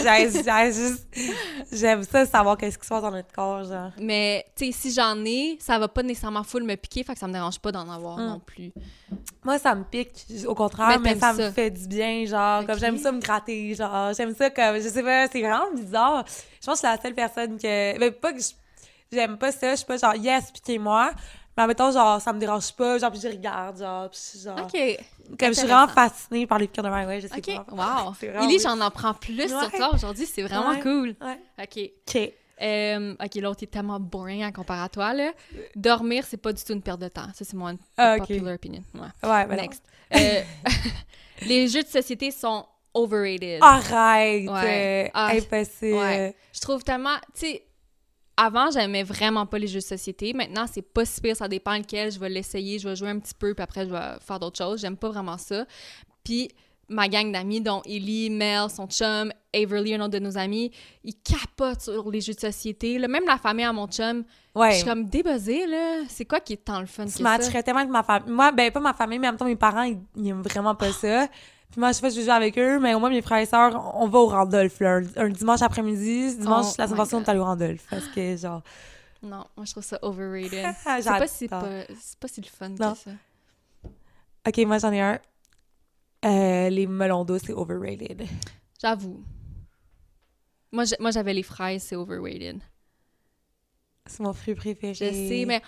J'aime 1.71 2.03
ça, 2.03 2.25
savoir 2.25 2.57
qu'est-ce 2.57 2.77
qui 2.77 2.85
se 2.85 2.89
passe 2.89 3.01
dans 3.01 3.11
notre 3.11 3.31
corps, 3.33 3.63
genre. 3.63 3.91
mais 3.99 4.45
tu 4.55 4.65
sais, 4.65 4.71
si 4.71 4.93
j'en 4.93 5.17
ai, 5.25 5.57
ça 5.59 5.77
va 5.79 5.87
pas 5.87 6.03
nécessairement 6.03 6.43
full 6.43 6.63
me 6.63 6.75
piquer, 6.75 7.03
fait 7.03 7.13
que 7.13 7.19
ça 7.19 7.27
me 7.27 7.33
dérange 7.33 7.59
pas 7.59 7.71
d'en 7.71 7.89
avoir 7.89 8.17
Mm. 8.17 8.25
non 8.27 8.39
plus. 8.39 8.71
Moi, 9.47 9.59
ça 9.59 9.73
me 9.75 9.85
pique, 9.85 10.25
au 10.45 10.53
contraire, 10.55 10.99
Mais 10.99 11.13
mais, 11.13 11.19
ça, 11.21 11.31
me 11.31 11.49
fait 11.51 11.71
du 11.71 11.87
bien, 11.87 12.25
genre, 12.25 12.65
comme 12.65 12.77
j'aime 12.77 12.97
ça 12.97 13.13
me 13.13 13.21
gratter, 13.21 13.73
genre, 13.75 14.11
j'aime 14.11 14.35
ça 14.35 14.49
comme, 14.49 14.75
je 14.75 14.89
sais 14.89 15.01
pas, 15.01 15.25
c'est 15.29 15.39
vraiment 15.39 15.71
bizarre. 15.73 16.25
Je 16.59 16.65
pense 16.65 16.81
que 16.81 16.87
je 16.87 16.91
suis 16.91 16.97
la 16.97 17.01
seule 17.01 17.15
personne 17.15 17.57
que, 17.57 17.97
mais 17.97 18.11
pas 18.11 18.33
que 18.33 18.41
j'aime 19.09 19.37
pas 19.37 19.53
ça, 19.53 19.71
je 19.71 19.77
suis 19.77 19.85
pas 19.85 19.95
genre, 19.95 20.15
yes, 20.15 20.51
piquez-moi, 20.51 21.11
mais 21.55 21.63
en 21.63 21.67
même 21.67 21.77
temps, 21.77 21.91
genre, 21.93 22.19
ça 22.21 22.33
me 22.33 22.39
dérange 22.39 22.73
pas, 22.73 22.97
genre, 22.97 23.09
puis 23.09 23.21
je 23.21 23.29
regarde, 23.29 23.79
genre, 23.79 24.09
puis 24.09 24.19
je 24.21 24.29
suis 24.37 24.39
genre, 24.45 24.59
OK. 24.59 25.37
comme 25.39 25.53
je 25.53 25.59
suis 25.59 25.65
vraiment 25.67 25.87
fascinée 25.87 26.45
par 26.45 26.59
les 26.59 26.67
piqûres 26.67 26.83
de 26.83 26.89
main, 26.89 27.07
ouais, 27.07 27.21
je 27.21 27.27
sais 27.27 27.37
OK. 27.37 27.55
pas. 27.55 28.05
Wow. 28.05 28.13
Weird. 28.21 28.61
j'en 28.61 28.81
apprends 28.81 29.13
plus 29.13 29.47
sur 29.47 29.71
toi 29.71 29.91
aujourd'hui. 29.93 30.25
C'est 30.25 30.41
vraiment 30.43 30.71
Ouais. 30.71 30.81
cool. 30.81 31.15
Ouais. 31.21 31.39
OK. 31.63 31.89
OK. 32.15 32.33
Euh, 32.61 33.13
OK, 33.23 33.35
l'autre 33.35 33.63
est 33.63 33.67
tellement 33.71 33.99
boring 33.99 34.43
à 34.43 34.89
toi, 34.89 35.13
là. 35.13 35.31
Dormir, 35.75 36.25
c'est 36.27 36.37
pas 36.37 36.53
du 36.53 36.63
tout 36.63 36.73
une 36.73 36.81
perte 36.81 36.99
de 37.01 37.07
temps. 37.07 37.27
Ça, 37.33 37.45
c'est 37.45 37.53
mon 37.55 37.77
Ah, 37.97 38.15
popular 38.17 38.55
opinion. 38.55 38.83
Ouais. 38.95 39.29
Ouais, 39.29 39.45
non. 39.45 39.55
Next. 39.55 39.83
Euh, 40.15 40.41
les 41.45 41.67
jeux 41.67 41.83
de 41.83 41.87
société 41.87 42.31
sont 42.31 42.65
overrated. 42.93 43.59
Arrête! 43.61 44.49
Ouais. 44.49 45.05
euh, 45.07 45.09
Ah, 45.13 45.31
impossible. 45.33 45.97
ouais. 45.97 46.35
Je 46.53 46.59
trouve 46.59 46.83
tellement... 46.83 47.15
Tu 47.33 47.41
sais, 47.41 47.63
avant, 48.35 48.69
j'aimais 48.71 49.03
vraiment 49.03 49.45
pas 49.45 49.59
les 49.59 49.67
jeux 49.67 49.79
de 49.79 49.83
société. 49.85 50.33
Maintenant, 50.33 50.65
c'est 50.71 50.81
pas 50.81 51.05
si 51.05 51.21
pire. 51.21 51.35
Ça 51.35 51.47
dépend 51.47 51.77
lequel. 51.77 52.11
Je 52.11 52.19
vais 52.19 52.29
l'essayer, 52.29 52.79
je 52.79 52.87
vais 52.89 52.95
jouer 52.95 53.09
un 53.09 53.19
petit 53.19 53.33
peu, 53.33 53.53
puis 53.53 53.63
après, 53.63 53.85
je 53.85 53.91
vais 53.91 54.19
faire 54.21 54.39
d'autres 54.39 54.57
choses. 54.57 54.81
J'aime 54.81 54.97
pas 54.97 55.09
vraiment 55.09 55.37
ça. 55.37 55.65
Puis 56.23 56.49
ma 56.89 57.07
gang 57.09 57.31
d'amis, 57.31 57.59
dont 57.61 57.81
Ellie, 57.85 58.29
Mel, 58.29 58.69
son 58.69 58.87
chum, 58.87 59.31
Averly, 59.53 59.95
un 59.95 60.01
autre 60.01 60.11
de 60.13 60.19
nos 60.19 60.37
amis, 60.37 60.71
ils 61.03 61.15
capotent 61.15 61.81
sur 61.81 62.09
les 62.09 62.21
jeux 62.21 62.33
de 62.33 62.39
société. 62.39 62.97
là. 62.99 63.07
Même 63.07 63.25
la 63.25 63.37
famille 63.37 63.65
à 63.65 63.73
mon 63.73 63.87
chum, 63.87 64.23
je 64.55 64.59
Ouais. 64.59 64.73
suis 64.75 64.85
comme 64.85 65.05
débuzzée, 65.05 65.65
là. 65.67 66.03
C'est 66.07 66.25
quoi 66.25 66.39
qui 66.39 66.53
est 66.53 66.63
tant 66.65 66.79
le 66.79 66.85
fun 66.85 67.05
que 67.05 67.11
Je 67.11 67.17
ça? 67.17 67.23
matcherais 67.23 67.63
tellement 67.63 67.79
avec 67.81 67.91
ma 67.91 68.03
famille. 68.03 68.31
Moi, 68.31 68.51
ben, 68.51 68.71
pas 68.71 68.79
ma 68.79 68.93
famille, 68.93 69.19
mais 69.19 69.27
en 69.27 69.31
même 69.31 69.37
temps, 69.37 69.45
mes 69.45 69.55
parents, 69.55 69.83
ils, 69.83 69.99
ils 70.15 70.29
aiment 70.29 70.41
vraiment 70.43 70.75
pas 70.75 70.91
ça. 70.93 71.27
Puis 71.71 71.79
moi, 71.81 71.89
je 71.89 71.95
sais 71.97 72.01
pas 72.01 72.09
je 72.09 72.21
joue 72.21 72.31
avec 72.31 72.57
eux, 72.57 72.79
mais 72.79 72.93
au 72.93 72.99
moins, 72.99 73.09
mes 73.09 73.21
frères 73.21 73.39
et 73.39 73.45
sœurs, 73.45 73.93
on 73.95 74.07
va 74.07 74.19
au 74.19 74.27
Randolph, 74.27 74.79
là. 74.79 75.01
Un, 75.17 75.29
dimanche 75.29 75.61
après-midi, 75.61 76.37
dimanche, 76.37 76.67
Oh 76.69 76.75
la 76.77 76.87
semaine 76.87 77.05
on 77.13 77.19
est 77.21 77.29
allé 77.29 77.39
au 77.39 77.43
Randolph. 77.43 77.85
Parce 77.89 78.07
que, 78.07 78.37
genre. 78.37 78.61
Non, 79.21 79.43
moi, 79.57 79.65
je 79.65 79.71
trouve 79.71 79.83
ça 79.83 79.99
overrated. 80.03 80.65
C'est 80.85 81.03
pas, 81.09 81.27
si 81.27 81.47
pas, 81.47 81.63
c'est 81.99 82.19
pas 82.19 82.27
si 82.27 82.39
le 82.39 82.47
fun 82.47 82.69
Non. 82.69 82.93
que 82.93 82.97
ça. 82.99 83.11
Ok, 84.47 84.57
moi, 84.65 84.77
j'en 84.77 84.91
ai 84.93 85.01
un. 85.01 85.19
Euh, 86.25 86.69
les 86.69 86.87
melons 86.87 87.23
d'eau, 87.25 87.37
c'est 87.37 87.53
overrated. 87.53 88.25
J'avoue. 88.81 89.23
Moi, 90.71 90.83
j'avais 91.11 91.33
les 91.33 91.43
fraises, 91.43 91.83
c'est 91.83 91.95
overrated. 91.95 92.61
C'est 94.05 94.21
mon 94.21 94.33
fruit 94.33 94.55
préféré. 94.55 94.93
Je 94.93 95.05
sais, 95.11 95.45
mais 95.45 95.61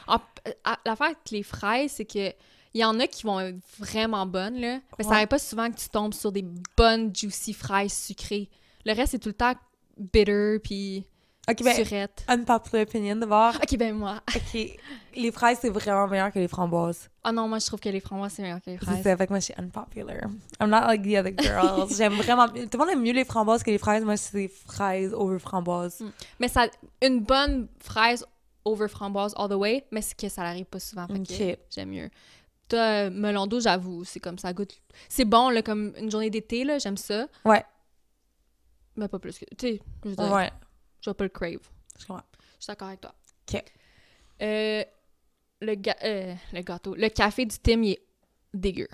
l'affaire 0.86 1.08
avec 1.08 1.18
les 1.32 1.44
fraises, 1.44 1.92
c'est 1.94 2.06
que 2.06 2.34
il 2.74 2.82
y 2.82 2.86
en 2.86 3.00
a 3.00 3.08
qui 3.08 3.24
vont 3.24 3.40
être 3.40 3.58
vraiment 3.80 4.26
bonnes, 4.28 4.60
là. 4.60 4.80
Mais 4.98 5.04
ça 5.04 5.10
Ouais. 5.10 5.16
arrive 5.18 5.28
pas 5.28 5.40
souvent 5.40 5.70
que 5.72 5.76
tu 5.78 5.90
tombes 5.90 6.14
sur 6.14 6.32
des 6.32 6.46
bonnes, 6.78 7.14
juicy 7.16 7.52
fraises 7.54 7.94
sucrées. 7.94 8.50
Le 8.86 8.94
reste, 8.94 9.12
c'est 9.12 9.20
tout 9.20 9.30
le 9.30 9.34
temps 9.34 9.54
bitter, 9.98 10.60
puis 10.64 11.06
Ok, 11.50 11.64
ben, 11.64 11.74
surette. 11.86 12.26
unpopular 12.28 12.84
opinion 12.84 13.20
voir. 13.26 13.56
Ok, 13.56 13.78
ben 13.78 13.96
moi. 13.96 14.22
Ok, 14.36 14.60
les 15.16 15.32
fraises, 15.32 15.58
c'est 15.62 15.70
vraiment 15.70 16.08
meilleur 16.08 16.32
que 16.32 16.40
les 16.40 16.48
framboises. 16.48 17.10
Ah 17.24 17.32
non, 17.32 17.48
moi, 17.48 17.60
je 17.60 17.66
trouve 17.66 17.80
que 17.80 17.90
les 17.90 18.00
framboises, 18.00 18.34
c'est 18.34 18.42
meilleur 18.42 18.62
que 18.62 18.70
les 18.70 18.78
C'est 18.78 18.86
fraises. 18.86 19.04
ça, 19.04 19.18
fait 19.18 19.26
que 19.28 19.32
moi, 19.34 19.40
je 19.40 19.46
suis 19.46 19.54
unpopular. 19.58 20.18
I'm 20.62 20.70
not 20.70 20.82
like 20.88 21.02
the 21.04 21.16
other 21.18 21.34
girls. 21.38 21.96
J'aime 21.98 22.14
vraiment... 22.14 22.48
Tout 22.48 22.56
le 22.74 22.78
monde 22.78 22.90
aime 22.92 23.02
mieux 23.02 23.14
les 23.14 23.26
framboises 23.26 23.64
que 23.64 23.72
les 23.72 23.78
fraises. 23.78 24.04
Moi, 24.04 24.18
c'est 24.18 24.48
fraises 24.48 25.14
over 25.14 25.40
framboises. 25.40 26.04
Mais 26.40 26.48
ça, 26.48 26.68
une 27.02 27.22
bonne 27.22 27.68
fraise 27.80 28.26
over 28.66 28.88
framboise 28.88 29.34
all 29.38 29.50
the 29.50 29.54
way, 29.54 29.86
mais 29.92 30.02
c'est 30.02 30.16
que 30.18 30.30
ça 30.30 30.44
n'arrive 30.44 30.66
pas 30.66 30.80
souvent. 30.80 31.08
Fait 31.08 31.14
que 31.24 31.52
Ok. 31.54 31.58
j'aime 31.72 31.90
mieux. 31.90 32.10
Euh, 32.74 33.10
melon 33.10 33.48
d'eau, 33.48 33.60
j'avoue, 33.60 34.04
c'est 34.04 34.20
comme 34.20 34.38
ça 34.38 34.54
goûte. 34.54 34.80
C'est 35.08 35.26
bon, 35.26 35.50
là, 35.50 35.64
comme 35.64 35.92
une 35.98 36.12
journée 36.12 36.30
d'été, 36.30 36.64
là, 36.64 36.78
j'aime 36.78 36.98
ça. 36.98 37.26
Ouais. 37.44 37.64
Mais 38.96 39.08
pas 39.08 39.18
plus 39.18 39.40
que. 39.40 39.46
Tu 39.58 39.68
sais, 39.68 39.82
je 40.04 40.10
veux 40.10 40.16
dire, 40.16 40.32
Ouais. 40.32 40.52
Je 41.02 41.10
vais 41.10 41.14
pas 41.14 41.24
le 41.24 41.30
crave. 41.30 41.60
Je 42.00 42.06
comprends. 42.06 42.24
Je 42.60 42.64
suis 42.64 42.68
d'accord 42.68 42.88
avec 42.90 43.02
toi. 43.02 43.14
Ok. 43.54 43.64
Euh, 44.42 44.84
le, 45.62 45.76
ga- 45.76 45.96
euh, 46.04 46.34
le 46.54 46.62
gâteau. 46.62 46.96
Le 46.96 47.10
café 47.10 47.46
du 47.46 47.58
Tim, 47.60 47.82
il 47.84 47.92
est 47.92 48.02
dégueu. 48.54 48.88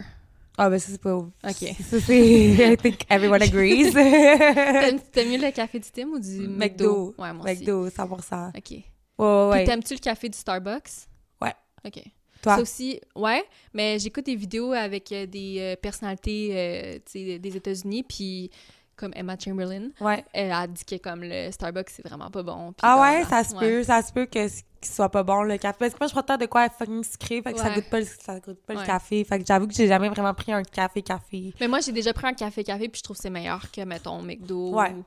Ah, 0.57 0.69
ben 0.69 0.79
ça, 0.79 0.89
c'est 0.91 1.01
pas... 1.01 1.15
Ok. 1.15 1.31
Ça, 1.83 1.99
c'est... 1.99 2.73
I 2.73 2.77
think 2.77 3.01
everyone 3.09 3.41
agrees. 3.41 3.91
T'aimes 5.11 5.29
mieux 5.29 5.37
le 5.45 5.51
café 5.51 5.79
du 5.79 5.89
Tim 5.91 6.07
ou 6.09 6.19
du 6.19 6.47
McDo? 6.47 6.57
McDo. 6.57 7.15
Ouais, 7.17 7.33
moi 7.33 7.45
aussi. 7.51 7.59
McDo, 7.59 7.89
100%. 7.89 8.57
OK. 8.57 8.71
Ouais, 8.71 8.81
ouais, 9.17 9.49
ouais. 9.49 9.63
t'aimes-tu 9.65 9.93
le 9.95 9.99
café 9.99 10.29
du 10.29 10.37
Starbucks? 10.37 11.07
Ouais. 11.41 11.53
OK. 11.85 12.01
Toi? 12.41 12.55
Ça 12.55 12.61
aussi, 12.61 13.01
ouais, 13.15 13.43
mais 13.73 13.97
j'écoute 13.99 14.25
des 14.27 14.35
vidéos 14.35 14.71
avec 14.71 15.11
euh, 15.11 15.25
des 15.25 15.75
personnalités 15.81 16.49
euh, 16.53 16.99
des 17.39 17.57
États-Unis, 17.57 18.03
puis 18.03 18.49
comme 18.95 19.11
Emma 19.15 19.35
Chamberlain, 19.37 19.89
Ouais. 19.99 20.23
elle 20.33 20.51
a 20.51 20.67
dit 20.67 20.85
que 20.85 20.95
comme 20.97 21.21
le 21.23 21.51
Starbucks, 21.51 21.89
c'est 21.89 22.07
vraiment 22.07 22.29
pas 22.29 22.43
bon. 22.43 22.73
Ah 22.81 22.99
ouais, 23.01 23.23
ça 23.25 23.43
se 23.43 23.55
peut. 23.55 23.83
Ça 23.83 24.01
se 24.01 24.11
peut 24.13 24.25
que 24.25 24.47
qu'il 24.85 24.93
soit 24.93 25.09
pas 25.09 25.23
bon, 25.23 25.41
le 25.43 25.57
café. 25.57 25.77
Parce 25.79 25.93
que 25.93 25.99
moi, 25.99 26.07
je 26.07 26.13
prends 26.13 26.21
tant 26.23 26.37
de 26.37 26.45
quoi 26.45 26.69
fucking 26.69 27.03
sucré, 27.03 27.41
fait 27.41 27.53
que 27.53 27.59
ça 27.59 27.73
goûte 27.73 27.89
pas, 27.89 27.99
le, 27.99 28.05
ça 28.05 28.39
goûte 28.39 28.61
pas 28.65 28.73
le 28.75 28.85
café. 28.85 29.23
Fait 29.23 29.39
que 29.39 29.45
j'avoue 29.45 29.67
que 29.67 29.73
j'ai 29.73 29.87
jamais 29.87 30.09
vraiment 30.09 30.33
pris 30.33 30.51
un 30.53 30.63
café-café. 30.63 31.53
Mais 31.59 31.67
moi, 31.67 31.79
j'ai 31.79 31.91
déjà 31.91 32.13
pris 32.13 32.27
un 32.27 32.33
café-café, 32.33 32.87
puis 32.89 32.99
je 32.99 33.03
trouve 33.03 33.15
que 33.17 33.21
c'est 33.23 33.29
meilleur 33.29 33.71
que, 33.71 33.81
mettons, 33.81 34.21
McDo. 34.21 34.75
Ouais. 34.75 34.91
ou-. 34.93 35.03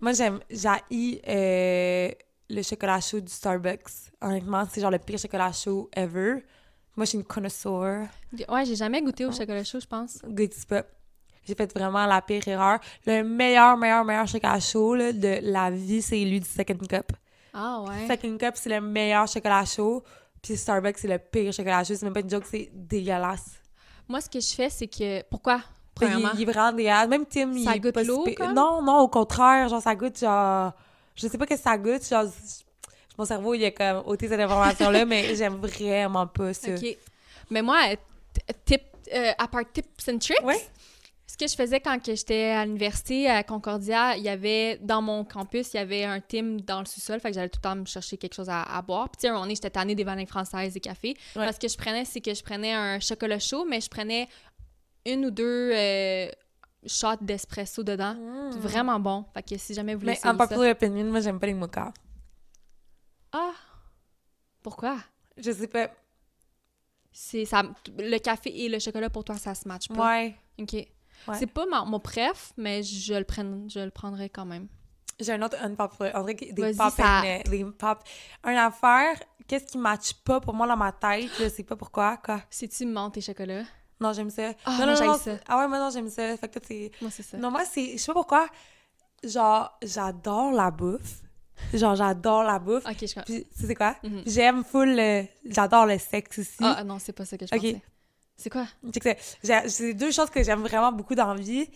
Moi, 0.00 0.12
j'aime... 0.12 0.40
J'ai 0.50 1.20
euh, 1.28 2.10
le 2.50 2.62
chocolat 2.62 3.00
chaud 3.00 3.20
du 3.20 3.30
Starbucks. 3.32 4.10
Honnêtement, 4.20 4.64
c'est 4.70 4.80
genre 4.80 4.90
le 4.90 4.98
pire 4.98 5.18
chocolat 5.18 5.52
chaud 5.52 5.90
ever. 5.94 6.44
Moi, 6.96 7.04
je 7.04 7.10
suis 7.10 7.18
une 7.18 7.24
connoisseur. 7.24 8.06
Ouais, 8.48 8.64
j'ai 8.64 8.74
jamais 8.74 9.02
goûté 9.02 9.24
au 9.26 9.32
chocolat 9.32 9.62
chaud, 9.64 9.80
je 9.80 9.86
pense. 9.86 10.18
Goûte 10.26 10.64
pas. 10.66 10.84
J'ai 11.48 11.54
fait 11.54 11.72
vraiment 11.72 12.04
la 12.06 12.20
pire 12.20 12.46
erreur. 12.46 12.78
Le 13.06 13.22
meilleur, 13.22 13.76
meilleur, 13.78 14.04
meilleur 14.04 14.28
chocolat 14.28 14.60
chaud 14.60 14.94
là, 14.94 15.12
de 15.12 15.38
la 15.42 15.70
vie, 15.70 16.02
c'est 16.02 16.22
lui 16.22 16.40
du 16.40 16.46
Second 16.48 16.76
Cup. 16.86 17.12
Ah 17.54 17.80
ouais. 17.88 18.06
Second 18.06 18.36
Cup, 18.36 18.52
c'est 18.54 18.68
le 18.68 18.80
meilleur 18.82 19.26
chocolat 19.26 19.64
chaud. 19.64 20.04
Puis 20.42 20.56
Starbucks, 20.58 20.98
c'est 20.98 21.08
le 21.08 21.18
pire 21.18 21.50
chocolat 21.52 21.82
chaud. 21.84 21.94
C'est 21.96 22.02
même 22.04 22.12
pas 22.12 22.20
une 22.20 22.28
joke, 22.30 22.44
c'est 22.48 22.68
dégueulasse. 22.72 23.52
Moi, 24.06 24.20
ce 24.20 24.28
que 24.28 24.40
je 24.40 24.54
fais, 24.54 24.68
c'est 24.68 24.86
que. 24.86 25.22
Pourquoi? 25.22 25.56
Il, 25.56 25.94
Premièrement. 25.94 26.28
il 26.34 26.42
est 26.42 26.44
vraiment 26.52 26.72
dégueulasse. 26.72 27.08
Même 27.08 27.24
Tim, 27.26 27.52
il 27.54 27.64
Ça 27.64 27.74
est 27.74 27.80
goûte 27.80 27.94
pas 27.94 28.02
l'eau? 28.04 28.24
Non, 28.54 28.82
non, 28.82 28.98
au 29.00 29.08
contraire. 29.08 29.68
Genre, 29.68 29.80
ça 29.82 29.94
goûte 29.94 30.18
genre... 30.20 30.72
Je 31.16 31.26
sais 31.26 31.38
pas 31.38 31.46
que 31.46 31.56
ça 31.56 31.76
goûte. 31.78 32.06
Genre, 32.08 32.26
mon 33.18 33.24
cerveau, 33.24 33.54
il 33.54 33.64
a 33.64 33.70
comme 33.72 34.02
ôté 34.06 34.28
cette 34.28 34.38
information-là, 34.38 35.04
mais 35.04 35.34
j'aime 35.34 35.56
vraiment 35.56 36.26
pas 36.26 36.52
ça. 36.54 36.70
OK. 36.70 36.96
Mais 37.50 37.62
moi, 37.62 37.78
tip, 38.64 38.82
euh, 39.12 39.32
à 39.36 39.48
part 39.48 39.62
tips 39.72 40.08
and 40.08 40.18
tricks, 40.18 40.44
Ouais. 40.44 40.60
Ce 41.38 41.44
que 41.44 41.50
je 41.50 41.54
faisais 41.54 41.78
quand 41.78 41.98
j'étais 42.04 42.46
à 42.46 42.64
l'université 42.64 43.28
à 43.28 43.44
Concordia, 43.44 44.16
il 44.16 44.24
y 44.24 44.28
avait, 44.28 44.78
dans 44.78 45.00
mon 45.00 45.24
campus, 45.24 45.72
il 45.72 45.76
y 45.76 45.80
avait 45.80 46.02
un 46.02 46.20
team 46.20 46.60
dans 46.62 46.80
le 46.80 46.86
sous-sol, 46.86 47.20
fait 47.20 47.28
que 47.28 47.34
j'allais 47.34 47.48
tout 47.48 47.60
le 47.62 47.68
temps 47.68 47.76
me 47.76 47.84
chercher 47.84 48.16
quelque 48.16 48.34
chose 48.34 48.48
à, 48.48 48.62
à 48.62 48.82
boire. 48.82 49.08
Puis, 49.08 49.18
tu 49.18 49.22
sais, 49.22 49.28
moment 49.28 49.42
donné, 49.42 49.54
j'étais 49.54 49.70
tannée 49.70 49.94
des 49.94 50.02
vanilles 50.02 50.26
françaises 50.26 50.76
et 50.76 50.80
café. 50.80 51.10
Ouais. 51.36 51.44
Parce 51.44 51.58
que 51.58 51.68
je 51.68 51.76
prenais, 51.76 52.04
c'est 52.04 52.20
que 52.20 52.34
je 52.34 52.42
prenais 52.42 52.72
un 52.72 52.98
chocolat 52.98 53.38
chaud, 53.38 53.64
mais 53.64 53.80
je 53.80 53.88
prenais 53.88 54.28
une 55.06 55.26
ou 55.26 55.30
deux 55.30 55.70
euh, 55.72 56.28
shots 56.86 57.20
d'espresso 57.20 57.84
dedans. 57.84 58.16
C'est 58.50 58.58
Vraiment 58.58 58.98
bon. 58.98 59.24
Fait 59.32 59.44
que 59.44 59.56
si 59.58 59.74
jamais 59.74 59.94
vous 59.94 60.00
voulez 60.00 60.18
Mais 60.24 60.28
en 60.28 60.36
ça... 60.36 60.46
popular 60.46 60.72
opinion, 60.72 61.04
moi, 61.04 61.20
j'aime 61.20 61.38
pas 61.38 61.46
les 61.46 61.54
mochas. 61.54 61.92
Ah! 63.30 63.52
Pourquoi? 64.60 64.98
Je 65.36 65.52
sais 65.52 65.68
pas. 65.68 65.88
C'est 67.12 67.44
ça, 67.44 67.62
le 67.96 68.18
café 68.18 68.64
et 68.64 68.68
le 68.68 68.78
chocolat 68.80 69.08
pour 69.08 69.24
toi 69.24 69.36
ça 69.36 69.54
se 69.54 69.66
match 69.66 69.88
pas. 69.88 70.04
Ouais. 70.04 70.36
OK. 70.60 70.86
C'est 71.38 71.46
pas 71.46 71.66
ma- 71.66 71.84
mon 71.84 72.00
préf, 72.00 72.52
mais 72.56 72.82
je 72.82 73.14
le 73.14 73.24
prenne, 73.24 73.68
je 73.70 73.80
le 73.80 73.90
prendrai 73.90 74.28
quand 74.30 74.44
même. 74.46 74.68
J'ai 75.20 75.32
un 75.32 75.42
autre 75.42 75.56
unpopular. 75.60 76.12
On 76.14 76.22
dirait 76.24 76.52
des 76.52 76.74
pop 76.74 76.92
ça- 76.96 77.22
and, 77.22 77.50
des 77.50 77.64
pop. 77.64 77.98
Un 78.44 78.54
affaire, 78.56 79.16
qu'est-ce 79.48 79.64
qui 79.66 79.78
matche 79.78 80.14
pas 80.24 80.40
pour 80.40 80.54
moi 80.54 80.66
dans 80.68 80.76
ma 80.76 80.92
tête? 80.92 81.28
Je 81.40 81.48
sais 81.48 81.64
pas 81.64 81.74
pourquoi. 81.76 82.16
Quoi? 82.18 82.40
C'est-tu 82.50 82.86
menthe 82.86 83.16
et 83.16 83.20
chocolat? 83.20 83.64
Non, 84.00 84.12
j'aime 84.12 84.30
ça. 84.30 84.52
Ah, 84.64 84.76
non, 84.78 84.86
non, 84.94 85.06
non, 85.06 85.18
ça. 85.18 85.32
Ah 85.48 85.58
ouais, 85.58 85.66
moi 85.66 85.78
non, 85.80 85.90
j'aime 85.90 86.08
ça. 86.08 86.36
Fait 86.36 86.48
que 86.48 86.60
c'est. 86.64 86.92
Moi, 87.00 87.10
c'est 87.10 87.24
ça. 87.24 87.36
Non, 87.36 87.50
moi, 87.50 87.64
c'est. 87.64 87.92
Je 87.92 87.96
sais 87.98 88.06
pas 88.06 88.12
pourquoi. 88.14 88.46
Genre, 89.24 89.76
j'adore 89.82 90.52
la 90.52 90.70
bouffe. 90.70 91.22
Genre, 91.74 91.96
j'adore 91.96 92.44
la 92.44 92.60
bouffe. 92.60 92.86
OK, 92.86 92.96
je 93.00 93.06
comprends. 93.06 93.22
Puis, 93.24 93.44
tu 93.58 93.66
sais 93.66 93.74
quoi? 93.74 93.96
Mhm. 94.04 94.22
J'aime 94.24 94.62
full. 94.62 94.94
le- 94.94 95.24
J'adore 95.46 95.86
le 95.86 95.98
sexe 95.98 96.38
aussi. 96.38 96.54
Ah 96.60 96.84
non, 96.84 97.00
c'est 97.00 97.12
pas 97.12 97.24
ça 97.24 97.36
que 97.36 97.44
je 97.46 97.52
Ok. 97.54 97.60
pensais. 97.60 97.82
C'est 98.38 98.50
quoi? 98.50 98.64
C'est 99.66 99.94
deux 99.94 100.10
choses 100.12 100.30
que 100.30 100.42
j'aime 100.42 100.62
vraiment 100.62 100.92
beaucoup 100.92 101.14
dans 101.14 101.34
la 101.34 101.40
vie. 101.40 101.68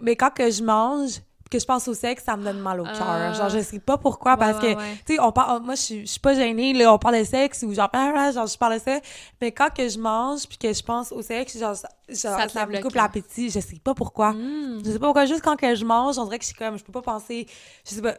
Mais 0.00 0.16
quand 0.16 0.30
que 0.30 0.48
je 0.50 0.62
mange, 0.62 1.20
que 1.50 1.58
je 1.58 1.64
pense 1.64 1.86
au 1.88 1.94
sexe, 1.94 2.24
ça 2.24 2.36
me 2.36 2.44
donne 2.44 2.58
mal 2.60 2.80
au 2.80 2.84
cœur. 2.84 2.96
Ah. 3.06 3.32
Genre, 3.32 3.48
je 3.48 3.60
sais 3.60 3.78
pas 3.80 3.98
pourquoi, 3.98 4.36
parce 4.36 4.60
Ouais, 4.62 4.74
que, 4.74 4.78
ouais. 4.78 4.96
tu 5.06 5.14
sais, 5.14 5.20
on 5.20 5.30
parle, 5.32 5.62
moi, 5.62 5.74
je 5.74 5.80
suis- 6.04 6.18
pas 6.20 6.34
gênée, 6.34 6.72
là, 6.72 6.92
on 6.92 6.98
parle 6.98 7.18
de 7.18 7.24
sexe 7.24 7.62
ou 7.64 7.74
genre, 7.74 7.90
ah, 7.92 8.12
ah, 8.16 8.32
genre, 8.32 8.46
je 8.46 8.56
parle 8.56 8.74
de 8.74 8.78
ça. 8.80 9.00
Mais 9.40 9.52
quand 9.52 9.68
que 9.72 9.88
je 9.88 9.98
mange 9.98 10.46
puis 10.48 10.58
que 10.58 10.72
je 10.72 10.82
pense 10.82 11.12
au 11.12 11.22
sexe, 11.22 11.58
genre, 11.58 11.76
ça, 11.76 11.88
genre, 12.08 12.50
Ça 12.50 12.66
me 12.66 12.80
coupe 12.80 12.94
l'appétit. 12.94 13.50
Je 13.50 13.60
sais 13.60 13.78
pas 13.82 13.94
pourquoi. 13.94 14.32
Mm. 14.32 14.82
Je 14.84 14.90
sais 14.92 14.98
pas 14.98 15.06
pourquoi, 15.06 15.26
juste 15.26 15.42
quand 15.42 15.56
que 15.56 15.74
je 15.74 15.84
mange, 15.84 16.18
on 16.18 16.24
dirait 16.24 16.38
que 16.38 16.44
je 16.44 16.48
suis 16.48 16.56
comme, 16.56 16.76
je 16.78 16.84
peux 16.84 16.92
pas 16.92 17.02
penser, 17.02 17.46
je 17.88 17.94
sais 17.94 18.02
pas, 18.02 18.16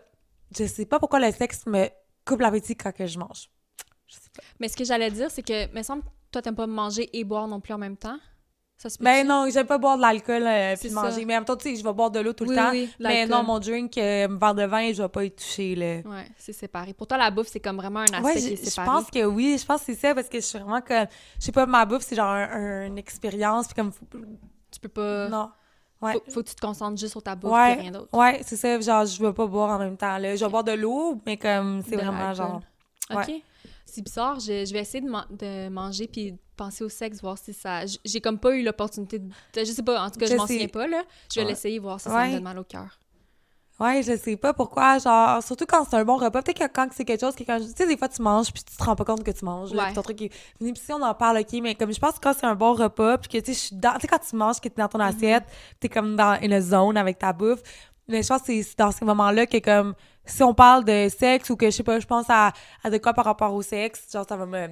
je 0.57 0.65
sais 0.65 0.85
pas 0.85 0.99
pourquoi 0.99 1.19
le 1.19 1.31
sexe 1.31 1.65
me 1.65 1.87
coupe 2.25 2.41
l'appétit 2.41 2.75
quand 2.75 2.91
que 2.93 3.05
je 3.07 3.17
mange. 3.19 3.49
Je 4.07 4.15
sais 4.15 4.29
pas. 4.35 4.43
Mais 4.59 4.67
ce 4.69 4.77
que 4.77 4.83
j'allais 4.85 5.11
dire, 5.11 5.29
c'est 5.31 5.43
que, 5.43 5.73
me 5.75 5.83
semble, 5.83 6.03
toi, 6.35 6.41
t'aimes 6.41 6.55
pas 6.55 6.67
manger 6.67 7.09
et 7.17 7.23
boire 7.23 7.47
non 7.47 7.59
plus 7.59 7.73
en 7.73 7.77
même 7.77 7.97
temps? 7.97 8.17
Ça 8.77 8.89
se 8.89 8.97
Ben 9.01 9.25
non, 9.25 9.47
j'aime 9.49 9.65
pas 9.67 9.77
boire 9.77 9.95
de 9.95 10.01
l'alcool 10.01 10.43
euh, 10.45 10.75
puis 10.77 10.89
ça. 10.89 11.01
manger. 11.01 11.23
Mais 11.23 11.33
en 11.35 11.37
même 11.37 11.45
temps, 11.45 11.55
tu 11.55 11.69
sais, 11.69 11.75
je 11.77 11.83
vais 11.83 11.93
boire 11.93 12.11
de 12.11 12.19
l'eau 12.19 12.33
tout 12.33 12.43
le 12.43 12.53
temps. 12.55 12.71
oui, 12.71 12.89
mais 12.99 13.25
non, 13.25 13.41
mon 13.41 13.57
drink, 13.57 13.97
euh, 13.97 14.27
verre 14.29 14.53
de 14.53 14.63
vin, 14.63 14.91
je 14.91 15.01
vais 15.01 15.07
pas 15.07 15.23
y 15.23 15.31
toucher, 15.31 15.75
là. 15.75 15.85
Ouais, 16.09 16.27
c'est 16.37 16.51
séparé. 16.51 16.93
Pour 16.93 17.07
toi, 17.07 17.17
la 17.17 17.31
bouffe, 17.31 17.47
c'est 17.47 17.61
comme 17.61 17.77
vraiment 17.77 18.01
un 18.01 18.03
aspect 18.03 18.21
Ouais, 18.21 18.33
qui 18.35 18.57
je, 18.57 18.85
pense 18.85 19.09
que 19.09 19.23
oui, 19.23 19.57
je 19.57 19.65
pense 19.65 19.79
que 19.79 19.85
c'est 19.93 19.95
ça 19.95 20.13
parce 20.13 20.27
que 20.27 20.41
je 20.41 20.45
suis 20.45 20.59
vraiment 20.59 20.81
comme 20.81 21.05
je 21.39 21.45
sais 21.45 21.53
pas 21.53 21.65
ma 21.65 21.85
bouffe 21.85 22.01
c'est 22.03 22.17
genre 22.17 22.27
un- 22.29 22.85
une 22.87 22.97
expérience 22.97 23.67
puis 23.67 23.75
comme 23.75 23.93
faut- 23.93 24.05
Tu 24.71 24.79
peux 24.81 24.89
pas... 24.89 25.29
non. 25.29 25.49
Ouais. 26.01 26.11
Faut, 26.11 26.23
faut 26.29 26.43
que 26.43 26.49
tu 26.49 26.55
te 26.55 26.59
concentres 26.61 26.99
juste 26.99 27.13
sur 27.13 27.23
ta 27.23 27.33
bouffe 27.35 27.53
Ouais. 27.53 27.71
et 27.77 27.81
rien 27.81 27.91
d'autre. 27.91 28.09
Ouais, 28.11 28.41
c'est 28.43 28.57
ça, 28.57 28.77
genre 28.81 29.05
je 29.05 29.23
veux 29.23 29.31
pas 29.33 29.47
boire 29.47 29.69
en 29.69 29.79
même 29.79 29.95
temps 29.95 30.17
là, 30.17 30.35
je 30.35 30.43
vais 30.43 30.51
boire 30.51 30.65
de 30.65 30.73
l'eau 30.73 31.17
mais 31.25 31.37
comme 31.37 31.81
c'est 31.87 31.95
vraiment 31.95 32.33
genre 32.33 32.59
OK. 33.09 33.31
C'est 33.85 34.01
bizarre. 34.01 34.39
Je, 34.39 34.65
je 34.65 34.73
vais 34.73 34.79
essayer 34.79 35.01
de, 35.01 35.09
man- 35.09 35.27
de 35.29 35.69
manger 35.69 36.07
puis 36.07 36.31
de 36.33 36.37
penser 36.57 36.83
au 36.83 36.89
sexe, 36.89 37.21
voir 37.21 37.37
si 37.37 37.53
ça... 37.53 37.81
J'ai 38.03 38.19
comme 38.21 38.39
pas 38.39 38.55
eu 38.55 38.63
l'opportunité 38.63 39.19
de... 39.19 39.29
Je 39.55 39.63
sais 39.65 39.83
pas, 39.83 40.03
en 40.03 40.09
tout 40.09 40.19
cas, 40.19 40.25
je, 40.25 40.31
Je 40.31 40.37
m'en 40.37 40.47
souviens 40.47 40.67
pas, 40.67 40.87
là. 40.87 41.03
Je 41.31 41.39
vais 41.39 41.45
Ouais. 41.45 41.51
l'essayer, 41.51 41.79
voir 41.79 41.99
si 41.99 42.09
ça 42.09 42.25
me 42.27 42.33
donne 42.33 42.43
mal 42.43 42.59
au 42.59 42.63
cœur. 42.63 42.99
Ouais, 43.77 44.01
je 44.03 44.15
sais 44.15 44.37
pas 44.37 44.53
pourquoi 44.53 44.99
genre 44.99 45.43
surtout 45.43 45.65
quand 45.67 45.83
c'est 45.83 45.97
un 45.97 46.05
bon 46.05 46.15
repas, 46.15 46.41
peut-être 46.41 46.59
que 46.59 46.73
quand 46.73 46.87
c'est 46.93 47.03
quelque 47.03 47.19
chose 47.19 47.35
que 47.35 47.43
quand 47.43 47.57
tu 47.59 47.65
sais 47.75 47.85
des 47.85 47.97
fois 47.97 48.07
tu 48.07 48.21
manges 48.21 48.53
puis 48.53 48.63
tu 48.63 48.73
te 48.73 48.81
rends 48.81 48.95
pas 48.95 49.03
compte 49.03 49.21
que 49.21 49.31
tu 49.31 49.43
manges 49.43 49.73
là, 49.73 49.87
Ouais. 49.87 49.93
ton 49.93 50.01
truc 50.01 50.21
est 50.21 50.29
puis 50.57 50.71
si 50.75 50.93
on 50.93 51.01
en 51.01 51.13
parle 51.13 51.39
OK, 51.39 51.51
mais 51.61 51.75
comme 51.75 51.91
je 51.93 51.99
pense 51.99 52.13
que 52.13 52.19
quand 52.21 52.31
c'est 52.39 52.45
un 52.45 52.55
bon 52.55 52.71
repas 52.73 53.17
puis 53.17 53.27
que 53.27 53.37
tu 53.45 53.53
sais 53.53 53.53
je 53.53 53.65
suis 53.65 53.75
dans 53.75 53.95
tu 53.95 53.99
sais 54.03 54.07
quand 54.07 54.19
tu 54.29 54.33
manges 54.37 54.61
que 54.61 54.69
t'es 54.69 54.81
dans 54.81 54.87
ton 54.87 54.99
Mm-hmm. 54.99 55.13
assiette, 55.17 55.43
t'es 55.81 55.89
comme 55.89 56.15
dans 56.15 56.39
une 56.41 56.57
zone 56.61 56.95
avec 56.95 57.19
ta 57.19 57.33
bouffe. 57.33 57.61
Mais 58.07 58.21
je 58.23 58.27
pense 58.27 58.41
que 58.43 58.61
c'est- 58.61 58.77
dans 58.77 58.91
ces 58.91 59.03
moments-là 59.05 59.45
que 59.47 59.57
comme 59.59 59.93
si 60.25 60.43
on 60.43 60.53
parle 60.53 60.85
de 60.85 61.07
sexe 61.09 61.49
ou 61.49 61.55
que 61.55 61.65
je 61.67 61.71
sais 61.71 61.83
pas, 61.83 61.99
je 61.99 62.05
pense 62.07 62.25
à, 62.29 62.51
à 62.83 62.89
de 62.89 62.97
quoi 62.97 63.13
par 63.13 63.25
rapport 63.25 63.53
au 63.53 63.61
sexe, 63.61 64.07
genre 64.11 64.25
ça 64.27 64.37
va 64.37 64.45
me 64.45 64.69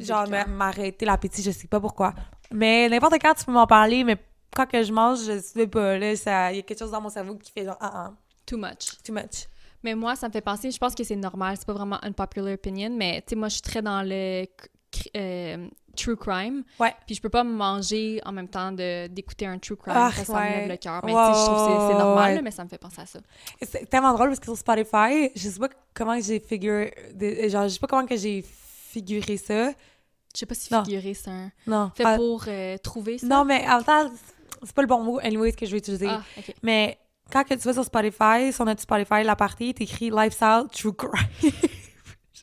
genre 0.00 0.26
m'arrêter 0.48 1.04
l'appétit, 1.06 1.42
je 1.42 1.50
sais 1.50 1.68
pas 1.68 1.80
pourquoi. 1.80 2.14
Mais 2.52 2.88
n'importe 2.88 3.14
quand 3.20 3.34
tu 3.34 3.44
peux 3.44 3.52
m'en 3.52 3.66
parler, 3.66 4.04
mais 4.04 4.16
quand 4.54 4.66
que 4.66 4.82
je 4.82 4.92
mange, 4.92 5.20
je 5.24 5.38
sais 5.40 5.66
pas 5.66 5.96
là, 5.98 6.12
il 6.12 6.56
y 6.56 6.58
a 6.58 6.62
quelque 6.62 6.78
chose 6.78 6.90
dans 6.90 7.00
mon 7.00 7.08
cerveau 7.08 7.36
qui 7.36 7.50
fait 7.52 7.64
genre 7.64 7.78
ah 7.80 7.90
ah, 7.94 8.12
Too 8.46 8.56
much. 8.58 9.00
too 9.04 9.12
much. 9.12 9.46
Mais 9.84 9.94
moi, 9.94 10.14
ça 10.14 10.28
me 10.28 10.32
fait 10.32 10.40
penser, 10.40 10.70
je 10.70 10.78
pense 10.78 10.94
que 10.94 11.02
c'est 11.02 11.16
normal, 11.16 11.56
c'est 11.56 11.66
pas 11.66 11.72
vraiment 11.72 11.98
un 12.04 12.12
popular 12.12 12.52
opinion, 12.54 12.90
mais 12.96 13.20
tu 13.22 13.30
sais, 13.30 13.36
moi, 13.36 13.48
je 13.48 13.54
suis 13.54 13.62
très 13.62 13.82
dans 13.82 14.02
le 14.02 14.44
euh, 15.16 15.68
true 15.96 16.16
crime. 16.16 16.62
Ouais. 16.80 16.94
Puis 17.06 17.14
je 17.16 17.20
peux 17.22 17.28
pas 17.28 17.44
manger 17.44 18.20
en 18.24 18.32
même 18.32 18.48
temps 18.48 18.72
d'écouter 18.72 19.46
un 19.46 19.58
true 19.58 19.76
crime, 19.76 19.94
Ah, 19.96 20.10
ça 20.12 20.32
me 20.32 20.40
lève 20.40 20.68
le 20.68 20.76
cœur. 20.76 21.00
Mais 21.04 21.14
Ouais, 21.14 21.26
tu 21.28 21.34
sais, 21.34 21.40
je 21.40 21.44
trouve 21.46 21.66
que 21.66 21.86
c'est- 21.92 21.98
normal, 21.98 22.34
là, 22.36 22.42
mais 22.42 22.50
ça 22.50 22.64
me 22.64 22.68
fait 22.68 22.78
penser 22.78 23.00
à 23.00 23.06
ça. 23.06 23.20
C'est 23.62 23.88
tellement 23.88 24.12
drôle 24.12 24.28
parce 24.28 24.40
que 24.40 24.46
sur 24.46 24.56
Spotify, 24.58 25.30
je 25.34 25.48
sais 25.48 25.58
pas 25.58 25.68
comment 25.94 26.18
j'ai 26.20 26.40
figuré 26.40 26.94
genre 27.48 27.64
je 27.64 27.74
sais 27.74 27.78
pas 27.78 27.86
comment 27.86 28.06
que 28.06 28.16
j'ai 28.16 28.42
figuré 28.42 29.36
ça. 29.36 29.70
Je 30.34 30.38
sais 30.38 30.46
pas 30.46 30.54
si 30.54 30.72
Non. 30.72 30.82
figurer, 30.84 31.12
c'est 31.14 31.28
un... 31.30 31.50
Non. 31.66 31.90
Fait 31.94 32.04
Ah, 32.06 32.16
pour 32.16 32.44
euh, 32.48 32.78
trouver 32.78 33.18
ça? 33.18 33.26
non, 33.26 33.44
mais 33.44 33.66
en 33.68 33.76
même 33.76 33.84
temps, 33.84 34.10
c'est 34.62 34.74
pas 34.74 34.80
le 34.82 34.88
bon 34.88 35.02
mot 35.02 35.18
anyway 35.18 35.50
ce 35.50 35.56
que 35.58 35.66
je 35.66 35.72
vais 35.72 35.78
utiliser. 35.78 36.06
Ah, 36.08 36.22
OK. 36.38 36.54
Mais 36.62 36.98
quand 37.30 37.44
que 37.44 37.52
tu 37.52 37.60
vas 37.60 37.74
sur 37.74 37.84
Spotify, 37.84 38.50
sur 38.50 38.64
notre 38.64 38.80
Spotify, 38.80 39.22
la 39.24 39.36
partie, 39.36 39.74
t'écris 39.74 40.08
lifestyle 40.10 40.64
true 40.72 40.94
crime. 40.94 41.12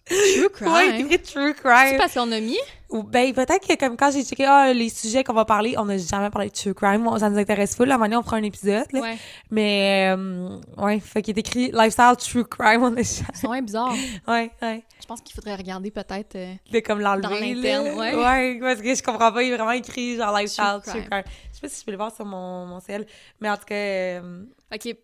True 0.36 0.50
crime? 0.50 0.72
ouais, 0.74 0.98
t'écris 0.98 1.20
true 1.22 1.54
C'est 1.56 1.62
crime. 1.64 1.98
parce 1.98 2.14
qu'on 2.14 2.32
a 2.32 2.40
mis? 2.40 2.58
Ou 2.90 3.04
ben 3.04 3.32
peut-être 3.34 3.68
que 3.68 3.76
comme 3.76 3.96
quand 3.96 4.10
j'ai 4.10 4.24
checké 4.24 4.46
ah, 4.46 4.74
les 4.74 4.90
sujets 4.90 5.24
qu'on 5.24 5.34
va 5.34 5.46
parler, 5.46 5.76
on 5.78 5.86
n'a 5.86 6.00
jamais 6.00 6.32
parlé 6.32 6.50
de 6.50 6.54
true 6.56 6.74
crime, 6.74 7.08
ça 7.20 7.30
nous 7.30 7.38
intéresse 7.38 7.76
full. 7.76 7.88
La 7.88 8.00
manière 8.00 8.20
on 8.20 8.24
fera 8.24 8.38
un 8.38 8.42
épisode. 8.44 8.88
Là. 8.92 9.00
Ouais. 9.02 9.18
Mais 9.52 10.12
euh, 10.18 10.58
ouais, 10.78 11.00
fait 11.00 11.22
qu'il 11.22 11.38
est 11.38 11.40
écrit 11.40 11.72
lifestyle 11.72 12.16
true 12.18 12.46
crime, 12.46 12.82
on 12.82 12.88
a 12.88 12.96
jamais- 12.96 13.04
C'est 13.34 13.46
vraiment 13.46 13.62
bizarre. 13.62 13.94
Ouais, 14.28 14.50
ouais. 14.64 14.84
Je 15.00 15.06
pense 15.06 15.22
qu'il 15.22 15.36
faudrait 15.36 15.56
regarder 15.56 15.92
peut-être... 15.92 16.36
euh, 16.36 16.54
de 16.72 16.80
comme 16.80 17.00
l'enlever. 17.00 17.54
Dans 17.54 17.96
ouais. 17.96 18.16
Ouais, 18.16 18.60
parce 18.60 18.82
que 18.82 18.96
je 18.96 19.04
comprends 19.04 19.32
pas, 19.32 19.44
il 19.44 19.52
est 19.52 19.56
vraiment 19.56 19.72
écrit 19.72 20.18
genre 20.18 20.36
lifestyle, 20.36 20.80
True 20.84 20.92
true 20.92 21.02
crime. 21.02 21.10
crime. 21.10 21.24
Je 21.52 21.56
sais 21.56 21.62
pas 21.62 21.70
si 21.70 21.80
je 21.82 21.86
peux 21.86 21.92
le 21.92 21.98
voir 21.98 22.16
sur 22.16 22.26
mon, 22.26 22.66
mon 22.66 22.80
ciel, 22.80 23.06
mais 23.40 23.52
en 23.52 23.58
tout 23.58 23.66
cas, 23.66 23.76
euh, 23.76 24.44
OK, 24.74 24.96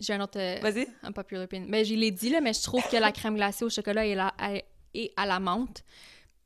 j'ai 0.00 0.14
un 0.14 0.20
autre... 0.22 0.38
euh, 0.40 0.58
vas-y. 0.62 0.86
un 1.02 1.12
popular 1.12 1.44
opinion. 1.44 1.66
Mais 1.68 1.84
je 1.84 1.94
l'ai 1.94 2.10
dit, 2.10 2.30
là, 2.30 2.40
mais 2.40 2.52
je 2.52 2.62
trouve 2.62 2.82
que 2.90 2.96
la 2.96 3.12
crème 3.12 3.36
glacée 3.36 3.64
au 3.64 3.70
chocolat 3.70 4.04
et, 4.06 4.14
la, 4.14 4.34
à- 4.38 4.60
et 4.94 5.12
à 5.16 5.26
la 5.26 5.38
menthe, 5.38 5.84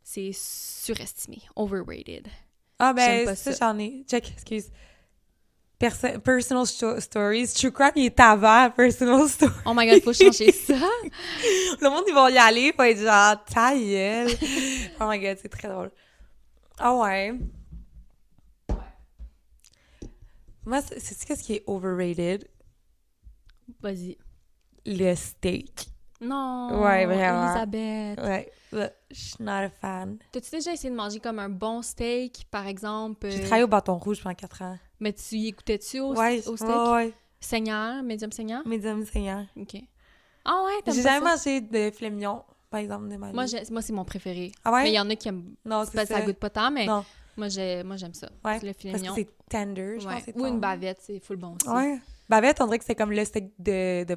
c'est 0.02 0.30
surestimé, 0.34 1.38
overrated. 1.56 2.26
Ah 2.78 2.92
ben, 2.92 3.24
pas 3.24 3.34
ça, 3.36 3.52
j'en 3.52 3.78
ai. 3.78 4.04
Check, 4.08 4.30
excuse. 4.32 4.66
Perso- 5.78 6.18
personal 6.20 6.66
sto- 6.66 7.00
stories. 7.00 7.52
True 7.54 7.70
crime, 7.72 7.92
il 7.96 8.06
est 8.06 8.20
avant 8.20 8.70
personal 8.70 9.28
stories. 9.28 9.54
Oh 9.64 9.72
my 9.74 9.86
god, 9.88 10.02
faut 10.02 10.12
changer 10.12 10.50
ça. 10.52 10.74
Le 11.80 11.88
monde, 11.90 12.04
ils 12.08 12.14
vont 12.14 12.28
y 12.28 12.36
aller, 12.38 12.72
faut 12.76 12.82
être 12.82 12.98
genre, 13.00 13.44
ta 13.44 13.74
gueule. 13.76 14.30
oh 15.00 15.06
my 15.08 15.18
god, 15.20 15.38
c'est 15.40 15.48
très 15.48 15.68
drôle. 15.68 15.90
Ah 16.78 16.94
ouais. 16.96 17.32
Moi, 20.66 20.80
c'est- 20.82 21.24
qu'est-ce 21.26 21.42
qui 21.42 21.54
est 21.54 21.64
overrated? 21.66 22.48
Vas-y. 23.82 24.16
Le 24.86 25.14
steak. 25.14 25.86
Non. 26.20 26.82
Ouais, 26.82 27.06
vraiment. 27.06 27.44
Elisabeth. 27.44 28.20
Ouais, 28.20 28.52
je 29.10 29.14
suis 29.14 29.36
not 29.40 29.50
a 29.52 29.70
fan. 29.70 30.18
T'as-tu 30.32 30.50
déjà 30.50 30.72
essayé 30.72 30.90
de 30.90 30.96
manger 30.96 31.20
comme 31.20 31.38
un 31.38 31.48
bon 31.48 31.82
steak, 31.82 32.46
par 32.50 32.66
exemple? 32.66 33.28
J'ai 33.30 33.38
euh, 33.38 33.42
travaillé 33.42 33.64
au 33.64 33.68
bâton 33.68 33.96
rouge 33.98 34.22
pendant 34.22 34.34
4 34.34 34.62
ans. 34.62 34.78
Mais 35.00 35.12
tu 35.12 35.36
y 35.36 35.48
écoutais-tu 35.48 36.00
au, 36.00 36.14
Ouais, 36.14 36.46
au 36.46 36.56
steak? 36.56 36.68
ouais, 36.70 36.92
ouais. 36.92 37.12
Saignant, 37.40 38.02
médium 38.02 38.32
saignant? 38.32 38.62
Médium 38.64 39.04
saignant. 39.04 39.46
OK. 39.56 39.76
Ah 40.46 40.62
ouais, 40.64 40.82
t'aimes 40.82 40.94
J'ai 40.94 41.02
jamais 41.02 41.24
mangé 41.24 41.60
de 41.60 41.90
filet 41.90 42.10
mignon, 42.10 42.42
par 42.70 42.80
exemple, 42.80 43.08
de 43.08 43.16
ma 43.16 43.28
vie. 43.28 43.34
Moi, 43.34 43.44
moi 43.70 43.82
c'est 43.82 43.92
mon 43.92 44.04
préféré. 44.04 44.52
Ah 44.64 44.72
ouais? 44.72 44.84
Mais 44.84 44.90
il 44.92 44.94
y 44.94 45.00
en 45.00 45.10
a 45.10 45.16
qui 45.16 45.28
aiment... 45.28 45.54
Non, 45.64 45.84
c'est 45.84 45.98
ça. 45.98 46.06
ça 46.06 46.22
goûte 46.22 46.38
pas 46.38 46.50
tant, 46.50 46.70
mais 46.70 46.86
Non, 46.86 47.04
moi, 47.36 47.48
j'ai- 47.48 47.82
moi 47.82 47.96
j'aime 47.96 48.14
ça. 48.14 48.28
ouais. 48.44 48.60
Le 48.62 48.72
filet 48.72 48.92
Parce 48.92 49.02
mignon. 49.02 49.14
c'est 49.14 49.28
tender, 49.48 49.96
je 50.00 50.06
Ouais. 50.06 50.22
pense. 50.22 50.42
Ou 50.42 50.46
une 50.46 50.60
bavette, 50.60 50.98
c'est 51.02 51.18
full 51.20 51.36
bon 51.36 51.56
aussi. 51.56 51.68
Ouais. 51.68 51.98
Bavette, 52.28 52.60
on 52.60 52.66
dirait 52.66 52.78
que 52.78 52.84
c'est 52.84 52.94
comme 52.94 53.12
le 53.12 53.24
steak 53.24 53.52
de... 53.58 54.04
de, 54.04 54.16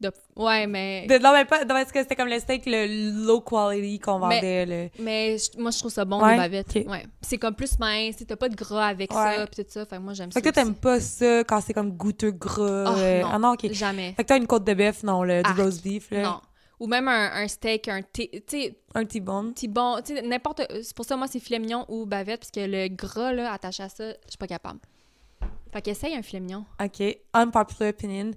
De- 0.00 0.12
Ouais, 0.36 0.66
mais... 0.68 1.06
de- 1.08 1.18
non, 1.18 1.32
mais 1.32 1.44
pas... 1.44 1.60
Non, 1.64 1.74
parce 1.74 1.90
que 1.90 2.00
c'était 2.00 2.14
comme 2.14 2.28
le 2.28 2.38
steak, 2.38 2.62
le 2.66 3.26
low 3.26 3.40
quality 3.40 3.98
qu'on 3.98 4.20
Mais- 4.28 4.36
vendait, 4.36 4.66
le... 4.66 4.90
Mais 5.02 5.36
moi, 5.58 5.72
je 5.72 5.78
trouve 5.80 5.90
ça 5.90 6.04
bon, 6.04 6.22
Ouais, 6.22 6.32
les 6.32 6.36
bavettes. 6.38 6.74
Ouais. 6.86 7.04
C'est 7.20 7.36
comme 7.38 7.54
plus 7.56 7.76
mince, 7.80 8.16
t'as 8.26 8.36
pas 8.36 8.48
de 8.48 8.54
gras 8.54 8.86
avec 8.86 9.10
Ouais. 9.12 9.36
ça, 9.36 9.46
pis 9.48 9.64
tout 9.64 9.70
ça. 9.70 9.84
Fait 9.86 9.96
que 9.96 10.00
moi, 10.02 10.12
j'aime 10.12 10.30
ça. 10.30 10.40
Fait 10.40 10.46
que 10.48 10.52
toi, 10.54 10.62
t'aimes 10.62 10.76
pas 10.76 11.00
ça 11.00 11.40
quand 11.44 11.60
c'est 11.60 11.72
comme 11.74 11.90
goûteux, 11.96 12.30
gras... 12.30 12.84
Ah, 12.86 12.94
euh, 12.98 13.22
non. 13.22 13.28
Ah 13.32 13.38
non, 13.40 13.52
OK. 13.54 13.72
Jamais. 13.72 14.12
Fait 14.16 14.22
que 14.22 14.28
t'as 14.28 14.36
une 14.38 14.46
côte 14.46 14.62
de 14.64 14.74
bœuf, 14.74 15.02
non, 15.02 15.24
le, 15.24 15.42
du 15.42 15.50
Arc. 15.50 15.58
roast 15.58 15.82
beef, 15.82 16.10
là. 16.12 16.22
Non. 16.22 16.40
Ou 16.78 16.86
même 16.86 17.08
un, 17.08 17.32
un 17.42 17.48
steak, 17.48 17.88
un 17.88 18.02
thé. 18.02 18.30
Un. 18.94 19.04
Tu 19.04 19.20
sais, 20.04 20.22
n'importe. 20.22 20.62
C'est 20.80 20.94
pour 20.94 21.04
ça, 21.04 21.16
moi, 21.16 21.26
c'est 21.26 21.40
filet 21.40 21.58
mignon 21.58 21.84
ou 21.88 22.06
bavette, 22.06 22.38
parce 22.42 22.52
que 22.52 22.60
le 22.60 22.86
gras, 22.86 23.32
là, 23.32 23.52
attaché 23.52 23.82
à 23.82 23.88
ça, 23.88 24.04
je 24.10 24.28
suis 24.28 24.38
pas 24.38 24.46
capable. 24.46 24.78
Fait 25.72 25.82
qu'essaye 25.82 26.14
un 26.16 26.22
filet 26.22 26.40
mignon. 26.40 26.64
OK. 26.82 27.02
Unpopular 27.34 27.90
opinion. 27.90 28.30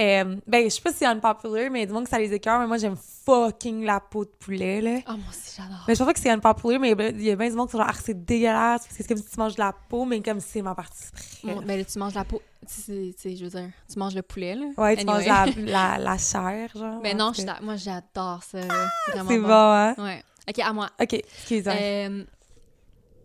Euh, 0.00 0.36
ben, 0.48 0.64
je 0.64 0.70
sais 0.70 0.80
pas 0.80 0.90
si 0.90 0.98
c'est 0.98 1.06
unpopular, 1.06 1.70
mais 1.70 1.86
dis-moi 1.86 2.02
que 2.02 2.08
ça 2.10 2.18
les 2.18 2.32
écœure, 2.32 2.58
mais 2.58 2.66
moi, 2.66 2.78
j'aime 2.78 2.96
fucking 2.96 3.84
la 3.84 4.00
peau 4.00 4.24
de 4.24 4.30
poulet, 4.40 4.80
là. 4.80 4.98
Ah, 5.06 5.12
moi 5.12 5.26
aussi, 5.30 5.54
j'adore. 5.56 5.84
Mais 5.86 5.94
je 5.94 6.02
pas 6.02 6.12
que 6.12 6.18
c'est 6.18 6.30
unpopular, 6.30 6.80
mais 6.80 6.90
il 6.90 7.22
y 7.22 7.30
a 7.30 7.36
bien 7.36 7.48
du 7.48 7.54
monde 7.54 7.68
qui 7.68 7.72
sont 7.72 7.78
genre, 7.78 7.86
ah, 7.88 7.94
c'est 8.02 8.24
dégueulasse, 8.24 8.82
parce 8.82 8.88
que 8.88 8.94
c'est 9.04 9.06
comme 9.08 9.18
si 9.22 9.30
tu 9.30 9.38
manges 9.38 9.54
de 9.54 9.60
la 9.60 9.72
peau, 9.88 10.04
mais 10.04 10.20
comme 10.20 10.40
si 10.40 10.48
c'est 10.48 10.62
ma 10.62 10.74
partie 10.74 11.04
Bon, 11.44 11.50
préférée. 11.52 11.64
ben 11.64 11.78
là, 11.78 11.84
tu 11.84 11.98
manges 12.00 12.14
la 12.14 12.24
peau. 12.24 12.42
Tu 12.66 12.74
sais, 12.74 13.14
tu 13.16 13.22
sais, 13.22 13.36
je 13.36 13.44
veux 13.44 13.50
dire, 13.50 13.70
tu 13.88 13.98
manges 14.00 14.16
le 14.16 14.22
poulet, 14.22 14.56
là. 14.56 14.66
Ouais, 14.76 14.96
tu 14.96 15.02
Anyway. 15.08 15.28
manges 15.28 15.56
la, 15.66 15.96
la, 15.96 15.98
la 15.98 16.18
chair, 16.18 16.70
genre. 16.74 16.98
Mais 17.00 17.12
en 17.22 17.30
non, 17.30 17.32
moi, 17.62 17.76
j'adore 17.76 18.42
ça. 18.42 18.58
Vraiment 19.12 19.30
C'est 19.30 19.38
bon. 19.38 19.46
bon, 19.46 19.52
hein? 19.54 19.94
Ouais. 19.98 20.24
Ok, 20.48 20.58
à 20.58 20.72
moi. 20.72 20.90
OK, 21.00 21.12
excuse-moi. 21.14 21.72
Euh, 21.74 22.24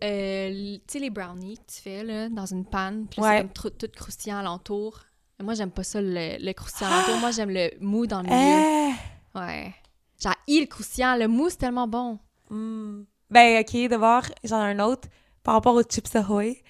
euh, 0.02 0.50
tu 0.76 0.80
sais, 0.86 0.98
les 0.98 1.10
brownies 1.10 1.56
que 1.58 1.72
tu 1.74 1.80
fais 1.82 2.02
là, 2.04 2.28
dans 2.28 2.46
une 2.46 2.64
panne, 2.64 3.06
puis 3.10 3.20
Ouais. 3.20 3.38
c'est 3.38 3.42
comme 3.62 3.70
tr- 3.72 3.76
tout 3.76 3.88
croustillant 3.94 4.38
alentour. 4.38 5.00
Moi, 5.42 5.54
j'aime 5.54 5.70
pas 5.70 5.82
ça, 5.82 6.00
le, 6.02 6.36
le 6.44 6.52
croustillant 6.52 6.90
alentour. 6.90 7.16
Moi, 7.18 7.30
j'aime 7.30 7.50
le 7.50 7.70
mou 7.80 8.06
dans 8.06 8.22
le 8.22 8.28
milieu. 8.28 8.94
Eh! 9.34 9.38
Ouais. 9.38 9.74
J'ai 10.46 10.60
le 10.60 10.66
croustillant. 10.66 11.16
Le 11.16 11.28
mou, 11.28 11.48
c'est 11.48 11.56
tellement 11.56 11.88
bon. 11.88 12.18
Hmm. 12.50 13.04
Ben, 13.30 13.60
OK, 13.62 13.88
d'abord, 13.88 14.22
j'en 14.44 14.60
ai 14.66 14.70
un 14.72 14.80
autre. 14.80 15.08
Par 15.42 15.54
rapport 15.54 15.74
aux 15.74 15.82
chips 15.82 16.14
Ahoy. 16.16 16.62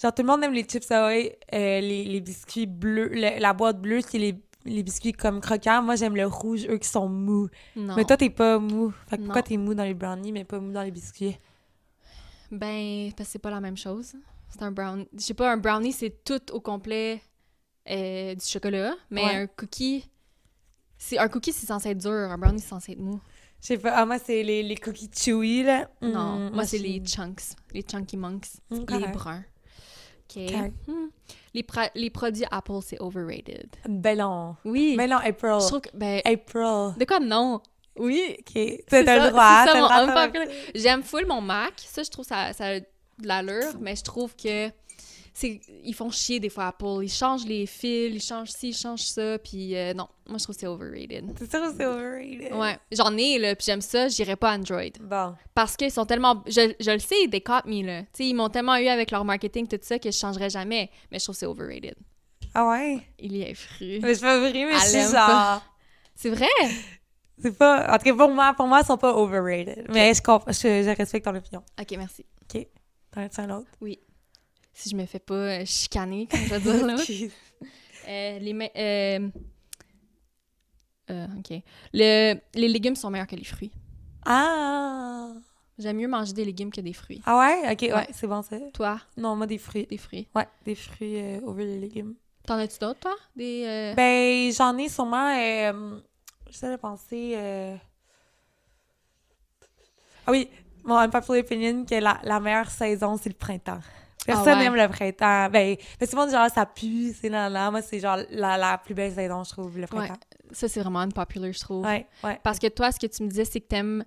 Genre, 0.00 0.12
tout 0.12 0.22
le 0.22 0.28
monde 0.28 0.44
aime 0.44 0.52
les 0.52 0.64
chips 0.64 0.90
Ahoy, 0.90 1.32
euh, 1.54 1.80
les, 1.80 2.04
les 2.04 2.20
biscuits 2.20 2.66
bleus, 2.66 3.08
le- 3.08 3.38
la 3.40 3.52
boîte 3.54 3.80
bleue, 3.80 4.00
qui 4.00 4.16
est 4.16 4.20
les, 4.20 4.34
les 4.66 4.82
biscuits 4.82 5.12
comme 5.12 5.40
croquants. 5.40 5.80
Moi, 5.82 5.96
j'aime 5.96 6.16
le 6.16 6.26
rouge, 6.26 6.66
eux 6.68 6.76
qui 6.76 6.88
sont 6.88 7.08
mous. 7.08 7.48
Non. 7.76 7.94
Mais 7.96 8.04
toi, 8.04 8.16
t'es 8.18 8.28
pas 8.30 8.58
mou. 8.58 8.92
Fait 9.08 9.16
que 9.16 9.22
pourquoi 9.22 9.42
t'es 9.42 9.56
mou 9.56 9.72
dans 9.74 9.84
les 9.84 9.94
brownies, 9.94 10.32
mais 10.32 10.44
pas 10.44 10.58
mou 10.60 10.72
dans 10.72 10.82
les 10.82 10.90
biscuits? 10.90 11.38
Ben, 12.52 13.10
parce 13.16 13.28
que 13.28 13.32
c'est 13.32 13.38
pas 13.38 13.50
la 13.50 13.60
même 13.60 13.76
chose. 13.76 14.12
C'est 14.50 14.62
un 14.62 14.70
brownie. 14.70 15.08
Je 15.14 15.20
sais 15.20 15.34
pas, 15.34 15.50
un 15.50 15.56
brownie, 15.56 15.92
c'est 15.92 16.22
tout 16.22 16.52
au 16.52 16.60
complet 16.60 17.20
euh, 17.90 18.34
du 18.34 18.44
chocolat. 18.46 18.94
Mais 19.10 19.24
Ouais. 19.24 19.34
un 19.36 19.46
cookie. 19.46 20.08
C'est, 20.98 21.18
un 21.18 21.28
cookie, 21.28 21.52
c'est 21.52 21.66
censé 21.66 21.88
être 21.90 21.98
dur. 21.98 22.10
Un 22.10 22.38
brownie, 22.38 22.60
c'est 22.60 22.68
censé 22.68 22.92
être 22.92 23.00
mou. 23.00 23.18
Je 23.60 23.66
sais 23.68 23.78
pas. 23.78 23.92
Ah, 23.96 24.04
moi, 24.06 24.18
c'est 24.18 24.42
les, 24.42 24.62
les 24.62 24.76
cookies 24.76 25.10
chewy, 25.14 25.62
là. 25.62 25.88
Non, 26.02 26.50
Hmm, 26.50 26.54
moi, 26.54 26.64
c'est 26.66 26.78
les 26.78 27.00
chunks. 27.04 27.54
Les 27.72 27.82
chunky 27.82 28.16
monks. 28.16 28.46
Hmm, 28.70 28.84
Les 28.88 29.08
bruns. 29.08 29.44
OK. 30.36 30.46
Correct. 30.50 30.74
Hmm. 30.86 31.08
Les, 31.54 31.64
les 31.94 32.10
produits 32.10 32.44
Apple, 32.50 32.78
c'est 32.82 33.00
overrated. 33.00 33.68
Non. 33.88 34.56
Oui. 34.64 34.96
Non, 34.96 35.16
April. 35.16 35.58
Je 35.60 35.66
trouve 35.66 35.80
que, 35.80 35.88
ben, 35.94 36.20
April. 36.24 36.94
de 36.98 37.04
quoi 37.06 37.20
non? 37.20 37.60
Oui. 37.96 38.36
OK. 38.38 38.84
T'as 38.88 39.02
le 39.02 39.30
droit. 39.30 39.66
Ça, 39.66 39.74
mon. 39.74 40.44
J'aime 40.74 41.02
full 41.02 41.26
mon 41.26 41.40
Mac. 41.40 41.74
Ça, 41.76 42.02
je 42.02 42.10
trouve 42.10 42.24
ça, 42.24 42.52
ça 42.52 42.66
a 42.66 42.80
de 42.80 42.86
l'allure, 43.22 43.74
mais 43.80 43.96
je 43.96 44.02
trouve 44.02 44.34
que 44.36 44.70
ils 45.40 45.94
font 45.94 46.10
chier 46.10 46.40
des 46.40 46.50
fois 46.50 46.68
Apple. 46.68 47.00
Ils 47.02 47.10
changent 47.10 47.46
les 47.46 47.66
fils, 47.66 48.14
ils 48.14 48.22
changent 48.22 48.50
ci, 48.50 48.68
ils 48.68 48.76
changent 48.76 49.00
ça, 49.00 49.38
puis 49.38 49.76
euh, 49.76 49.94
non, 49.94 50.06
moi 50.28 50.38
je 50.38 50.44
trouve 50.44 50.54
que 50.54 50.60
c'est 50.60 50.66
overrated. 50.66 51.24
C'est 51.38 51.50
sûr 51.50 51.60
que 51.60 51.74
c'est 51.76 51.86
overrated. 51.86 52.52
Ouais, 52.52 52.78
j'en 52.92 53.16
ai 53.16 53.38
là, 53.38 53.56
puis 53.56 53.64
j'aime 53.64 53.80
ça, 53.80 54.08
j'irai 54.08 54.36
pas 54.36 54.52
Android. 54.52 54.82
Bon. 55.00 55.34
Parce 55.54 55.76
qu'ils 55.76 55.90
sont 55.90 56.04
tellement, 56.04 56.42
je, 56.46 56.74
je 56.78 56.90
le 56.90 56.98
sais, 56.98 57.26
des 57.28 57.40
caught 57.40 57.64
me 57.64 57.82
là. 57.84 58.02
Tu 58.02 58.08
sais, 58.12 58.26
ils 58.26 58.34
m'ont 58.34 58.50
tellement 58.50 58.76
eu 58.76 58.88
avec 58.88 59.10
leur 59.10 59.24
marketing 59.24 59.66
tout 59.66 59.78
ça 59.80 59.98
que 59.98 60.10
je 60.10 60.16
changerais 60.16 60.50
jamais, 60.50 60.90
mais 61.10 61.18
je 61.18 61.24
trouve 61.24 61.34
que 61.34 61.40
c'est 61.40 61.46
overrated. 61.46 61.96
Ah 62.54 62.68
ouais? 62.68 63.00
Il 63.18 63.34
y 63.34 63.42
est 63.42 63.54
fru. 63.54 64.00
Mais 64.02 64.14
je 64.14 64.20
pas 64.20 64.38
vrai, 64.38 64.52
mais 64.52 64.74
je 64.74 64.86
suis 64.86 65.12
genre. 65.12 65.62
C'est 66.14 66.30
vrai? 66.30 66.46
C'est 67.42 67.56
pas. 67.56 67.92
En 67.92 67.98
tout 67.98 68.04
cas, 68.04 68.14
pour 68.14 68.30
moi, 68.30 68.54
pour 68.54 68.66
moi, 68.66 68.80
ils 68.82 68.86
sont 68.86 68.96
pas 68.96 69.14
overrated. 69.14 69.86
Mais 69.90 70.14
je, 70.14 70.20
je, 70.20 70.82
je 70.82 70.96
respecte 70.96 71.24
ton 71.24 71.34
opinion. 71.34 71.62
Ok, 71.80 71.94
merci. 71.96 72.24
Ok. 72.42 72.66
T'en 73.10 73.20
as 73.22 73.38
un 73.40 73.50
autre? 73.50 73.68
Oui 73.80 73.98
si 74.72 74.90
je 74.90 74.96
me 74.96 75.06
fais 75.06 75.18
pas 75.18 75.34
euh, 75.34 75.64
chicaner, 75.64 76.26
comme 76.30 76.40
je 76.40 76.54
veux 76.54 76.60
dire 76.60 76.86
là. 76.86 76.94
euh, 78.08 78.38
les 78.38 78.70
euh, 78.76 79.28
euh, 81.10 81.26
ok. 81.38 81.62
Le, 81.92 82.34
les 82.54 82.68
légumes 82.68 82.96
sont 82.96 83.10
meilleurs 83.10 83.26
que 83.26 83.36
les 83.36 83.44
fruits. 83.44 83.72
Ah! 84.24 85.32
J'aime 85.78 85.96
mieux 85.96 86.08
manger 86.08 86.32
des 86.32 86.44
légumes 86.44 86.70
que 86.70 86.80
des 86.80 86.92
fruits. 86.92 87.22
Ah 87.26 87.38
ouais? 87.38 87.72
Ok, 87.72 87.82
ouais, 87.82 88.06
c'est 88.12 88.26
bon 88.26 88.42
ça. 88.42 88.56
Toi? 88.72 89.00
Non, 89.16 89.36
moi 89.36 89.46
des 89.46 89.58
fruits. 89.58 89.86
Des 89.86 89.96
fruits. 89.96 90.28
Ouais, 90.34 90.46
des 90.64 90.74
fruits 90.74 91.18
euh, 91.18 91.40
over 91.44 91.64
les 91.64 91.78
légumes. 91.78 92.14
T'en 92.46 92.56
as-tu 92.56 92.78
d'autres, 92.78 93.00
toi? 93.00 93.16
Des, 93.36 93.64
euh... 93.66 93.94
Ben, 93.94 94.52
j'en 94.52 94.76
ai 94.78 94.88
sûrement. 94.88 95.34
Euh, 95.36 95.98
J'essaie 96.52 96.70
de 96.70 96.76
penser. 96.76 97.32
Euh... 97.34 97.76
Ah 100.26 100.30
oui, 100.30 100.48
mon 100.84 100.96
unpopular 100.98 101.40
opinion 101.40 101.84
que 101.84 101.94
la, 101.94 102.20
la 102.22 102.40
meilleure 102.40 102.70
saison, 102.70 103.16
c'est 103.16 103.30
le 103.30 103.34
printemps. 103.34 103.80
Personne 104.26 104.58
n'aime 104.58 104.76
le 104.76 104.86
printemps. 104.88 105.48
Ben, 105.50 105.76
mais 106.00 106.06
souvent, 106.06 106.28
genre, 106.28 106.50
ça 106.50 106.66
pue, 106.66 107.12
c'est 107.18 107.30
là, 107.30 107.48
là. 107.48 107.70
Moi, 107.70 107.80
c'est 107.80 107.98
genre 107.98 108.18
la, 108.30 108.58
la, 108.58 108.78
plus 108.78 108.94
belle 108.94 109.14
saison, 109.14 109.42
je 109.42 109.50
trouve, 109.50 109.78
le 109.78 109.86
printemps. 109.86 110.18
Ça, 110.52 110.68
c'est 110.68 110.80
vraiment 110.80 111.00
une 111.00 111.12
popular, 111.12 111.50
je 111.50 111.58
trouve. 111.58 111.84
Ouais, 111.86 112.06
ouais. 112.22 112.38
Parce 112.42 112.58
que 112.58 112.68
toi, 112.68 112.92
ce 112.92 113.00
que 113.00 113.06
tu 113.06 113.22
me 113.22 113.28
disais, 113.28 113.46
c'est 113.46 113.60
que 113.60 113.68
t'aimes 113.68 114.04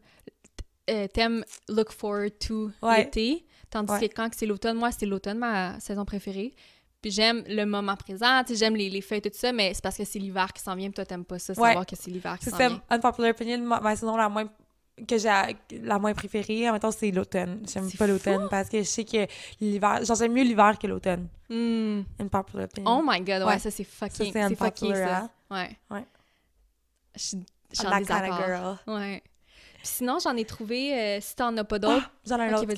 euh, 0.89 1.08
t'aimes 1.08 1.43
look 1.67 1.91
forward 1.91 2.38
to 2.38 2.71
l'été. 2.95 3.45
Tandis 3.71 4.08
que 4.08 4.13
quand 4.13 4.29
c'est 4.34 4.45
l'automne, 4.45 4.77
moi, 4.77 4.91
c'est 4.91 5.08
l'automne, 5.08 5.39
ma 5.39 5.79
saison 5.79 6.05
préférée. 6.05 6.53
Puis 7.06 7.12
j'aime 7.12 7.44
le 7.48 7.65
moment 7.65 7.96
présent, 7.96 8.41
j'aime 8.50 8.76
les, 8.76 8.89
les 8.89 9.02
feuilles, 9.02 9.22
tout 9.22 9.30
ça, 9.32 9.52
mais 9.52 9.76
c'est 9.76 9.84
parce 9.84 9.96
que 9.96 10.04
c'est 10.04 10.18
l'hiver 10.18 10.52
qui 10.52 10.63
s'en 10.63 10.74
vient, 10.74 10.88
puis 10.88 10.96
toi, 10.96 11.06
t'aimes 11.06 11.24
pas 11.24 11.38
ça, 11.38 11.54
savoir 11.54 11.86
que 11.86 11.96
c'est 11.96 12.10
l'hiver 12.10 12.39
qui 12.39 12.50
s'en 12.50 12.58
vient. 12.58 12.82
C'est 12.89 12.96
unpopular 12.96 13.30
opinion, 13.30 13.60
ma, 13.60 13.80
ma 13.80 13.96
saison 13.96 14.18
la 14.18 14.28
moins 14.28 14.46
que 15.08 15.15
j'ai 15.20 15.30
la 15.84 16.00
moins 16.00 16.15
préférée, 16.15 16.68
en 16.68 16.72
même 16.72 16.82
temps, 16.82 16.89
c'est 16.89 17.12
l'automne. 17.12 17.62
J'aime 17.72 17.91
pas 17.91 18.08
l'automne 18.08 18.48
parce 18.50 18.70
que 18.70 18.80
je 18.80 18.88
sais 18.88 19.04
que 19.04 19.28
l'hiver. 19.62 20.04
Genre, 20.04 20.15
j'aime 20.18 20.34
mieux 20.34 20.41
l'hiver 20.41 20.80
que 20.80 20.88
l'automne. 20.88 21.28
Mm. 21.48 22.02
Unpopular 22.22 22.70
Oh 22.88 23.04
my 23.06 23.22
god, 23.22 23.44
ouais, 23.44 23.60
ça 23.60 23.70
c'est 23.70 23.84
fucking. 23.84 24.34
C'est 24.34 24.56
fucking 24.56 24.96
ça. 24.96 25.18
Hein? 25.18 25.30
Ouais. 25.52 25.78
Ouais. 25.91 26.06
Je 27.13 27.22
suis 27.22 27.38
en 27.86 28.00
désaccord. 28.00 28.78
Ouais. 28.88 29.22
Puis 29.78 29.84
sinon, 29.84 30.18
j'en 30.18 30.36
ai 30.36 30.46
trouvé, 30.46 30.91
euh, 31.00 31.20
si 31.22 31.36
t'en 31.36 31.56
as 31.56 31.63
pas 31.63 31.78
d'autres. 31.78 32.10
Ah, 32.10 32.20
j'en 32.26 32.39
ai 32.39 32.50
un 32.50 32.58
autre. 32.58 32.74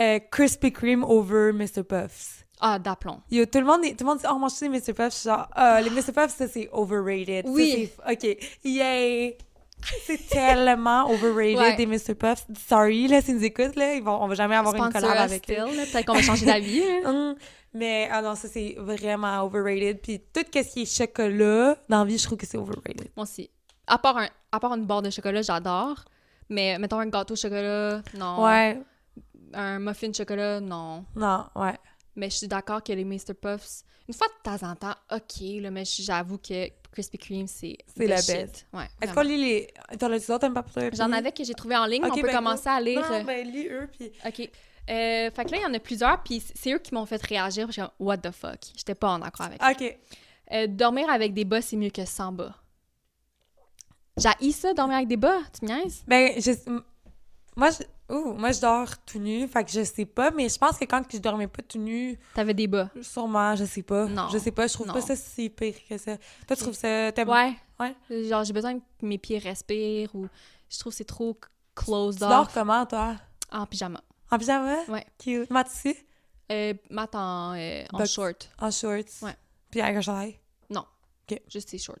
Euh, 0.00 0.18
Krispy 0.30 0.72
Kreme 0.72 1.04
over 1.04 1.52
Mr. 1.52 1.84
Puffs. 1.84 2.43
Ah, 2.60 2.78
d'aplomb. 2.78 3.20
Yo, 3.30 3.46
tout 3.46 3.58
le 3.58 3.64
monde, 3.64 3.82
tout 3.82 3.96
le 4.00 4.06
monde 4.06 4.18
dit, 4.18 4.26
oh, 4.30 4.38
je 4.48 4.54
sais 4.54 4.68
Mr. 4.68 4.92
Puffs. 4.94 5.24
Genre, 5.24 5.48
euh, 5.58 5.80
les 5.80 5.90
Mr. 5.90 6.12
Puffs, 6.12 6.36
ça, 6.36 6.48
c'est 6.48 6.68
overrated. 6.72 7.46
Oui. 7.48 7.90
Ça, 7.96 8.12
OK. 8.12 8.36
Yay. 8.64 9.36
C'est 10.04 10.28
tellement 10.28 11.10
overrated 11.10 11.76
des 11.76 11.86
Mr. 11.86 12.14
Puffs. 12.14 12.46
Sorry, 12.68 13.08
là, 13.08 13.20
s'ils 13.20 13.36
nous 13.36 13.44
écoutent, 13.44 13.76
là, 13.76 13.94
ils 13.94 14.02
vont, 14.02 14.22
on 14.22 14.28
va 14.28 14.34
jamais 14.34 14.56
avoir 14.56 14.74
une 14.74 14.92
collab 14.92 15.16
avec 15.18 15.50
eux. 15.50 15.54
Peut-être 15.92 16.06
qu'on 16.06 16.14
va 16.14 16.22
changer 16.22 16.46
d'avis. 16.46 16.82
Hum, 17.04 17.34
mais, 17.74 18.08
ah 18.10 18.22
non, 18.22 18.36
ça, 18.36 18.46
c'est 18.46 18.76
vraiment 18.78 19.42
overrated. 19.42 20.00
Puis 20.00 20.20
tout 20.32 20.42
ce 20.54 20.60
qui 20.60 20.82
est 20.82 20.84
chocolat, 20.98 21.76
dans 21.88 21.98
la 21.98 22.04
vie, 22.04 22.18
je 22.18 22.24
trouve 22.24 22.38
que 22.38 22.46
c'est 22.46 22.56
overrated. 22.56 23.08
Moi 23.16 23.24
aussi. 23.24 23.50
À 23.86 23.98
part, 23.98 24.16
un, 24.16 24.28
à 24.52 24.60
part 24.60 24.72
une 24.74 24.86
barre 24.86 25.02
de 25.02 25.10
chocolat, 25.10 25.42
j'adore. 25.42 26.04
Mais 26.48 26.78
mettons 26.78 27.00
un 27.00 27.06
gâteau 27.06 27.34
au 27.34 27.36
chocolat, 27.36 28.00
non. 28.16 28.44
Ouais. 28.44 28.80
Un 29.52 29.80
muffin 29.80 30.08
de 30.08 30.14
chocolat, 30.14 30.60
non. 30.60 31.04
Non, 31.16 31.46
ouais. 31.56 31.74
Mais 32.16 32.30
je 32.30 32.36
suis 32.36 32.48
d'accord 32.48 32.82
que 32.82 32.92
les 32.92 33.04
Mr. 33.04 33.34
Puffs, 33.40 33.82
une 34.08 34.14
fois 34.14 34.26
de 34.28 34.42
temps 34.42 34.68
en 34.68 34.76
temps, 34.76 34.94
ok, 35.10 35.60
là, 35.60 35.70
mais 35.70 35.84
j'avoue 35.84 36.38
que 36.38 36.68
Krispy 36.92 37.18
Kreme, 37.18 37.46
c'est 37.46 37.76
C'est 37.96 38.06
la 38.06 38.22
bête. 38.22 38.66
Ouais, 38.72 38.88
Est-ce 39.00 39.12
qu'on 39.12 39.22
lit 39.22 39.36
les... 39.36 39.68
T'en 39.98 40.12
as-tu 40.12 40.26
d'autres 40.28 40.46
un 40.46 40.90
J'en 40.92 41.10
avais 41.12 41.32
que 41.32 41.42
j'ai 41.42 41.54
trouvé 41.54 41.76
en 41.76 41.86
ligne, 41.86 42.04
on 42.04 42.14
peut 42.14 42.22
ben, 42.22 42.36
commencer 42.36 42.68
à 42.68 42.80
lire... 42.80 43.00
Non, 43.00 43.24
ben 43.24 43.46
lis 43.46 43.68
eux, 43.68 43.88
puis... 43.92 44.12
OK. 44.24 44.50
Euh, 44.90 45.30
fait 45.30 45.44
que 45.44 45.50
là, 45.50 45.56
il 45.56 45.62
y 45.62 45.66
en 45.66 45.74
a 45.74 45.78
plusieurs, 45.80 46.22
puis 46.22 46.42
c'est 46.54 46.72
eux 46.72 46.78
qui 46.78 46.94
m'ont 46.94 47.06
fait 47.06 47.20
réagir, 47.22 47.68
que 47.68 47.80
what 47.98 48.18
the 48.18 48.30
fuck? 48.30 48.60
J'étais 48.76 48.94
pas 48.94 49.10
en 49.10 49.22
accord 49.22 49.46
avec 49.46 49.62
OK. 49.62 49.98
Euh, 50.52 50.66
dormir 50.66 51.08
avec 51.08 51.32
des 51.32 51.44
bas, 51.44 51.62
c'est 51.62 51.76
mieux 51.76 51.90
que 51.90 52.04
sans 52.04 52.32
bas. 52.32 52.54
J'ai 54.16 54.52
ça, 54.52 54.74
dormir 54.74 54.96
avec 54.96 55.08
des 55.08 55.16
bas, 55.16 55.38
tu 55.58 55.64
me 55.66 55.74
niaises? 55.74 56.04
Ben, 56.06 56.32
je... 56.36 56.52
Moi, 57.56 57.70
je... 57.70 57.84
Ouh, 58.10 58.34
moi, 58.34 58.52
je 58.52 58.60
dors 58.60 58.98
tout 59.06 59.18
nu, 59.18 59.48
fait 59.48 59.64
que 59.64 59.70
je 59.70 59.82
sais 59.82 60.04
pas, 60.04 60.30
mais 60.30 60.48
je 60.48 60.58
pense 60.58 60.76
que 60.76 60.84
quand 60.84 61.02
je 61.10 61.16
dormais 61.18 61.46
pas 61.48 61.62
tout 61.62 61.78
nu... 61.78 62.18
T'avais 62.34 62.52
des 62.52 62.66
bas? 62.66 62.90
Sûrement, 63.00 63.56
je 63.56 63.64
sais 63.64 63.82
pas. 63.82 64.04
Non. 64.06 64.28
Je 64.30 64.36
sais 64.38 64.50
pas, 64.50 64.66
je 64.66 64.74
trouve 64.74 64.92
pas 64.92 65.00
ça 65.00 65.16
si 65.16 65.48
pire 65.48 65.74
que 65.88 65.96
ça. 65.96 66.18
Toi, 66.46 66.56
tu 66.56 66.62
trouves 66.62 66.74
ça... 66.74 67.10
Ouais. 67.16 67.54
Ouais? 67.80 67.96
Genre, 68.28 68.44
j'ai 68.44 68.52
besoin 68.52 68.78
que 68.78 68.84
mes 69.02 69.18
pieds 69.18 69.38
respirent 69.38 70.14
ou 70.14 70.28
je 70.70 70.78
trouve 70.78 70.92
que 70.92 70.96
c'est 70.98 71.04
trop 71.04 71.36
closed 71.74 72.22
off. 72.22 72.28
Tu 72.28 72.34
dors 72.34 72.52
comment, 72.52 72.84
toi? 72.86 73.16
En 73.50 73.66
pyjama. 73.66 74.02
En 74.30 74.38
pyjama? 74.38 74.84
Ouais. 74.88 75.06
Cute. 75.18 75.50
Mat 75.50 75.66
ici? 75.72 75.96
Euh, 76.52 76.74
mat 76.90 77.14
en, 77.14 77.54
euh, 77.54 77.84
en 77.92 78.04
short. 78.04 78.50
En 78.60 78.70
shorts? 78.70 79.22
Ouais. 79.22 79.34
Puis 79.70 79.80
avec 79.80 79.96
un 79.96 80.00
chandail? 80.02 80.38
Non. 80.68 80.84
OK. 81.30 81.40
Juste 81.48 81.70
tes 81.70 81.78
shorts. 81.78 81.96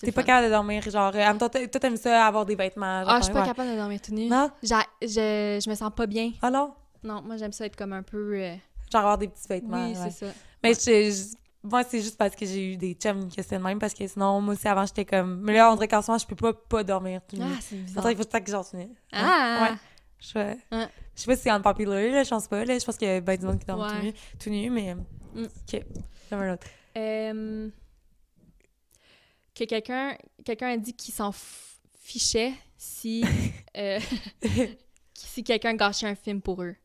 T'es 0.00 0.12
pas 0.12 0.22
capable 0.22 0.46
de 0.46 0.52
dormir, 0.52 0.82
genre, 0.90 1.12
euh, 1.14 1.38
toi, 1.38 1.48
t'aimes 1.48 1.96
ça 1.96 2.26
avoir 2.26 2.44
des 2.44 2.54
vêtements. 2.54 3.04
ah, 3.06 3.18
je 3.18 3.24
suis 3.24 3.32
pas 3.32 3.46
capable 3.46 3.70
de 3.70 3.76
dormir 3.76 4.00
tout 4.00 4.12
nu. 4.12 4.28
Non? 4.28 4.50
Je, 4.62 4.68
je 5.02 5.70
me 5.70 5.74
sens 5.74 5.90
pas 5.94 6.06
bien. 6.06 6.32
Ah 6.42 6.50
non? 6.50 6.74
Non, 7.02 7.22
moi, 7.22 7.36
j'aime 7.36 7.52
ça 7.52 7.66
être 7.66 7.76
comme 7.76 7.92
un 7.92 8.02
peu... 8.02 8.34
Euh, 8.34 8.54
genre 8.92 9.00
avoir 9.00 9.18
des 9.18 9.28
petits 9.28 9.48
vêtements. 9.48 9.86
Oui, 9.88 9.96
c'est 9.96 10.10
ça. 10.10 10.26
Mais 10.62 10.74
je, 10.74 11.34
moi, 11.62 11.82
c'est 11.84 12.00
juste 12.00 12.18
parce 12.18 12.34
que 12.34 12.44
j'ai 12.44 12.72
eu 12.72 12.76
des 12.76 12.94
chums 12.94 13.28
qui 13.28 13.40
étaient 13.40 13.58
de 13.58 13.62
même, 13.62 13.78
parce 13.78 13.94
que 13.94 14.06
sinon, 14.06 14.40
moi 14.40 14.54
aussi, 14.54 14.68
avant, 14.68 14.84
j'étais 14.84 15.04
comme... 15.04 15.40
Mais 15.40 15.54
là, 15.54 15.70
on 15.70 15.74
dirait 15.74 15.88
qu'en 15.88 16.02
ce 16.02 16.10
moment, 16.10 16.18
je 16.18 16.26
peux 16.26 16.36
pas 16.36 16.52
pas 16.52 16.84
dormir 16.84 17.20
tout 17.28 17.36
nu. 17.36 17.42
Ah, 17.44 17.58
c'est 17.60 17.76
bizarre. 17.76 17.98
On 17.98 18.00
dirait 18.02 18.14
qu'il 18.14 18.24
faut 18.24 18.44
que 18.44 18.50
j'en 18.50 18.62
souvienne. 18.62 18.94
Ah! 19.12 19.68
Ouais. 19.70 19.76
Je, 20.18 20.56
je 20.72 21.20
sais 21.20 21.26
pas 21.26 21.36
si 21.36 21.42
c'est 21.42 21.50
unpopular, 21.50 22.00
là, 22.10 22.22
je 22.22 22.30
pense 22.30 22.48
pas, 22.48 22.64
là. 22.64 22.78
Je 22.78 22.84
pense 22.84 22.96
qu'il 22.96 23.08
y 23.08 23.10
a 23.10 23.20
ben 23.20 23.38
du 23.38 23.46
monde 23.46 23.58
qui 23.58 23.66
dort 23.66 23.86
tout, 23.86 24.02
nu, 24.02 24.12
tout 24.38 24.50
nu, 24.50 24.70
mais... 24.70 24.94
Mm. 24.94 25.44
OK. 25.44 25.82
J'aime 26.30 26.40
un 26.40 26.52
autre. 26.54 26.66
Euh 26.96 27.68
que 29.56 29.64
quelqu'un 29.64 30.16
quelqu'un 30.44 30.68
a 30.68 30.76
dit 30.76 30.92
qu'il 30.92 31.14
s'en 31.14 31.32
fichait 31.98 32.52
si 32.76 33.24
euh, 33.76 33.98
si 35.14 35.42
quelqu'un 35.42 35.74
gâchait 35.74 36.06
un 36.06 36.14
film 36.14 36.40
pour 36.40 36.62
eux. 36.62 36.76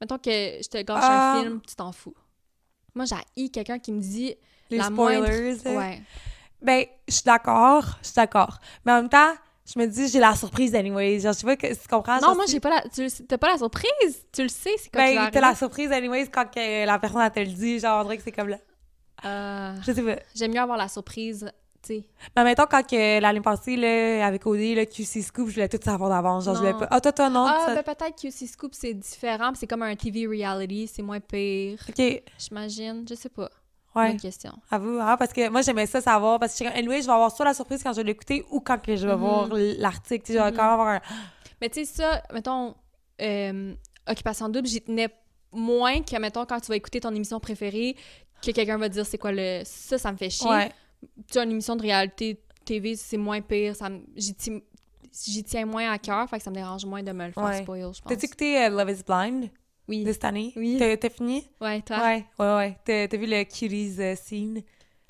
Mettons 0.00 0.18
que 0.18 0.30
je 0.30 0.68
te 0.68 0.78
gâche 0.78 1.04
un 1.04 1.08
ah. 1.10 1.40
film, 1.42 1.60
tu 1.66 1.74
t'en 1.74 1.92
fous. 1.92 2.14
Moi, 2.94 3.04
j'ai 3.04 3.48
quelqu'un 3.50 3.78
qui 3.78 3.92
me 3.92 4.00
dit 4.00 4.34
les 4.70 4.78
la 4.78 4.84
spoilers. 4.84 5.56
Moindre... 5.64 5.76
Ouais. 5.76 6.02
Ben, 6.62 6.86
je 7.06 7.14
suis 7.14 7.22
d'accord, 7.24 7.98
je 8.00 8.06
suis 8.06 8.14
d'accord. 8.14 8.58
Mais 8.84 8.92
en 8.92 8.96
même 8.96 9.08
temps, 9.08 9.34
je 9.66 9.78
me 9.78 9.86
dis, 9.86 10.08
j'ai 10.08 10.18
la 10.18 10.34
surprise 10.34 10.74
anyway. 10.74 11.20
Genre, 11.20 11.32
je 11.32 11.38
sais 11.38 11.46
pas 11.46 11.56
que 11.56 11.66
tu 11.66 11.88
comprends. 11.88 12.18
Non, 12.20 12.34
moi, 12.34 12.44
j'ai 12.48 12.60
pas 12.60 12.70
la. 12.70 12.82
Tu 12.88 13.08
t'as 13.26 13.38
pas 13.38 13.52
la 13.52 13.58
surprise? 13.58 14.26
Tu 14.32 14.42
le 14.42 14.48
sais, 14.48 14.74
c'est 14.78 14.90
quand 14.90 15.00
ben, 15.00 15.30
t'as 15.30 15.40
la 15.40 15.54
surprise 15.54 15.92
anyways 15.92 16.28
quand 16.28 16.50
que 16.50 16.86
la 16.86 16.98
personne 16.98 17.20
elle 17.20 17.32
te 17.32 17.40
le 17.40 17.54
dit. 17.54 17.78
Genre, 17.78 18.00
on 18.00 18.04
dirait 18.04 18.16
que 18.16 18.22
c'est 18.22 18.32
comme 18.32 18.48
là. 18.48 18.58
Euh, 19.24 19.76
je 19.86 19.92
sais 19.92 20.02
pas. 20.02 20.20
J'aime 20.34 20.52
mieux 20.52 20.60
avoir 20.60 20.78
la 20.78 20.88
surprise 20.88 21.50
Mais 21.88 22.44
mettons, 22.44 22.66
quand 22.70 22.86
que, 22.86 23.20
l'année 23.20 23.40
passée, 23.40 23.76
là, 23.76 24.26
avec 24.26 24.46
Odie, 24.46 24.74
là, 24.74 24.86
QC 24.86 25.22
Scoop, 25.22 25.48
je 25.48 25.54
voulais 25.54 25.68
tout 25.68 25.78
savoir 25.82 26.10
d'avance. 26.10 26.44
Genre, 26.44 26.54
je 26.54 26.60
voulais 26.60 26.72
pas. 26.72 26.88
Ah, 26.90 27.00
toi, 27.00 27.12
toi, 27.12 27.30
non. 27.30 27.46
Ah, 27.48 27.74
ben 27.74 27.82
peut-être 27.82 28.20
QC 28.20 28.46
Scoop, 28.46 28.74
c'est 28.74 28.94
différent. 28.94 29.52
C'est 29.54 29.66
comme 29.66 29.82
un 29.82 29.96
TV 29.96 30.26
reality. 30.26 30.86
C'est 30.86 31.02
moins 31.02 31.20
pire. 31.20 31.78
OK. 31.88 32.22
J'imagine. 32.38 33.04
Je 33.08 33.14
sais 33.14 33.28
pas. 33.28 33.50
Ouais. 33.94 34.08
Bonne 34.08 34.20
question. 34.20 34.52
À 34.70 34.78
vous, 34.78 34.98
hein, 35.00 35.16
parce 35.16 35.32
que 35.32 35.48
moi, 35.48 35.62
j'aimais 35.62 35.86
ça 35.86 36.00
savoir. 36.00 36.38
Parce 36.38 36.58
que, 36.58 36.64
anyway, 36.64 37.00
je 37.00 37.06
vais 37.06 37.12
avoir 37.12 37.34
soit 37.34 37.44
la 37.44 37.54
surprise 37.54 37.82
quand 37.82 37.92
je 37.92 37.98
vais 37.98 38.04
l'écouter 38.04 38.44
ou 38.50 38.60
quand 38.60 38.78
que 38.80 38.94
je 38.94 39.06
vais 39.06 39.14
mm-hmm. 39.14 39.16
voir 39.16 39.48
l'article. 39.50 40.24
Tu 40.24 40.32
sais, 40.32 40.38
je 40.38 40.42
vais 40.42 40.50
mm-hmm. 40.50 40.56
quand 40.56 40.62
même 40.62 40.72
avoir 40.72 40.88
un. 40.88 41.00
Mais 41.60 41.68
tu 41.68 41.84
sais, 41.84 42.02
ça, 42.02 42.22
mettons, 42.32 42.74
euh, 43.20 43.74
Occupation 44.08 44.48
Double, 44.48 44.68
j'y 44.68 44.80
tenais 44.80 45.08
moins 45.52 46.02
que, 46.02 46.16
mettons, 46.18 46.46
quand 46.46 46.60
tu 46.60 46.68
vas 46.68 46.76
écouter 46.76 47.00
ton 47.00 47.12
émission 47.14 47.40
préférée, 47.40 47.96
que 48.40 48.52
quelqu'un 48.52 48.78
va 48.78 48.88
dire 48.88 49.04
c'est 49.04 49.18
quoi 49.18 49.32
le. 49.32 49.62
Ça, 49.64 49.98
ça 49.98 50.12
me 50.12 50.16
fait 50.16 50.30
chier. 50.30 50.48
Ouais 50.48 50.70
tu 51.30 51.38
as 51.38 51.44
une 51.44 51.52
émission 51.52 51.76
de 51.76 51.82
réalité 51.82 52.40
TV, 52.64 52.96
c'est 52.96 53.16
moins 53.16 53.40
pire. 53.40 53.76
Ça 53.76 53.88
j'y 54.16 55.42
tiens 55.42 55.66
moins 55.66 55.90
à 55.90 55.98
cœur, 55.98 56.28
fait 56.28 56.38
que 56.38 56.42
ça 56.44 56.50
me 56.50 56.54
dérange 56.54 56.84
moins 56.84 57.02
de 57.02 57.12
me 57.12 57.26
le 57.26 57.32
faire 57.32 57.54
spoil, 57.62 57.80
je 57.80 58.00
pense. 58.00 58.02
T'as-tu 58.06 58.26
écouté 58.26 58.64
euh, 58.64 58.68
Love 58.70 58.90
is 58.90 59.02
Blind? 59.06 59.50
Oui. 59.88 60.04
De 60.04 60.12
cette 60.12 60.24
année? 60.24 60.52
Oui. 60.54 60.76
T'as 60.78 61.10
fini? 61.10 61.48
Ouais, 61.60 61.82
toi? 61.82 61.98
Ouais, 61.98 62.24
ouais, 62.38 62.76
ouais. 62.86 63.08
T'as 63.08 63.16
vu 63.16 63.26
le 63.26 63.42
Cuties 63.42 63.96
euh, 63.98 64.14
scene? 64.14 64.62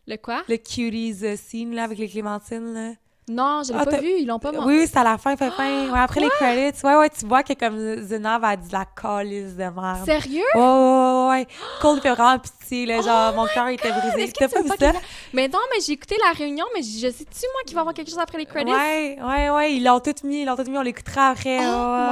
Le 0.06 0.16
quoi? 0.16 0.42
Le 0.48 0.56
Cuties 0.56 1.18
euh, 1.22 1.36
scene, 1.36 1.74
là, 1.74 1.84
avec 1.84 1.98
les 1.98 2.08
clémentines, 2.08 2.72
là? 2.72 2.94
Non, 3.30 3.62
je 3.62 3.72
l'ai 3.72 3.78
Ah, 3.80 3.84
pas 3.86 3.98
vu, 3.98 4.10
ils 4.18 4.26
l'ont 4.26 4.38
pas 4.40 4.50
montré. 4.50 4.66
oui, 4.66 4.86
c'est 4.86 4.98
à 4.98 5.04
la 5.04 5.16
fin, 5.18 5.36
fin, 5.36 5.50
fin. 5.52 5.88
Ouais, 5.92 5.98
après 5.98 6.20
les 6.20 6.28
credits, 6.30 6.84
ouais, 6.84 6.96
ouais, 6.96 7.08
tu 7.10 7.26
vois 7.26 7.42
que 7.44 7.52
comme 7.52 7.78
Zenab 8.02 8.44
a 8.44 8.56
dit 8.56 8.70
la 8.72 8.84
calice 8.84 9.54
de 9.54 9.62
merde. 9.64 10.04
Sérieux? 10.04 10.42
Ouais, 10.54 10.60
ouais, 10.60 11.28
ouais. 11.30 11.46
Cole 11.80 12.00
fait 12.00 12.10
vraiment 12.10 12.38
pitié, 12.40 12.86
là, 12.86 13.00
genre, 13.02 13.32
mon 13.34 13.46
cœur 13.46 13.68
était 13.68 13.92
brisé. 13.92 14.26
Oh 14.28 14.32
T'as 14.38 14.48
pas 14.48 14.62
vu 14.62 14.68
ça? 14.78 14.92
Mais 15.32 15.46
non, 15.48 15.60
mais 15.72 15.80
j'ai 15.80 15.92
écouté 15.92 16.16
la 16.26 16.32
réunion, 16.32 16.66
mais 16.74 16.82
je 16.82 17.08
sais-tu, 17.10 17.46
moi, 17.52 17.62
qu'il 17.64 17.74
va 17.74 17.80
y 17.80 17.82
avoir 17.82 17.94
quelque 17.94 18.10
chose 18.10 18.18
après 18.18 18.38
les 18.38 18.46
credits? 18.46 18.72
Ouais, 18.72 19.16
ouais, 19.22 19.50
ouais, 19.50 19.74
ils 19.74 19.84
l'ont 19.84 20.00
tout 20.00 20.14
mis, 20.24 20.42
ils 20.42 20.46
l'ont 20.46 20.56
tout 20.56 20.68
mis, 20.68 20.76
on 20.76 20.82
l'écoutera 20.82 21.28
après. 21.28 21.58
Oh 21.60 21.62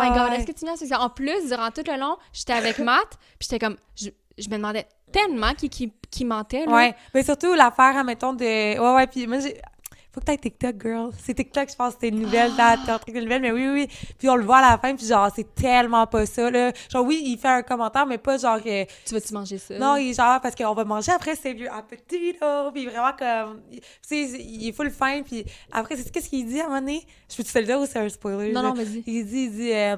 ouais, 0.00 0.08
my 0.10 0.16
god, 0.16 0.30
ouais. 0.30 0.36
est-ce 0.36 0.46
que 0.46 0.52
tu 0.52 0.64
me 0.64 0.76
dis 0.76 0.94
En 0.94 1.10
plus, 1.10 1.48
durant 1.48 1.70
tout 1.70 1.82
le 1.86 1.98
long, 1.98 2.16
j'étais 2.32 2.52
avec 2.52 2.78
Matt, 2.78 3.08
puis 3.38 3.48
j'étais 3.50 3.58
comme. 3.58 3.76
Je, 3.96 4.10
je 4.38 4.48
me 4.50 4.56
demandais 4.56 4.86
tellement 5.12 5.52
qui, 5.54 5.68
qui, 5.68 5.92
qui 6.10 6.24
mentait, 6.24 6.64
là. 6.64 6.72
Ouais, 6.72 6.94
mais 7.12 7.24
surtout 7.24 7.54
l'affaire, 7.54 7.96
admettons, 7.96 8.34
de. 8.34 8.78
Ouais, 8.78 8.94
ouais, 8.94 9.06
puis 9.08 9.26
moi, 9.26 9.40
j'ai. 9.40 9.60
Faut 10.18 10.22
que 10.22 10.26
t'ailles 10.26 10.38
TikTok, 10.38 10.82
girl. 10.82 11.10
C'est 11.24 11.32
TikTok, 11.34 11.70
je 11.70 11.76
pense, 11.76 11.92
c'était 11.92 12.08
une 12.08 12.18
nouvelle, 12.22 12.50
t'as 12.56 12.76
t'as 12.76 12.96
un 12.96 12.98
truc 12.98 13.14
de 13.14 13.20
nouvelle, 13.20 13.40
mais 13.40 13.52
oui, 13.52 13.68
oui. 13.68 13.88
Puis 14.18 14.28
on 14.28 14.34
le 14.34 14.42
voit 14.44 14.56
à 14.58 14.72
la 14.72 14.76
fin, 14.78 14.96
puis 14.96 15.06
genre, 15.06 15.30
c'est 15.32 15.54
tellement 15.54 16.08
pas 16.08 16.26
ça, 16.26 16.50
là. 16.50 16.72
Genre, 16.90 17.04
oui, 17.06 17.22
il 17.24 17.38
fait 17.38 17.46
un 17.46 17.62
commentaire, 17.62 18.04
mais 18.04 18.18
pas 18.18 18.36
genre. 18.36 18.60
que- 18.60 18.84
Tu 18.84 19.14
vas-tu 19.14 19.32
manger 19.32 19.58
ça? 19.58 19.78
Non, 19.78 19.94
il 19.94 20.10
est 20.10 20.14
genre, 20.14 20.40
parce 20.40 20.56
qu'on 20.56 20.74
va 20.74 20.84
manger 20.84 21.12
après, 21.12 21.36
c'est 21.36 21.52
vieux 21.52 21.70
appetito, 21.72 22.72
puis 22.74 22.86
vraiment 22.86 23.12
comme. 23.16 23.60
Tu 23.70 23.78
sais, 24.02 24.22
il 24.40 24.66
est 24.68 24.72
full 24.72 24.90
fin, 24.90 25.22
puis 25.22 25.44
après, 25.70 25.96
c'est 25.96 26.10
qu'est-ce 26.10 26.28
qu'il 26.28 26.46
dit 26.48 26.60
à 26.60 26.64
un 26.64 26.68
moment 26.68 26.80
donné? 26.80 27.06
Je 27.30 27.36
peux-tu 27.36 27.52
te 27.52 27.58
le 27.60 27.64
dire 27.64 27.78
ou 27.78 27.86
c'est 27.86 28.00
un 28.00 28.08
spoiler? 28.08 28.50
Non, 28.52 28.62
là? 28.62 28.68
non, 28.70 28.74
vas-y. 28.74 29.04
Il 29.06 29.24
dit, 29.24 29.42
il 29.44 29.50
dit. 29.52 29.72
euh, 29.72 29.96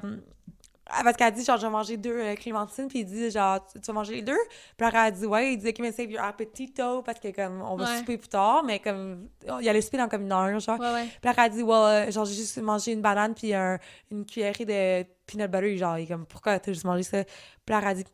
parce 1.05 1.17
qu'elle 1.17 1.33
dit, 1.33 1.45
genre, 1.45 1.57
je 1.57 1.67
vais 1.67 1.73
manger 1.73 1.97
deux 1.97 2.15
euh, 2.19 2.35
clémentines, 2.35 2.89
puis 2.89 3.01
il 3.01 3.05
dit, 3.05 3.31
genre, 3.31 3.65
tu, 3.67 3.81
tu 3.81 3.87
vas 3.87 3.93
manger 3.93 4.15
les 4.17 4.23
deux? 4.23 4.39
Puis 4.77 4.87
alors, 4.87 5.03
elle 5.07 5.13
dit, 5.15 5.27
ouais, 5.27 5.53
il 5.55 5.59
dit, 5.59 5.69
OK, 5.69 5.79
mais 5.81 5.93
save 5.93 6.11
your 6.11 6.23
appetito, 6.25 7.03
parce 7.03 7.21
que, 7.21 7.29
comme, 7.35 7.63
on 7.63 7.77
va 7.77 7.85
Ouais. 7.85 7.99
souper 7.99 8.19
plus 8.19 8.29
tard, 8.29 8.63
mais 8.65 8.79
comme, 8.79 9.29
il 9.61 9.69
allait 9.69 9.81
souper 9.81 9.99
dans 9.99 10.09
comme 10.09 10.23
une 10.23 10.33
heure, 10.33 10.59
genre. 10.61 10.79
Ouais, 10.81 10.93
ouais. 10.93 11.05
Puis 11.21 11.31
alors, 11.31 11.45
elle 11.45 11.53
dit, 11.53 11.63
well, 11.63 12.09
euh, 12.09 12.11
genre, 12.11 12.25
j'ai 12.25 12.35
juste 12.35 12.59
mangé 12.59 12.93
une 12.93 13.03
banane, 13.03 13.35
puis 13.35 13.55
un- 13.55 13.79
une 14.11 14.25
cuillerée 14.27 14.65
de 14.65 15.09
peanut 15.31 15.51
butter, 15.51 15.77
genre, 15.77 15.99
il 15.99 16.05
est 16.05 16.07
comme, 16.07 16.27
pourquoi 16.27 16.59
t'as 16.59 16.73
juste 16.73 16.85
mangé 16.85 17.03
ça? 17.03 17.25
Puis 17.67 17.75
alors, 17.75 17.91
elle 17.91 17.97
dit, 17.99 18.05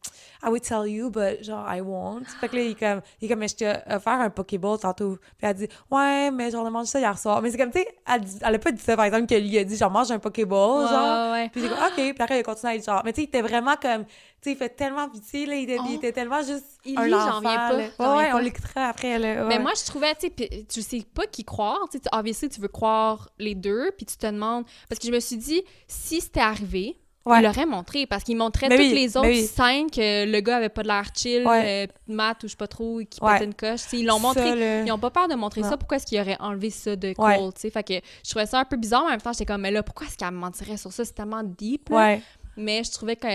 I 0.42 0.48
would 0.48 0.62
tell 0.62 0.86
you, 0.86 1.08
but, 1.10 1.42
genre, 1.42 1.64
I 1.72 1.80
won't. 1.80 2.24
Fait 2.40 2.48
que 2.48 2.56
là, 2.56 2.62
il 2.62 2.70
est 2.72 2.74
comme, 2.78 3.00
il 3.20 3.24
est 3.24 3.28
comme, 3.28 3.38
mais 3.38 3.48
je 3.48 3.56
t'ai 3.56 3.68
offert 3.90 4.12
un 4.20 4.28
Pokéball 4.30 4.78
tantôt. 4.78 5.16
Puis 5.38 5.46
elle 5.46 5.54
dit, 5.54 5.68
ouais, 5.90 6.30
mais 6.30 6.50
genre, 6.50 6.64
on 6.64 6.66
a 6.66 6.70
mangé 6.70 6.86
ça 6.90 6.98
hier 7.00 7.18
soir. 7.18 7.40
Mais 7.42 7.50
c'est 7.50 7.56
comme, 7.58 7.70
tu 7.70 7.78
sais, 7.78 7.88
elle, 8.12 8.20
dit- 8.20 8.38
elle 8.42 8.54
a 8.54 8.58
pas 8.58 8.70
dit 8.72 8.82
ça, 8.82 8.96
par 8.96 9.04
exemple, 9.06 9.26
que 9.26 9.34
lui 9.34 9.56
a 9.58 9.64
dit, 9.64 9.76
genre, 9.76 9.90
mange 9.90 10.10
un 10.10 10.18
Pokéball, 10.18 10.84
Ouais, 10.84 10.88
genre. 10.90 11.32
ouais. 11.32 11.48
Puis 11.50 11.62
j'ai 11.62 11.68
comme, 11.68 11.78
OK. 11.78 11.94
Puis 11.94 12.14
après, 12.18 12.36
il 12.36 12.40
a 12.40 12.42
continué 12.42 12.72
à 12.72 12.76
être 12.76 12.84
genre. 12.84 13.02
Mais 13.04 13.12
tu 13.12 13.16
sais, 13.16 13.22
il 13.24 13.28
était 13.28 13.42
vraiment 13.42 13.76
comme. 13.80 14.04
Tu 14.04 14.50
sais, 14.50 14.52
il 14.52 14.56
fait 14.56 14.68
tellement 14.68 15.08
pitié, 15.08 15.46
là. 15.46 15.54
Il 15.54 15.62
était, 15.62 15.76
il 15.76 15.80
Oh. 15.94 15.96
était 15.96 16.12
tellement 16.12 16.42
juste. 16.42 16.78
Il 16.84 16.98
un 16.98 17.04
lit, 17.06 17.10
j'en 17.12 17.36
reviens 17.38 17.56
pas, 17.56 17.72
là. 17.72 17.84
Ouais, 17.98 18.16
ouais, 18.18 18.28
on 18.32 18.36
pas. 18.36 18.42
l'écoutera 18.42 18.84
après, 18.88 19.18
là. 19.18 19.44
Mais 19.44 19.58
moi, 19.58 19.72
je 19.74 19.84
trouvais, 19.86 20.14
tu 20.16 20.28
sais, 20.36 20.66
tu 20.68 20.82
sais 20.82 21.02
pas 21.14 21.26
qui 21.26 21.44
croire. 21.44 21.80
Tu 21.90 21.96
sais, 21.96 22.00
tu- 22.00 22.08
obviously, 22.16 22.48
tu 22.50 22.60
veux 22.60 22.68
croire 22.68 23.30
les 23.38 23.54
deux, 23.54 23.90
puis 23.96 24.04
tu 24.04 24.16
te 24.18 24.26
demandes. 24.26 24.64
Parce 24.88 24.98
que 25.00 25.06
je 25.06 25.12
me 25.12 25.20
suis 25.20 25.36
dit, 25.38 25.62
si 25.88 26.20
c'était 26.20 26.40
arrivé, 26.40 26.98
Ouais. 27.26 27.40
il 27.40 27.44
l'aurait 27.44 27.66
montré. 27.66 28.06
Parce 28.06 28.24
qu'il 28.24 28.36
montrait 28.36 28.68
Mais 28.68 28.76
toutes 28.76 28.86
oui, 28.86 28.94
les 28.94 29.16
autres 29.16 29.26
oui. 29.28 29.44
scènes 29.46 29.90
que 29.90 30.24
le 30.30 30.40
gars 30.40 30.56
avait 30.56 30.68
pas 30.68 30.82
de 30.82 30.88
l'air 30.88 31.04
chill, 31.14 31.46
Ouais. 31.46 31.86
euh, 31.88 31.92
Matt 32.14 32.42
ou 32.44 32.46
je 32.46 32.52
sais 32.52 32.56
pas 32.56 32.68
trop, 32.68 33.00
qui 33.08 33.20
Ouais. 33.22 33.32
pétait 33.34 33.44
une 33.46 33.54
coche. 33.54 33.82
Tu 33.82 33.88
sais, 33.88 33.98
ils 33.98 34.06
l'ont 34.06 34.18
montré. 34.20 34.82
Ils 34.86 34.92
ont 34.92 34.98
pas 34.98 35.10
peur 35.10 35.28
de 35.28 35.34
montrer 35.34 35.60
Non. 35.62 35.70
ça. 35.70 35.76
Pourquoi 35.76 35.96
est-ce 35.98 36.06
qu'il 36.06 36.20
aurait 36.20 36.36
enlevé 36.40 36.70
ça 36.70 36.96
de 36.96 37.12
Cole, 37.12 37.24
Ouais. 37.26 37.38
tu 37.54 37.60
sais? 37.60 37.70
Fait 37.70 37.82
que 37.82 37.94
je 38.24 38.30
trouvais 38.30 38.46
ça 38.46 38.60
un 38.60 38.64
peu 38.64 38.76
bizarre, 38.76 39.02
mais 39.02 39.08
en 39.08 39.10
même 39.12 39.20
temps, 39.20 39.32
j'étais 39.32 39.46
comme, 39.46 39.60
mais 39.62 39.70
là, 39.70 39.82
pourquoi 39.82 40.06
est-ce 40.06 40.16
qu'elle 40.16 40.30
me 40.30 40.38
mentirait 40.38 40.76
sur 40.76 40.92
ça? 40.92 41.04
C'est 41.04 41.12
tellement 41.14 41.42
deep, 41.42 41.88
là. 41.90 42.18
Mais 42.56 42.82
je 42.84 42.90
trouvais 42.92 43.16
que 43.16 43.26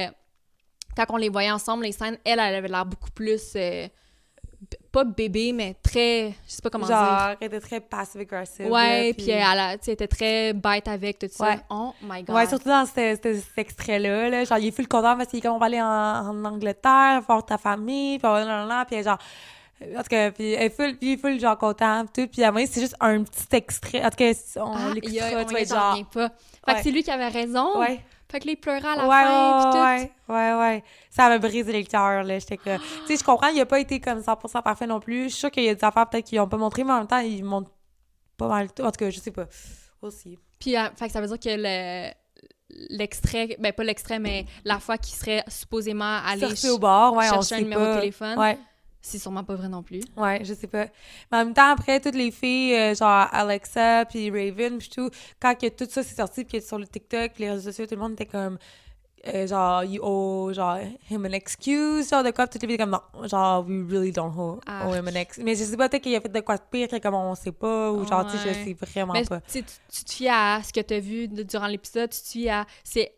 quand 0.96 1.06
on 1.10 1.18
les 1.18 1.30
voyait 1.30 1.52
ensemble, 1.52 1.84
les 1.84 1.92
scènes, 1.92 2.18
elle, 2.26 2.40
elle 2.40 2.56
avait 2.56 2.68
l'air 2.68 2.86
beaucoup 2.86 3.12
plus. 3.12 3.42
euh, 3.56 3.88
pas 4.92 5.04
bébé, 5.04 5.54
mais 5.54 5.76
très. 5.82 6.34
Je 6.48 6.52
sais 6.54 6.62
pas 6.62 6.70
comment 6.70 6.86
dire. 6.86 6.96
Genre, 6.96 7.36
elle 7.40 7.48
était 7.48 7.60
très 7.62 7.80
passive-aggressive. 7.80 8.66
Ouais, 8.70 9.08
là, 9.08 9.14
puis 9.14 9.30
elle, 9.30 9.42
a- 9.60 9.78
tu 9.78 9.86
sais, 9.86 9.92
elle 9.92 9.94
était 9.94 10.08
très 10.08 10.54
bête 10.54 10.88
avec 10.88 11.18
tout 11.20 11.28
ça. 11.32 11.46
Ouais. 11.52 11.60
Oh 11.70 11.94
my 12.02 12.24
god. 12.24 12.36
Ouais, 12.36 12.46
surtout 12.48 12.70
dans 12.70 12.86
cet, 12.86 13.26
extrait-là, 13.58 14.30
là. 14.30 14.44
Genre, 14.44 14.58
il 14.58 14.68
est 14.68 14.72
full 14.72 14.88
content 14.88 15.16
parce 15.16 15.30
qu'il 15.30 15.40
est 15.40 15.42
comme, 15.42 15.54
on 15.56 15.60
va 15.60 15.68
aller 15.68 15.82
en, 15.82 15.86
en 15.88 16.46
Angleterre, 16.46 17.22
voir 17.26 17.46
ta 17.46 17.58
famille, 17.58 18.20
puis 18.20 18.28
puis 18.86 19.04
genre. 19.04 19.18
En 19.98 20.04
tout 20.04 20.10
cas, 20.10 20.30
puis 20.30 20.52
elle 20.54 20.64
est 20.64 20.70
full, 20.70 20.96
puis 20.98 21.10
il 21.10 21.14
est 21.14 21.18
full, 21.18 21.40
genre, 21.40 21.58
content, 21.58 22.06
puis 22.06 22.24
tout. 22.26 22.32
Puis 22.32 22.44
à 22.44 22.54
c'est 22.68 22.82
juste 22.82 22.96
un 23.00 23.24
petit 23.24 23.48
extrait. 23.56 24.04
En 24.06 24.10
tout 24.10 24.18
cas, 24.18 24.32
on 24.58 24.74
Ah, 24.74 24.94
l'écoutera, 24.94 25.46
tu 25.46 25.56
j'en 25.68 25.96
genre. 25.96 26.06
pas. 26.14 26.30
Fait 26.30 26.72
Ouais. 26.72 26.78
que 26.78 26.84
c'est 26.84 26.92
lui 26.92 27.02
qui 27.04 27.10
avait 27.12 27.30
raison. 27.30 27.80
Ouais. 27.80 28.00
Fait 28.32 28.40
que 28.40 28.48
il 28.50 28.56
pleurait 28.56 28.88
à 28.88 28.96
la 28.96 29.08
ouais, 29.08 29.24
fin, 29.24 29.60
puis 29.60 29.72
tout. 29.72 30.34
ouais, 30.34 30.36
ouais, 30.54 30.60
ouais. 30.60 30.84
Ça 31.10 31.28
m'a 31.28 31.38
brisé 31.38 31.74
le 31.78 31.84
cœur, 31.86 32.24
là. 32.24 32.40
J'étais 32.40 32.58
que... 32.58 32.78
Tu 33.06 33.08
sais, 33.08 33.18
je 33.18 33.24
comprends, 33.24 33.48
il 33.50 33.60
a 33.60 33.66
pas 33.66 33.80
été 33.80 34.00
comme 34.00 34.20
100% 34.20 34.62
parfait 34.64 34.88
non 34.88 35.00
plus. 35.02 35.24
Je 35.24 35.30
suis 35.30 35.40
sûre 35.40 35.52
qu'il 35.52 35.64
y 35.64 35.70
a 35.70 35.76
des 35.76 35.84
affaires 35.84 36.08
peut-être 36.10 36.26
qu'ils 36.26 36.40
ont 36.40 36.48
pas 36.48 36.58
montré, 36.58 36.84
mais 36.84 36.94
en 36.94 37.00
même 37.00 37.08
temps, 37.08 37.20
ils 37.20 37.44
montrent 37.44 37.72
pas 38.38 38.48
mal 38.48 38.72
tout. 38.74 38.84
En 38.84 38.92
tout 38.92 38.98
cas, 39.00 39.10
je 39.10 39.20
sais 39.20 39.32
pas. 39.32 39.48
Aussi. 40.02 40.40
Puis, 40.60 40.78
euh, 40.78 40.90
fait 40.96 41.08
que 41.08 41.12
ça 41.12 41.20
veut 41.22 41.28
dire 41.28 41.40
que 41.40 41.50
le 41.58 42.12
l'extrait, 42.90 43.58
ben 43.60 43.74
pas 43.74 43.84
l'extrait, 43.84 44.18
mais 44.20 44.46
la 44.64 44.80
fois 44.80 44.98
qu'il 44.98 45.16
serait 45.16 45.44
supposément 45.48 46.20
allé 46.26 46.56
ch- 46.56 46.72
au 46.72 46.80
bar, 46.80 47.14
ouais, 47.14 47.28
on 47.30 47.34
chercher 47.34 47.44
sait 47.48 47.56
un 47.56 47.62
numéro 47.62 47.82
pas. 47.82 47.96
de 47.96 48.00
téléphone, 48.00 48.40
Ouais, 48.40 48.58
c'est 49.02 49.18
sûrement 49.20 49.44
pas 49.44 49.56
vrai 49.56 49.68
non 49.70 49.84
plus. 49.84 50.02
ouais, 50.18 50.42
je 50.44 50.54
sais 50.54 50.68
pas. 50.68 50.86
Mais 51.32 51.38
en 51.40 51.46
même 51.46 51.54
temps, 51.54 51.72
après, 51.72 52.00
toutes 52.00 52.16
les 52.16 52.32
filles, 52.32 52.76
euh, 52.76 52.96
genre 52.96 53.28
Alexa, 53.32 54.06
puis 54.06 54.30
Raven, 54.30 54.78
puis 54.78 54.90
tout, 54.90 55.10
quand 55.40 55.56
que 55.60 55.68
tout 55.70 55.88
ça 55.90 56.04
s'est 56.04 56.16
sorti, 56.16 56.44
puis 56.46 56.62
sur 56.62 56.78
le 56.78 56.88
TikTok, 56.88 57.32
les 57.40 57.50
réseaux 57.52 57.72
sociaux, 57.72 57.86
tout 57.88 57.96
le 57.96 58.02
monde 58.02 58.14
était 58.14 58.26
comme... 58.26 58.58
euh, 59.28 59.46
genre, 59.48 59.84
you 59.84 60.02
owe, 60.04 60.52
genre, 60.54 60.78
him 61.10 61.26
an 61.26 61.32
excuse, 61.34 62.10
genre, 62.10 62.24
de 62.24 62.32
quoi, 62.32 62.48
toutes 62.48 62.62
les 62.64 62.68
filles 62.68 62.76
étaient 62.76 62.84
comme, 62.84 63.00
non, 63.14 63.28
genre, 63.28 63.64
we 63.68 63.84
really 63.90 64.12
don't 64.12 64.34
owe, 64.38 64.60
Ah. 64.66 64.88
owe 64.88 64.96
him 64.96 65.08
an 65.08 65.16
excuse. 65.16 65.44
Mais 65.44 65.56
je 65.56 65.64
sais 65.64 65.78
pas, 65.78 65.90
peut-être 65.90 66.02
qu'il 66.04 66.16
a 66.16 66.22
fait 66.22 66.30
de 66.30 66.40
quoi 66.40 66.58
de 66.58 66.64
pire, 66.72 66.88
que 66.88 66.98
comme 66.98 67.14
on 67.16 67.36
sait 67.36 67.52
pas, 67.52 67.92
ou 67.92 68.06
genre, 68.08 68.26
tu 68.26 68.38
sais, 68.38 68.50
je 68.50 68.54
sais 68.66 68.74
vraiment 68.80 69.14
Mais 69.14 69.24
pas. 69.26 69.42
tu, 69.42 69.64
tu, 69.64 70.04
te 70.06 70.12
fies 70.12 70.28
à 70.30 70.62
ce 70.64 70.74
que 70.74 70.80
tu 70.82 70.94
as 70.96 71.00
vu 71.00 71.28
de- 71.28 71.44
durant 71.44 71.68
l'épisode, 71.68 72.10
tu 72.10 72.22
te 72.22 72.28
fies 72.30 72.50
à. 72.50 72.66
C'est. 72.84 73.14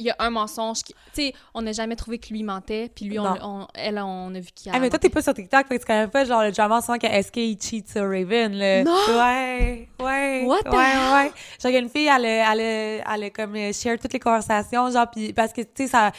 Il 0.00 0.06
y 0.06 0.10
a 0.10 0.16
un 0.18 0.30
mensonge 0.30 0.82
qui. 0.82 0.94
Tu 1.14 1.22
sais, 1.22 1.34
on 1.54 1.62
n'a 1.62 1.72
jamais 1.72 1.94
trouvé 1.94 2.18
que 2.18 2.30
lui 2.30 2.42
mentait, 2.42 2.90
puis 2.94 3.04
lui, 3.04 3.18
on, 3.18 3.66
elle, 3.74 3.98
on 3.98 4.34
a 4.34 4.40
vu 4.40 4.48
qu'il 4.54 4.72
a. 4.72 4.74
Ah, 4.74 4.80
mais 4.80 4.88
toi, 4.88 4.98
t'es 4.98 5.10
pas 5.10 5.22
sur 5.22 5.34
TikTok, 5.34 5.66
fait 5.68 5.78
que 5.78 5.84
quand 5.86 5.94
même 5.94 6.10
pas 6.10 6.24
genre 6.24 6.42
le 6.42 6.52
drama 6.52 6.80
sans 6.80 6.98
que 6.98 7.06
SK 7.06 7.36
il 7.36 7.58
cheat 7.60 7.88
sur 7.88 8.02
Raven, 8.02 8.54
là? 8.54 8.82
Non! 8.82 8.92
Ouais, 9.10 9.88
ouais. 10.00 10.44
What 10.46 10.62
the 10.62 10.72
ouais, 10.72 10.74
ouais. 10.74 11.32
Genre, 11.62 11.82
une 11.82 11.88
fille, 11.88 12.08
elle 12.08 12.24
elle 12.24 13.02
elle 13.06 13.24
a 13.24 13.30
comme 13.30 13.54
euh, 13.56 13.72
share 13.72 13.98
toutes 13.98 14.12
les 14.12 14.18
conversations, 14.18 14.90
genre, 14.90 15.10
pis 15.10 15.32
parce 15.32 15.52
que, 15.52 15.60
tu 15.60 15.68
sais, 15.84 15.86
ça. 15.86 16.12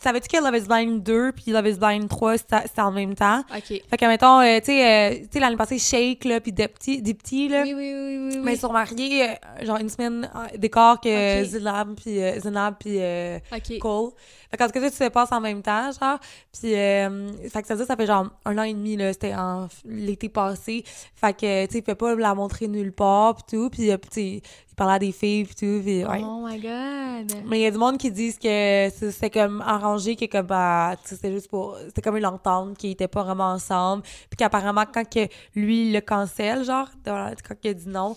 Savais-tu 0.00 0.28
que 0.28 0.42
Love 0.42 0.56
is 0.56 0.68
Blind 0.68 1.02
2 1.02 1.32
puis 1.32 1.50
Love 1.50 1.66
is 1.66 1.78
Blind 1.78 2.08
3, 2.08 2.38
c'était 2.38 2.80
en 2.80 2.92
même 2.92 3.14
temps? 3.14 3.42
Ok. 3.54 3.82
Fait 3.90 3.96
que, 3.98 4.06
mettons, 4.06 4.40
euh, 4.40 4.58
tu 4.60 4.66
sais, 4.66 5.14
euh, 5.14 5.26
tu 5.32 5.40
l'année 5.40 5.56
passée, 5.56 5.78
Shake, 5.78 6.24
là, 6.24 6.40
pis 6.40 6.52
des 6.52 6.68
petits, 6.68 7.02
des 7.02 7.14
petits, 7.14 7.48
là. 7.48 7.62
Oui, 7.62 7.74
oui, 7.74 7.92
oui, 7.94 8.18
oui. 8.18 8.28
oui. 8.34 8.40
Mais 8.44 8.54
ils 8.54 8.60
sont 8.60 8.72
mariés, 8.72 9.30
euh, 9.30 9.64
genre, 9.64 9.78
une 9.78 9.88
semaine 9.88 10.30
d'écart 10.56 11.00
que 11.00 11.40
Ok. 11.42 11.46
Zinab 11.46 11.94
puis 11.94 12.22
euh, 12.22 12.38
Zinab 12.40 12.74
puis 12.78 12.98
euh, 13.16 13.38
Ok. 13.52 13.78
Cole. 13.78 14.10
Fait 14.50 14.56
qu'en 14.56 14.66
tout 14.66 14.72
cas, 14.72 14.88
tout 14.90 14.94
se 14.96 15.08
passe 15.08 15.32
en 15.32 15.40
même 15.40 15.62
temps, 15.62 15.90
genre. 15.92 16.18
Puis, 16.52 16.74
euh, 16.74 17.32
fait 17.48 17.62
que 17.62 17.68
ça 17.68 17.74
veut 17.74 17.78
dire, 17.80 17.86
ça 17.86 17.96
fait 17.96 18.06
genre 18.06 18.28
un 18.44 18.58
an 18.58 18.62
et 18.62 18.72
demi, 18.74 18.96
là. 18.96 19.12
C'était 19.12 19.34
en 19.34 19.68
l'été 19.84 20.28
passé. 20.28 20.84
Fait 21.14 21.32
que, 21.32 21.66
tu 21.66 21.72
sais, 21.72 21.78
il 21.78 21.82
peut 21.82 21.94
pas 21.94 22.14
la 22.14 22.34
montrer 22.34 22.68
nulle 22.68 22.92
part, 22.92 23.34
pis 23.36 23.42
tout. 23.56 23.70
Puis, 23.70 23.90
euh, 23.90 23.96
tu 23.98 24.08
sais, 24.10 24.22
il 24.68 24.74
parlait 24.76 24.94
à 24.94 24.98
des 24.98 25.12
filles, 25.12 25.44
pis 25.44 25.54
tout. 25.54 25.82
Pis, 25.84 26.04
ouais. 26.04 26.20
Oh 26.22 26.46
my 26.46 26.58
god. 26.60 27.32
Mais 27.46 27.58
il 27.60 27.62
y 27.62 27.66
a 27.66 27.70
du 27.70 27.78
monde 27.78 27.98
qui 27.98 28.10
disent 28.10 28.36
que 28.38 28.42
c'est- 28.44 29.10
c'était 29.10 29.30
comme 29.30 29.60
arrangé, 29.62 30.14
que 30.16 30.26
comme, 30.26 30.46
bah, 30.46 30.94
c'était 31.04 31.32
juste 31.32 31.48
pour. 31.48 31.76
C'était 31.86 32.02
comme 32.02 32.16
une 32.16 32.26
entente, 32.26 32.76
qu'ils 32.78 32.90
étaient 32.92 33.08
pas 33.08 33.22
vraiment 33.24 33.50
ensemble. 33.50 34.02
Puis 34.02 34.36
qu'apparemment, 34.38 34.84
quand 34.92 35.08
que 35.08 35.26
lui 35.54 35.92
le 35.92 36.00
cancelle, 36.00 36.64
genre, 36.64 36.88
quand 37.04 37.54
il 37.64 37.70
a 37.70 37.74
dit 37.74 37.88
non, 37.88 38.16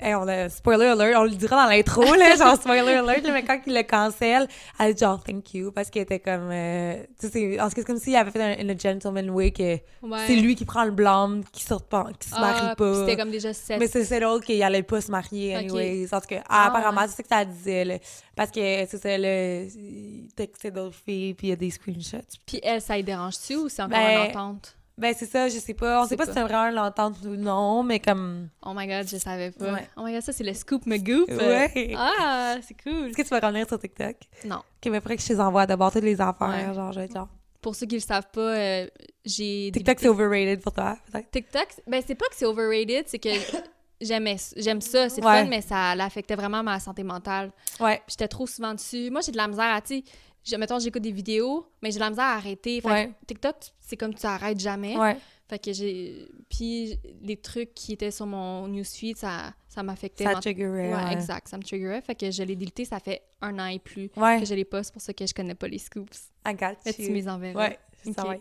hey, 0.00 0.14
on 0.14 0.26
a, 0.28 0.48
spoiler 0.48 0.86
alert, 0.86 1.16
on 1.18 1.24
le 1.24 1.30
dira 1.30 1.64
dans 1.64 1.70
l'intro, 1.70 2.02
là, 2.02 2.34
genre 2.38 2.56
spoiler 2.56 2.94
alert, 2.94 3.22
là, 3.24 3.32
mais 3.32 3.44
quand 3.44 3.58
il 3.66 3.74
le 3.74 3.82
cancelle, 3.82 4.46
elle 4.78 4.94
dit 4.94 5.00
genre 5.00 5.22
thank 5.22 5.54
you, 5.54 5.72
parce 5.72 5.90
qu'il 5.90 6.02
était 6.02 6.20
comme. 6.20 6.50
euh, 6.50 7.02
tu 7.20 7.28
sais, 7.28 7.60
en 7.60 7.64
tout 7.68 7.70
cas, 7.70 7.74
c'est 7.76 7.84
comme 7.84 7.98
s'il 7.98 8.16
avait 8.16 8.30
fait 8.30 8.60
un, 8.62 8.68
un 8.68 8.76
gentleman 8.78 9.30
way 9.30 9.50
que 9.50 9.78
Ouais. 10.02 10.18
c'est 10.26 10.36
lui 10.36 10.54
qui 10.54 10.64
prend 10.64 10.84
le 10.84 10.90
blâme, 10.90 11.42
qui 11.52 11.62
sort 11.64 11.82
pas, 11.84 12.06
qui 12.18 12.28
se 12.28 12.34
Ah, 12.36 12.40
marie 12.40 12.74
pas. 12.76 12.94
C'était 13.00 13.16
comme 13.16 13.30
déjà 13.30 13.52
7. 13.52 13.78
Mais 13.80 13.86
c'est 13.86 14.20
drôle 14.20 14.42
qu'il 14.42 14.62
allait 14.62 14.82
pas 14.82 15.00
se 15.00 15.10
marier, 15.10 15.54
Ok. 15.56 15.62
anyways. 15.62 16.08
En 16.12 16.20
tout 16.20 16.26
cas, 16.28 16.42
Ah, 16.48 16.66
apparemment, 16.66 17.02
c'est 17.08 17.16
ça 17.16 17.22
que 17.22 17.28
ça 17.28 17.44
disait, 17.44 17.84
là. 17.84 17.98
Parce 18.36 18.50
que, 18.50 18.60
c'est 18.86 19.00
ça, 19.00 19.16
là, 19.16 19.62
il 19.62 20.28
textait 20.36 20.70
d'autres 20.70 20.96
filles, 20.96 21.34
puis 21.34 21.46
il 21.46 21.50
y 21.50 21.52
a 21.52 21.56
des 21.56 21.70
screenshots. 21.70 22.18
Puis 22.46 22.60
elle, 22.62 22.80
ça 22.80 22.98
y 22.98 23.02
dérange-tu 23.04 23.56
ou 23.56 23.68
c'est 23.68 23.82
encore 23.82 23.96
Ben, 23.98 24.10
une 24.24 24.30
entente? 24.30 24.76
Ben, 24.96 25.12
c'est 25.16 25.26
ça, 25.26 25.48
je 25.48 25.58
sais 25.58 25.74
pas. 25.74 26.02
On 26.02 26.06
sait 26.06 26.16
pas, 26.16 26.24
pas. 26.24 26.32
si 26.32 26.38
c'est 26.38 26.44
vraiment 26.44 26.70
l'entente 26.70 27.16
ou 27.24 27.34
non, 27.36 27.82
mais 27.82 27.98
comme... 27.98 28.48
Oh 28.64 28.72
my 28.76 28.86
god, 28.86 29.08
je 29.08 29.16
savais 29.16 29.50
pas. 29.50 29.72
Ouais. 29.72 29.88
Oh 29.96 30.02
my 30.04 30.12
god, 30.12 30.22
ça 30.22 30.32
c'est 30.32 30.44
le 30.44 30.54
scoop 30.54 30.86
me 30.86 30.98
goop. 30.98 31.28
Ouais. 31.30 31.94
Ah, 31.96 32.54
c'est 32.62 32.80
cool. 32.82 33.08
Est-ce 33.08 33.16
que 33.16 33.22
tu 33.22 33.28
vas 33.28 33.40
revenir 33.40 33.66
sur 33.66 33.78
TikTok? 33.78 34.14
Non. 34.44 34.58
Ok, 34.58 34.90
mais 34.90 34.98
après 34.98 35.16
que 35.16 35.22
je 35.22 35.28
les 35.32 35.40
envoie 35.40 35.66
d'abord 35.66 35.90
toutes 35.92 36.04
les 36.04 36.20
affaires, 36.20 36.48
Ouais. 36.68 36.74
genre, 36.74 36.92
je 36.92 37.00
vais 37.00 37.06
être 37.06 37.14
genre... 37.14 37.28
Pour 37.60 37.74
ceux 37.74 37.86
qui 37.86 37.94
le 37.96 38.00
savent 38.02 38.28
pas, 38.32 38.40
euh, 38.40 38.86
j'ai 39.24 39.70
TikTok, 39.72 39.98
c'est 39.98 40.08
overrated 40.08 40.60
pour 40.60 40.72
toi, 40.72 40.96
peut-être? 41.10 41.30
TikTok, 41.30 41.66
ben 41.86 42.02
c'est 42.06 42.14
pas 42.14 42.26
que 42.26 42.34
c'est 42.36 42.44
overrated, 42.44 43.06
c'est 43.08 43.18
que 43.18 43.30
j'aimais 44.02 44.36
j'aime 44.56 44.80
ça, 44.82 45.08
c'est 45.08 45.24
Ouais. 45.24 45.40
fun, 45.42 45.46
mais 45.46 45.62
ça 45.62 45.94
l'affectait 45.96 46.34
vraiment 46.36 46.62
ma 46.62 46.78
santé 46.78 47.02
mentale. 47.02 47.50
Ouais. 47.80 48.02
J'étais 48.06 48.28
trop 48.28 48.46
souvent 48.46 48.74
dessus. 48.74 49.10
Moi, 49.10 49.22
j'ai 49.22 49.32
de 49.32 49.38
la 49.38 49.48
misère 49.48 49.74
à, 49.74 49.80
tu 49.80 50.02
je- 50.44 50.56
mettons, 50.56 50.78
j'écoute 50.78 51.02
des 51.02 51.12
vidéos, 51.12 51.66
mais 51.82 51.90
j'ai 51.90 51.96
de 51.96 52.00
la 52.04 52.10
misère 52.10 52.24
à 52.24 52.34
arrêter. 52.34 52.80
Fait 52.80 52.88
que 52.88 52.92
Ouais. 52.92 53.12
TikTok, 53.26 53.56
c'est 53.80 53.96
comme 53.96 54.14
tu 54.14 54.26
arrêtes 54.26 54.60
jamais. 54.60 54.96
Ouais. 54.96 55.16
Fait 55.48 55.58
que 55.58 55.72
j'ai. 55.72 56.26
Puis 56.48 56.98
les 57.20 57.36
trucs 57.36 57.74
qui 57.74 57.92
étaient 57.92 58.10
sur 58.10 58.24
mon 58.26 58.66
newsfeed, 58.68 59.16
ça, 59.18 59.52
ça 59.68 59.82
m'affectait. 59.82 60.24
Ça 60.24 60.34
triggerait. 60.36 60.94
Ouais, 60.94 61.04
ouais. 61.04 61.12
exact. 61.12 61.48
Ça 61.48 61.58
me 61.58 61.62
triggerait. 61.62 62.00
Fait 62.00 62.14
que 62.14 62.30
je 62.30 62.42
l'ai 62.42 62.56
délité, 62.56 62.84
ça 62.86 62.98
fait 62.98 63.22
un 63.42 63.58
an 63.58 63.66
et 63.66 63.78
plus 63.78 64.10
Ouais, 64.16 64.40
que 64.40 64.46
je 64.46 64.54
l'ai 64.54 64.64
pas. 64.64 64.82
C'est 64.82 64.92
pour 64.92 65.02
ça 65.02 65.12
que 65.12 65.26
je 65.26 65.34
connais 65.34 65.54
pas 65.54 65.68
les 65.68 65.78
scoops. 65.78 66.30
I 66.46 66.54
got 66.54 66.76
Mais 66.86 66.92
tu 66.94 67.02
you. 67.02 67.12
m'es 67.12 67.28
enverrais. 67.28 67.54
Ouais, 67.68 67.78
c'est 68.02 68.12
ça, 68.14 68.22
Ok. 68.24 68.28
ouais. 68.30 68.40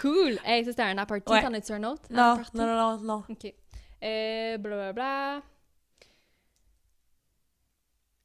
Cool! 0.00 0.38
Hey, 0.44 0.64
ça 0.66 0.72
c'était 0.72 0.82
un 0.82 0.98
aparté. 0.98 1.24
T'en 1.24 1.52
as-tu 1.54 1.72
un 1.72 1.84
autre? 1.84 2.02
Non, 2.10 2.36
non, 2.54 2.66
non, 2.66 2.96
non, 2.98 3.00
non. 3.02 3.24
Ok. 3.28 3.52
Euh, 4.02 4.58
blablabla. 4.58 5.42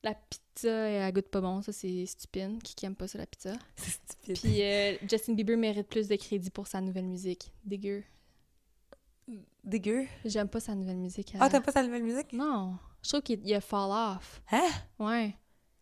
La 0.03 0.13
pizza, 0.60 0.70
elle 0.70 1.14
goûte 1.14 1.30
pas 1.30 1.41
bon. 1.41 1.62
Ça, 1.62 1.72
c'est 1.72 2.05
stupide. 2.05 2.62
Qui 2.64 2.76
qui 2.76 2.86
aime 2.86 2.95
pas 2.95 3.07
ça, 3.07 3.18
la 3.18 3.26
pizza? 3.26 3.53
C'est 3.76 3.91
stupide. 3.91 4.39
Puis 4.39 4.62
euh, 4.64 4.95
Justin 5.10 5.34
Bieber 5.34 5.57
mérite 5.57 5.88
plus 5.88 6.07
de 6.07 6.16
crédit 6.16 6.49
pour 6.49 6.68
sa 6.68 6.82
nouvelle 6.82 7.05
musique. 7.05 7.51
Dégueu. 7.64 8.03
Dégueu? 9.64 10.07
J'aime 10.26 10.49
pas 10.49 10.60
sa 10.60 10.76
nouvelle 10.76 10.97
musique. 10.97 11.34
Ah, 11.39 11.45
elle. 11.45 11.51
t'aimes 11.51 11.64
pas 11.64 11.72
sa 11.72 11.84
nouvelle 11.84 12.03
musique? 12.03 12.34
Non. 12.34 12.78
Je 13.03 13.10
trouve 13.10 13.22
qu'il 13.22 13.45
il 13.45 13.53
a 13.53 13.62
fall 13.62 13.91
off. 13.91 14.41
Hein? 14.51 14.70
Ouais. 14.97 15.36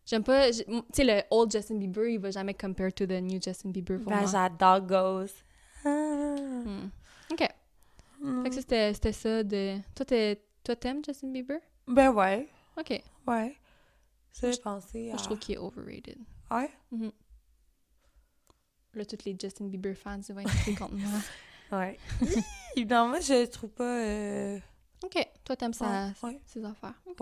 J'aime 0.05 0.23
pas... 0.23 0.51
Tu 0.51 0.63
sais, 0.93 1.03
le 1.03 1.21
old 1.31 1.51
Justin 1.51 1.75
Bieber, 1.75 2.07
il 2.07 2.19
va 2.19 2.31
jamais 2.31 2.53
compare 2.53 2.93
to 2.93 3.05
the 3.05 3.21
new 3.21 3.41
Justin 3.41 3.69
Bieber 3.69 3.99
pour 3.99 4.11
Ben, 4.11 4.27
j'adore 4.27 4.81
Ghost. 4.81 5.35
Ah. 5.83 5.89
Hmm. 5.89 6.89
OK. 7.31 7.47
Hmm. 8.21 8.43
Fait 8.43 8.49
que 8.49 8.55
ça, 8.55 8.93
c'était 8.93 9.11
ça 9.11 9.43
de... 9.43 9.77
Toi, 9.95 10.75
t'aimes 10.75 11.03
Justin 11.05 11.31
Bieber? 11.31 11.59
Ben 11.87 12.11
ouais, 12.11 12.47
OK. 12.77 13.01
ouais. 13.27 13.55
Ça, 14.39 14.51
je 14.51 14.57
Moi, 14.63 15.17
trouve 15.17 15.39
qu'il 15.39 15.55
est 15.55 15.57
overrated. 15.57 16.17
Ouais? 16.51 16.69
Là, 18.93 19.05
tous 19.05 19.25
les 19.25 19.35
Justin 19.39 19.65
Bieber 19.65 19.95
fans 19.95 20.19
vont 20.29 20.39
être 20.39 20.77
contre 20.77 20.93
moi. 20.93 21.09
Ouais. 21.69 21.97
Non, 22.77 23.09
moi, 23.09 23.19
je 23.19 23.45
trouve 23.47 23.71
pas... 23.71 23.83
euh, 24.01 24.57
OK. 25.03 25.17
Toi, 25.43 25.55
t'aimes 25.57 25.73
sa- 25.73 26.05
Ouais, 26.05 26.13
ouais. 26.23 26.41
ses 26.45 26.63
affaires. 26.63 26.93
OK. 27.05 27.19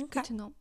OK. 0.00 0.22
To 0.24 0.34
know. 0.34 0.52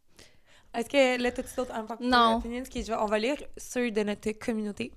Est-ce 0.75 0.89
que 0.89 1.19
là, 1.19 1.31
t'as-tu 1.31 1.55
d'autres 1.55 1.73
Non. 2.01 2.35
opinions? 2.37 2.61
Vais- 2.71 2.93
On 2.93 3.05
va 3.07 3.17
lire 3.17 3.37
ceux 3.57 3.89
de 3.89 4.03
notre 4.03 4.29
communauté. 4.33 4.91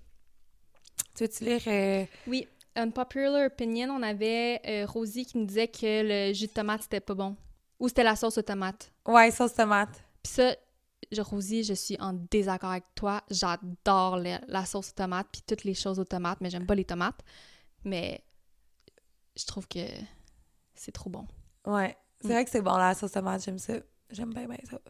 Tu 1.14 1.24
veux-tu 1.24 1.44
lire... 1.44 1.62
euh, 1.68 2.04
Oui. 2.26 2.46
Unpopular 2.74 3.46
opinion, 3.46 3.88
on 3.94 4.02
avait 4.02 4.60
euh, 4.66 4.84
Rosie 4.86 5.24
qui 5.24 5.38
nous 5.38 5.46
disait 5.46 5.68
que 5.68 6.02
le 6.30 6.34
jus 6.34 6.48
de 6.48 6.52
tomate, 6.52 6.82
c'était 6.82 7.00
pas 7.00 7.14
bon. 7.14 7.34
Ou 7.80 7.88
c'était 7.88 8.04
la 8.04 8.14
sauce 8.14 8.36
aux 8.36 8.42
tomates. 8.42 8.92
Ouais, 9.06 9.30
sauce 9.30 9.54
tomate. 9.54 10.02
Puis 10.26 10.34
ça, 10.34 10.56
je, 11.12 11.22
Rosie, 11.22 11.62
je 11.62 11.72
suis 11.74 11.96
en 12.00 12.12
désaccord 12.12 12.70
avec 12.72 12.84
toi. 12.96 13.22
J'adore 13.30 14.16
la, 14.16 14.66
sauce 14.66 14.88
aux 14.90 14.94
tomates 14.94 15.28
puis 15.30 15.40
toutes 15.46 15.62
les 15.62 15.72
choses 15.74 16.00
aux 16.00 16.04
tomates, 16.04 16.40
mais 16.40 16.50
j'aime 16.50 16.66
pas 16.66 16.74
les 16.74 16.84
tomates. 16.84 17.20
Mais 17.84 18.24
je 19.36 19.44
trouve 19.46 19.68
que 19.68 19.86
c'est 20.74 20.90
trop 20.90 21.08
bon. 21.08 21.24
Ouais. 21.64 21.96
C'est 22.20 22.26
Mm. 22.26 22.32
vrai 22.32 22.44
que 22.44 22.50
c'est 22.50 22.60
bon, 22.60 22.76
la 22.76 22.94
sauce 22.94 23.12
tomate, 23.12 23.44
j'aime 23.44 23.60
ça. 23.60 23.74
J'aime 24.10 24.34
bien, 24.34 24.48
bien 24.48 24.58
ça. 24.68 24.80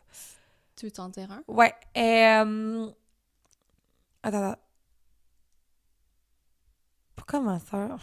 Tu 0.74 0.86
veux 0.86 0.90
t'en 0.92 1.10
dire 1.10 1.30
un? 1.30 1.42
Ouais. 1.48 1.74
Euh... 1.98 2.90
Attends, 4.22 4.42
attends. 4.52 4.60
Pourquoi 7.14 7.40
ma 7.40 7.60
soeur... 7.60 8.00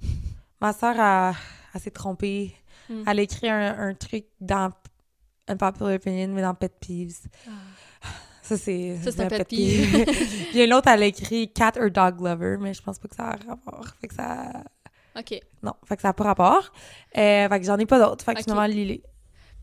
Ma 0.60 0.72
soeur, 0.72 0.94
a... 1.00 1.34
elle 1.74 1.80
s'est 1.80 1.90
trompée. 1.90 2.54
Mm. 2.88 3.02
Elle 3.04 3.18
a 3.18 3.22
écrit 3.22 3.48
un, 3.48 3.78
un 3.80 3.94
truc 3.94 4.26
dans 4.40 4.72
un 5.48 5.56
popular 5.56 5.94
opinion, 5.94 6.28
mais 6.28 6.42
dans 6.42 6.54
Pet 6.54 6.72
Peeves. 6.80 7.26
Ça, 8.42 8.56
c'est... 8.56 8.96
Ça, 9.02 9.12
c'est 9.12 9.20
un 9.24 9.28
pet 9.28 9.44
peeve. 9.46 10.06
Puis 10.50 10.64
une 10.64 10.72
autre, 10.72 10.88
elle 10.88 11.02
a 11.02 11.06
écrit 11.06 11.52
Cat 11.52 11.72
or 11.78 11.90
Dog 11.90 12.20
Lover, 12.20 12.56
mais 12.58 12.72
je 12.72 12.80
pense 12.82 12.98
pas 12.98 13.08
que 13.08 13.14
ça 13.14 13.28
a 13.30 13.36
rapport. 13.46 13.86
Fait 14.00 14.08
que 14.08 14.14
ça... 14.14 14.62
OK. 15.18 15.38
Non, 15.62 15.74
fait 15.84 15.96
que 15.96 16.02
ça 16.02 16.08
n'a 16.08 16.12
pas 16.14 16.24
rapport. 16.24 16.72
Euh, 17.16 17.48
fait 17.48 17.60
que 17.60 17.66
j'en 17.66 17.76
ai 17.78 17.84
pas 17.86 17.98
d'autres. 17.98 18.24
Fait 18.24 18.32
que 18.34 18.38
Ok. 18.38 18.44
finalement, 18.44 18.66
lis-les. 18.66 19.02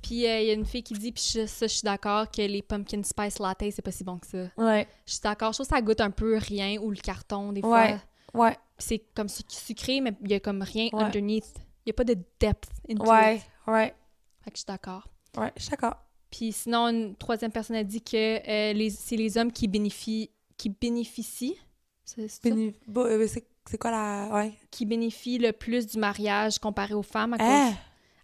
Puis 0.03 0.27
euh, 0.27 0.39
il 0.41 0.47
y 0.47 0.49
a 0.51 0.53
une 0.53 0.65
fille 0.65 0.83
qui 0.83 0.93
dit, 0.93 1.11
puis 1.11 1.23
je- 1.33 1.47
ça, 1.47 1.65
je 1.65 1.71
suis 1.73 1.81
d'accord, 1.83 2.29
que 2.29 2.41
les 2.43 2.61
pumpkin 2.61 3.01
spice 3.01 3.39
latte, 3.39 3.63
c'est 3.71 3.81
pas 3.81 3.91
si 3.91 4.03
bon 4.03 4.19
que 4.19 4.27
ça. 4.27 4.37
Ouais. 4.57 4.87
Je 5.07 5.13
suis 5.13 5.21
d'accord. 5.21 5.51
Je 5.53 5.57
trouve 5.57 5.67
que 5.67 5.75
ça 5.75 5.81
goûte 5.81 6.01
un 6.01 6.11
peu 6.11 6.37
rien 6.37 6.77
ou 6.79 6.91
le 6.91 6.97
carton, 6.97 7.53
des 7.53 7.61
fois. 7.61 7.81
Ouais. 7.85 7.97
Ouais. 8.35 8.51
Puis 8.77 8.85
c'est 8.87 8.99
comme 9.15 9.29
suc- 9.29 9.49
sucré, 9.49 10.01
mais 10.01 10.13
il 10.23 10.29
y 10.29 10.35
a 10.35 10.39
comme 10.39 10.61
rien 10.61 10.89
Ouais. 10.93 11.05
underneath. 11.05 11.55
Il 11.85 11.89
y 11.89 11.91
a 11.91 11.93
pas 11.93 12.03
de 12.03 12.15
depth 12.39 12.69
into 12.87 13.09
Ouais. 13.09 13.37
it. 13.37 13.41
Ouais. 13.65 13.95
Fait 14.43 14.51
que 14.51 14.57
je 14.57 14.59
suis 14.59 14.65
d'accord. 14.67 15.07
Ouais. 15.37 15.51
Je 15.57 15.61
suis 15.63 15.69
d'accord. 15.71 15.97
Puis 16.31 16.51
sinon, 16.51 16.87
une 16.89 17.15
troisième 17.15 17.51
personne 17.51 17.75
a 17.77 17.83
dit 17.83 18.01
que 18.01 18.15
euh, 18.17 18.73
les, 18.73 18.89
c'est 18.89 19.15
les 19.15 19.37
hommes 19.37 19.51
qui 19.51 19.67
bénéficient, 19.67 20.29
qui 20.57 20.69
bénéficient, 20.69 21.57
c'est 22.03 22.27
c'est 22.27 22.51
euh, 22.51 23.27
C'est 23.27 23.45
c'est 23.67 23.77
quoi 23.77 23.91
la. 23.91 24.29
Ouais. 24.33 24.53
qui 24.71 24.85
bénéficient 24.85 25.39
le 25.39 25.51
plus 25.51 25.87
du 25.87 25.97
mariage 25.97 26.59
comparé 26.59 26.93
aux 26.93 27.01
femmes 27.03 27.33
à 27.33 27.37
cause, 27.37 27.47
Hein? 27.47 27.73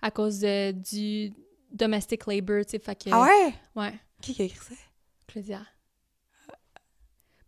à 0.02 0.12
cause 0.12 0.44
euh, 0.44 0.72
du 0.72 1.32
domestic 1.72 2.26
labor, 2.28 2.66
tu 2.66 2.72
sais, 2.72 2.80
fait 2.80 2.96
que... 3.04 3.10
Ah 3.12 3.24
ouais? 3.24 3.54
Ouais, 3.76 3.94
Qui 4.22 4.34
qui 4.34 4.42
a 4.42 4.46
écrit 4.46 4.60
ça? 4.60 4.76
Claudia. 5.28 5.62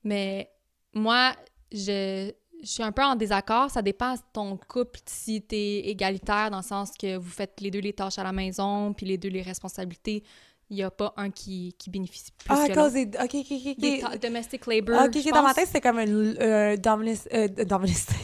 Mais 0.04 0.50
moi, 0.94 1.34
je, 1.72 2.32
je 2.64 2.68
suis 2.70 2.84
un 2.84 2.92
peu 2.92 3.04
en 3.04 3.16
désaccord. 3.16 3.70
Ça 3.70 3.82
dépend 3.82 4.14
de 4.14 4.20
ton 4.32 4.58
couple 4.68 5.00
si 5.06 5.42
t'es 5.42 5.80
égalitaire 5.90 6.50
dans 6.50 6.58
le 6.58 6.64
sens 6.64 6.92
que 6.98 7.18
vous 7.18 7.30
faites 7.30 7.60
les 7.62 7.70
deux 7.70 7.80
les 7.82 7.94
tâches 7.94 8.18
à 8.18 8.24
la 8.24 8.32
maison 8.32 8.94
puis 8.94 9.06
les 9.06 9.18
deux 9.18 9.30
les 9.30 9.42
responsabilités. 9.42 10.24
Il 10.70 10.78
n'y 10.78 10.84
a 10.84 10.90
pas 10.90 11.14
un 11.18 11.30
qui, 11.30 11.76
qui 11.78 11.90
bénéficie 11.90 12.32
plus 12.32 12.48
Ah, 12.50 12.64
à 12.64 12.70
que 12.70 12.74
cause 12.74 12.96
l'autre. 12.96 13.12
des. 13.12 13.18
Ok, 13.18 13.36
ok, 13.36 13.68
ok. 13.68 13.78
Des 13.80 14.18
domestic 14.20 14.66
labor. 14.66 14.96
Ah, 14.98 15.06
ok, 15.06 15.14
je 15.14 15.28
ok, 15.28 15.34
dans 15.34 15.44
ma 15.44 15.54
tête, 15.54 15.68
c'était 15.68 15.82
comme 15.82 16.00
une 16.00 16.36
euh, 16.40 16.78
domestic, 16.78 17.32
euh, 17.34 17.48
domestic, 17.66 18.16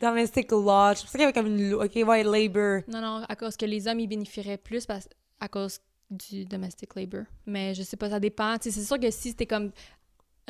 domestic 0.00 0.50
law. 0.50 0.92
Je 0.94 1.00
pensais 1.02 1.06
qu'il 1.12 1.20
y 1.20 1.22
avait 1.22 1.32
comme 1.32 1.46
une. 1.46 1.74
Ok, 1.74 1.92
ouais, 1.94 2.22
labor. 2.24 2.80
Non, 2.88 3.00
non, 3.00 3.24
à 3.26 3.36
cause 3.36 3.56
que 3.56 3.64
les 3.64 3.86
hommes, 3.86 4.00
ils 4.00 4.08
bénéficieraient 4.08 4.58
plus 4.58 4.84
parce, 4.84 5.08
à 5.40 5.48
cause 5.48 5.78
du 6.10 6.44
domestic 6.44 6.94
labor. 6.96 7.22
Mais 7.46 7.74
je 7.74 7.82
sais 7.82 7.96
pas, 7.96 8.10
ça 8.10 8.20
dépend. 8.20 8.56
C'est 8.60 8.70
sûr 8.72 8.98
que 8.98 9.10
si 9.10 9.30
c'était 9.30 9.46
comme 9.46 9.70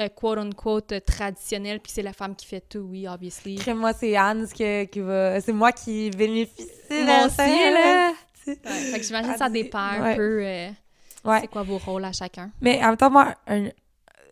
euh, 0.01 0.09
quote-unquote 0.09 0.93
euh, 0.93 1.01
traditionnel 1.01 1.81
puis 1.81 1.93
c'est 1.93 2.03
la 2.03 2.13
femme 2.13 2.35
qui 2.35 2.47
fait 2.47 2.61
tout, 2.69 2.87
oui, 2.91 3.07
obviously. 3.09 3.57
Crème-moi, 3.57 3.93
c'est 3.93 4.17
Anne 4.17 4.47
qui, 4.49 4.89
qui 4.89 5.01
va. 5.01 5.41
C'est 5.41 5.53
moi 5.53 5.73
qui 5.73 6.11
bénéficie 6.11 6.69
Moi 6.91 7.27
de 7.27 7.31
ça, 7.31 7.47
là. 7.47 8.13
Ouais, 8.47 8.55
fait 8.55 8.99
que 9.01 9.05
j'imagine 9.07 9.33
que 9.33 9.39
ça 9.39 9.49
dépend 9.49 9.79
un 9.79 10.03
ouais. 10.03 10.17
peu 10.17 10.41
euh, 10.45 10.69
Ouais. 11.25 11.41
c'est 11.41 11.47
quoi 11.49 11.63
vos 11.63 11.79
rôles 11.79 12.05
à 12.05 12.13
chacun. 12.13 12.51
Mais 12.61 12.83
en 12.85 12.89
même 12.89 12.97
temps, 12.99 13.11
moi, 13.11 13.35
un. 13.47 13.69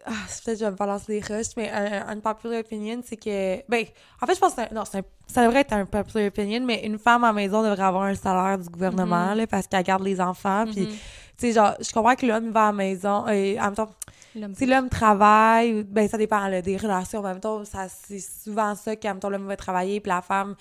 Ah, 0.05 0.11
peut-être 0.11 0.45
que 0.47 0.55
je 0.57 0.65
vais 0.65 0.71
me 0.73 0.77
balancer 0.77 1.21
des 1.21 1.35
rushs, 1.35 1.53
mais 1.57 1.71
un, 1.71 2.09
un 2.09 2.19
popular 2.21 2.59
opinion, 2.61 3.01
c'est 3.07 3.17
que. 3.17 3.63
Ben, 3.69 3.85
en 4.21 4.27
fait, 4.27 4.35
je 4.35 4.41
pense 4.41 4.55
que 4.55 4.61
un- 4.63 4.69
non, 4.75 4.83
un- 4.83 5.01
ça 5.29 5.45
devrait 5.45 5.61
être 5.61 5.73
un 5.73 5.87
popular 5.87 6.27
opinion, 6.27 6.61
mais 6.65 6.85
une 6.85 6.99
femme 6.99 7.23
à 7.25 7.29
la 7.29 7.33
maison 7.33 7.63
devrait 7.63 7.85
avoir 7.85 8.03
un 8.03 8.15
salaire 8.17 8.59
du 8.59 8.69
gouvernement, 8.69 9.31
Mhm. 9.31 9.37
là, 9.39 9.47
parce 9.47 9.69
qu'elle 9.69 9.85
garde 9.85 10.03
les 10.03 10.21
enfants. 10.21 10.65
Puis, 10.71 10.83
Mhm. 10.83 10.89
tu 10.91 10.97
sais, 11.39 11.53
genre, 11.53 11.75
je 11.81 11.91
comprends 11.93 12.17
que 12.17 12.27
l'homme 12.27 12.51
va 12.51 12.65
à 12.65 12.67
la 12.67 12.73
maison, 12.73 13.27
et 13.29 13.59
en 13.61 13.65
même 13.67 13.75
temps, 13.77 13.89
si 14.55 14.67
l'homme 14.67 14.89
travaille, 14.89 15.85
ben, 15.85 16.09
ça 16.09 16.19
dépend 16.19 16.47
là, 16.49 16.63
des 16.63 16.77
relations, 16.77 17.23
mais 17.23 17.29
en 17.29 17.33
même 17.33 17.41
temps, 17.41 17.65
ça, 17.65 17.89
c'est 17.89 18.21
souvent 18.21 18.75
ça 18.75 18.97
qu'en 18.97 19.09
même 19.09 19.21
temps, 19.21 19.31
l'homme 19.31 19.47
va 19.47 19.57
travailler, 19.57 20.01
puis 20.01 20.09
la 20.09 20.23
femme. 20.23 20.55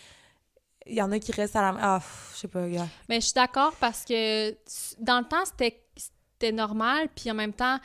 Il 0.88 0.96
y 0.96 1.02
en 1.02 1.12
a 1.12 1.20
qui 1.20 1.32
restent 1.32 1.56
à 1.56 1.62
la 1.62 1.78
Ah, 1.80 2.02
je 2.34 2.40
sais 2.40 2.48
pas, 2.48 2.68
gars. 2.68 2.88
Mais 3.08 3.22
je 3.22 3.26
suis 3.28 3.34
d'accord 3.34 3.74
parce 3.80 4.04
que 4.04 4.52
dans 5.00 5.20
le 5.20 5.26
temps, 5.26 5.46
c'était 5.46 6.52
normal, 6.52 7.08
puis 7.16 7.30
en 7.30 7.36
même 7.36 7.54
temps, 7.54 7.78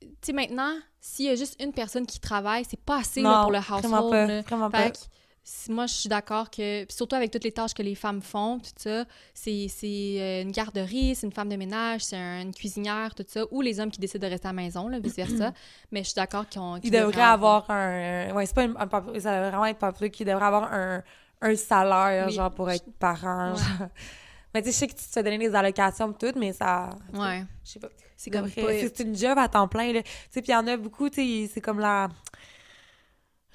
tu 0.00 0.08
sais, 0.20 0.32
maintenant, 0.32 0.74
s'il 1.00 1.26
y 1.26 1.28
a 1.28 1.36
juste 1.36 1.60
une 1.62 1.72
personne 1.72 2.06
qui 2.06 2.18
travaille, 2.18 2.64
c'est 2.64 2.80
pas 2.80 2.98
assez 2.98 3.22
là, 3.22 3.42
pour 3.42 3.52
le 3.52 3.58
vraiment 3.58 3.98
household. 3.98 4.10
pas. 4.10 4.26
là. 4.26 4.42
Vraiment 4.42 4.70
Fait 4.70 4.92
pas. 4.92 4.98
Moi, 5.68 5.86
je 5.86 5.92
suis 5.94 6.08
d'accord 6.08 6.50
que, 6.50 6.84
puis 6.84 6.94
surtout 6.96 7.16
avec 7.16 7.30
toutes 7.30 7.44
les 7.44 7.52
tâches 7.52 7.74
que 7.74 7.82
les 7.82 7.94
femmes 7.94 8.22
font, 8.22 8.58
tout 8.60 8.70
ça, 8.76 9.04
c'est 9.34 9.68
euh, 9.84 10.42
une 10.42 10.52
garderie, 10.52 11.14
c'est 11.14 11.26
une 11.26 11.32
femme 11.32 11.48
de 11.50 11.56
ménage, 11.56 12.02
c'est 12.02 12.16
un- 12.16 12.40
une 12.42 12.54
cuisinière, 12.54 13.14
tout 13.14 13.24
ça, 13.28 13.44
ou 13.50 13.60
les 13.60 13.78
hommes 13.80 13.90
qui 13.90 14.00
décident 14.00 14.26
de 14.26 14.32
rester 14.32 14.48
à 14.48 14.52
la 14.52 14.56
maison, 14.62 14.88
là, 14.88 14.98
vice-versa. 14.98 15.52
Mais 15.92 16.00
je 16.02 16.08
suis 16.08 16.14
d'accord 16.14 16.48
qu'ils 16.48 16.60
ont. 16.62 16.76
Il 16.76 16.82
qu'ils 16.82 16.90
devrait 16.92 17.06
devraient 17.12 17.22
avoir 17.22 17.70
un. 17.70 18.32
Ouais, 18.34 18.46
c'est 18.46 18.54
pas 18.54 18.62
un, 18.64 18.74
Ça 19.20 19.34
devrait 19.34 19.50
vraiment 19.50 19.66
être 19.66 19.78
populaire 19.78 20.10
qu'il 20.10 20.26
devrait 20.26 20.46
avoir 20.46 20.72
un, 20.72 21.02
un 21.42 21.56
salaire, 21.56 22.28
genre, 22.30 22.50
pour 22.50 22.70
être 22.70 22.86
parent. 22.98 23.52
Ouais. 23.54 23.86
Mais 24.54 24.62
tu 24.62 24.68
sais, 24.70 24.72
je 24.72 24.78
sais 24.78 24.86
que 24.86 24.92
tu 24.92 25.04
te 25.06 25.10
fais 25.12 25.22
donner 25.22 25.38
des 25.38 25.54
allocations 25.54 26.12
tout, 26.12 26.32
mais 26.36 26.52
ça. 26.52 26.90
Ouais. 27.12 27.44
Je 27.64 27.70
sais 27.72 27.80
pas. 27.80 27.88
C'est 28.16 28.30
comme 28.30 28.48
pas- 28.48 28.72
c'est 28.80 29.00
une 29.00 29.16
job 29.16 29.36
à 29.36 29.48
temps 29.48 29.66
plein, 29.66 29.92
là. 29.92 30.02
Tu 30.02 30.08
sais, 30.30 30.40
puis 30.42 30.52
il 30.52 30.54
y 30.54 30.56
en 30.56 30.66
a 30.68 30.76
beaucoup, 30.76 31.10
tu 31.10 31.16
sais, 31.46 31.50
c'est 31.52 31.60
comme 31.60 31.80
la. 31.80 32.08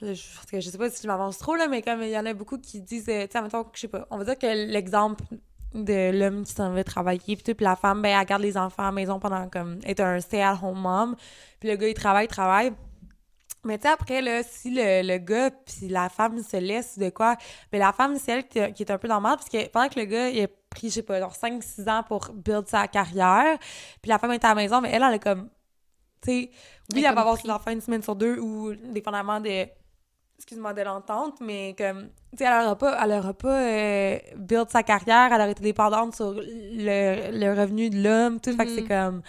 Je, 0.01 0.13
je, 0.13 0.69
sais 0.69 0.77
pas 0.77 0.89
si 0.89 1.03
je 1.03 1.07
m'avance 1.07 1.37
trop, 1.37 1.55
là, 1.55 1.67
mais 1.67 1.81
comme 1.81 2.01
il 2.03 2.09
y 2.09 2.17
en 2.17 2.25
a 2.25 2.33
beaucoup 2.33 2.57
qui 2.57 2.81
disent, 2.81 3.09
euh, 3.09 3.25
tu 3.25 3.33
sais, 3.33 3.41
mettons, 3.41 3.65
je 3.73 3.81
sais 3.81 3.87
pas, 3.87 4.07
on 4.09 4.17
va 4.17 4.23
dire 4.23 4.37
que 4.37 4.47
l'exemple 4.47 5.23
de 5.73 6.11
l'homme 6.17 6.43
qui 6.43 6.53
s'en 6.53 6.71
va 6.71 6.83
travailler, 6.83 7.35
puis 7.35 7.55
la 7.59 7.75
femme, 7.75 8.01
ben, 8.01 8.17
elle 8.17 8.25
garde 8.25 8.41
les 8.41 8.57
enfants 8.57 8.83
à 8.83 8.87
la 8.87 8.91
maison 8.91 9.19
pendant, 9.19 9.49
comme, 9.49 9.79
est 9.83 9.99
un 9.99 10.19
stay-at-home 10.19 10.79
mom, 10.79 11.15
puis 11.59 11.69
le 11.69 11.75
gars, 11.75 11.87
il 11.87 11.93
travaille, 11.93 12.25
il 12.25 12.29
travaille. 12.29 12.71
Mais 13.65 13.77
tu 13.77 13.83
sais, 13.83 13.89
après, 13.89 14.21
là, 14.21 14.41
si 14.41 14.71
le, 14.71 15.05
le 15.05 15.17
gars 15.17 15.51
puis 15.51 15.89
la 15.89 16.07
femme 16.07 16.41
se 16.41 16.55
laisse 16.55 16.97
de 16.97 17.09
quoi, 17.09 17.35
ben 17.71 17.79
la 17.79 17.91
femme, 17.91 18.17
c'est 18.17 18.31
elle 18.31 18.47
qui, 18.47 18.73
qui 18.73 18.83
est 18.83 18.91
un 18.91 18.97
peu 18.97 19.09
normale, 19.09 19.35
parce 19.35 19.49
que 19.49 19.67
pendant 19.67 19.89
que 19.89 19.99
le 19.99 20.05
gars, 20.05 20.29
il 20.29 20.43
a 20.43 20.47
pris, 20.69 20.89
je 20.89 20.95
sais 20.95 21.03
pas, 21.03 21.19
genre 21.19 21.33
5-6 21.35 21.89
ans 21.89 22.03
pour 22.03 22.31
build 22.33 22.67
sa 22.67 22.87
carrière, 22.87 23.57
puis 24.01 24.09
la 24.09 24.17
femme 24.17 24.31
est 24.31 24.45
à 24.45 24.49
la 24.49 24.55
maison, 24.55 24.79
mais 24.79 24.91
elle, 24.91 25.03
elle 25.03 25.15
est 25.15 25.19
comme, 25.19 25.49
tu 26.21 26.31
sais, 26.31 26.51
Elle 26.91 26.97
oui, 26.97 27.03
elle 27.05 27.13
va 27.13 27.21
avoir 27.21 27.37
ses 27.37 27.49
enfants 27.49 27.71
une 27.71 27.81
semaine 27.81 28.01
sur 28.01 28.15
deux, 28.15 28.39
ou 28.39 28.73
dépendamment 28.75 29.41
de 29.41 29.67
excuse-moi 30.39 30.73
de 30.73 30.81
l'entente, 30.81 31.41
mais 31.41 31.75
comme, 31.77 32.07
tu 32.31 32.37
sais, 32.37 32.45
elle 32.45 32.63
aura 32.65 32.77
pas, 32.77 32.97
elle 33.03 33.11
aura 33.11 33.33
pas 33.33 33.61
euh, 33.61 34.17
build 34.37 34.69
sa 34.69 34.83
carrière, 34.83 35.29
elle 35.31 35.41
aurait 35.41 35.51
été 35.51 35.61
dépendante 35.63 36.15
sur 36.15 36.33
le, 36.33 37.37
le 37.37 37.59
revenu 37.59 37.89
de 37.89 38.01
l'homme, 38.01 38.39
tout, 38.39 38.55
fait 38.55 38.65
que 38.65 38.71
c'est 38.75 38.81
Mhm. 38.81 38.87
comme, 38.87 39.21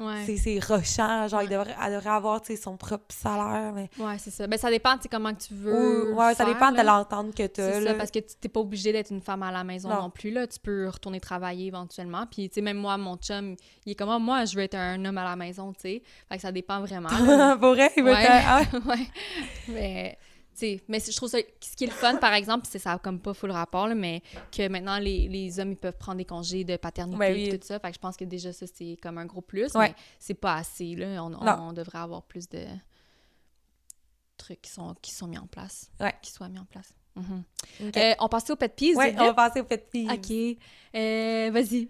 Ouais. 0.00 0.24
c'est 0.26 0.36
c'est 0.36 0.58
rushant, 0.58 1.28
genre, 1.28 1.42
Ouais. 1.42 1.46
devrait, 1.46 1.72
elle 1.86 1.92
devrait 1.94 2.10
avoir, 2.10 2.40
tu 2.40 2.48
sais, 2.56 2.60
son 2.60 2.76
propre 2.76 3.14
salaire, 3.14 3.72
mais... 3.72 3.88
Ouais, 3.98 4.16
c'est 4.18 4.32
ça. 4.32 4.48
Ben, 4.48 4.58
ça 4.58 4.68
dépend, 4.68 4.96
tu 4.96 5.02
sais, 5.02 5.08
comment 5.08 5.32
que 5.32 5.40
tu 5.40 5.54
veux. 5.54 6.12
Ou- 6.12 6.16
ouais, 6.18 6.34
ça 6.34 6.44
dépend 6.44 6.72
de 6.72 6.82
l'entente 6.82 7.32
que 7.32 7.46
t'as, 7.46 7.74
C'est 7.74 7.80
là. 7.80 7.90
ça, 7.92 7.96
parce 7.96 8.10
que 8.10 8.18
tu 8.18 8.34
t'es 8.40 8.48
pas 8.48 8.58
obligé 8.58 8.90
d'être 8.92 9.12
une 9.12 9.20
femme 9.20 9.44
à 9.44 9.52
la 9.52 9.62
maison 9.62 9.90
non. 9.90 10.02
Non. 10.02 10.10
plus, 10.10 10.32
là. 10.32 10.48
Tu 10.48 10.58
peux 10.58 10.88
retourner 10.88 11.20
travailler 11.20 11.68
éventuellement. 11.68 12.24
Puis, 12.28 12.48
tu 12.48 12.54
sais, 12.56 12.60
même 12.60 12.78
moi, 12.78 12.96
mon 12.98 13.16
chum, 13.18 13.54
il 13.86 13.92
est 13.92 13.94
comme, 13.94 14.08
Ah, 14.10 14.18
moi, 14.18 14.44
je 14.46 14.56
veux 14.56 14.62
être 14.64 14.74
un 14.74 15.04
homme 15.04 15.18
à 15.18 15.22
la 15.24 15.36
maison, 15.36 15.72
tu 15.72 15.82
sais. 15.82 16.02
Fait 16.28 16.36
que 16.36 16.42
ça 16.42 16.50
dépend 16.50 16.80
vraiment. 16.80 17.08
Pour 17.60 17.74
vrai, 17.74 17.92
il 17.96 18.02
veut 18.02 18.10
Ouais. 18.10 18.26
ah 18.28 18.62
ouais. 18.72 18.80
ouais. 18.88 19.06
Mais, 19.68 20.18
mais 20.88 21.00
je 21.00 21.16
trouve 21.16 21.28
ça... 21.28 21.38
Ce 21.60 21.76
qui 21.76 21.84
est 21.84 21.88
le 21.88 21.92
fun, 21.92 22.16
par 22.16 22.32
exemple, 22.34 22.66
c'est 22.70 22.78
ça 22.78 22.92
a 22.92 22.98
comme 22.98 23.20
pas 23.20 23.34
full 23.34 23.50
rapport, 23.50 23.86
là, 23.88 23.94
mais 23.94 24.22
que 24.52 24.68
maintenant, 24.68 24.98
les, 24.98 25.28
les 25.28 25.58
hommes, 25.60 25.72
ils 25.72 25.76
peuvent 25.76 25.96
prendre 25.98 26.18
des 26.18 26.24
congés 26.24 26.64
de 26.64 26.76
paternité 26.76 27.18
Ouais, 27.18 27.40
et 27.40 27.50
oui. 27.52 27.58
tout 27.58 27.66
ça. 27.66 27.78
Fait 27.80 27.88
que 27.88 27.94
je 27.94 28.00
pense 28.00 28.16
que 28.16 28.24
déjà, 28.24 28.52
ça, 28.52 28.66
c'est 28.66 28.96
comme 29.02 29.18
un 29.18 29.26
gros 29.26 29.40
plus. 29.42 29.74
Ouais. 29.74 29.88
Mais 29.88 29.94
c'est 30.18 30.34
pas 30.34 30.54
assez, 30.56 30.94
là. 30.94 31.22
On, 31.24 31.26
on- 31.34 31.44
Non. 31.44 31.68
on 31.68 31.72
devrait 31.72 31.98
avoir 31.98 32.22
plus 32.22 32.48
de 32.48 32.64
trucs 34.36 34.62
qui 34.62 34.70
sont, 34.70 34.94
qui 35.00 35.12
sont 35.12 35.26
mis 35.26 35.38
en 35.38 35.46
place. 35.46 35.90
Ouais. 36.00 36.14
Qui 36.22 36.30
soient 36.32 36.48
mis 36.48 36.58
en 36.58 36.64
place. 36.66 36.92
Mhm. 37.16 37.44
Ok. 37.88 37.96
Euh, 37.96 38.14
on 38.18 38.28
passait 38.28 38.52
au 38.52 38.56
pet 38.56 38.74
peeves. 38.74 38.98
Vite, 39.00 39.14
on 39.18 39.26
va 39.26 39.34
passer 39.34 39.60
au 39.60 39.64
pet 39.64 39.88
peeve. 39.90 40.10
OK. 40.10 40.58
Euh, 40.96 41.50
Vas-y. 41.52 41.88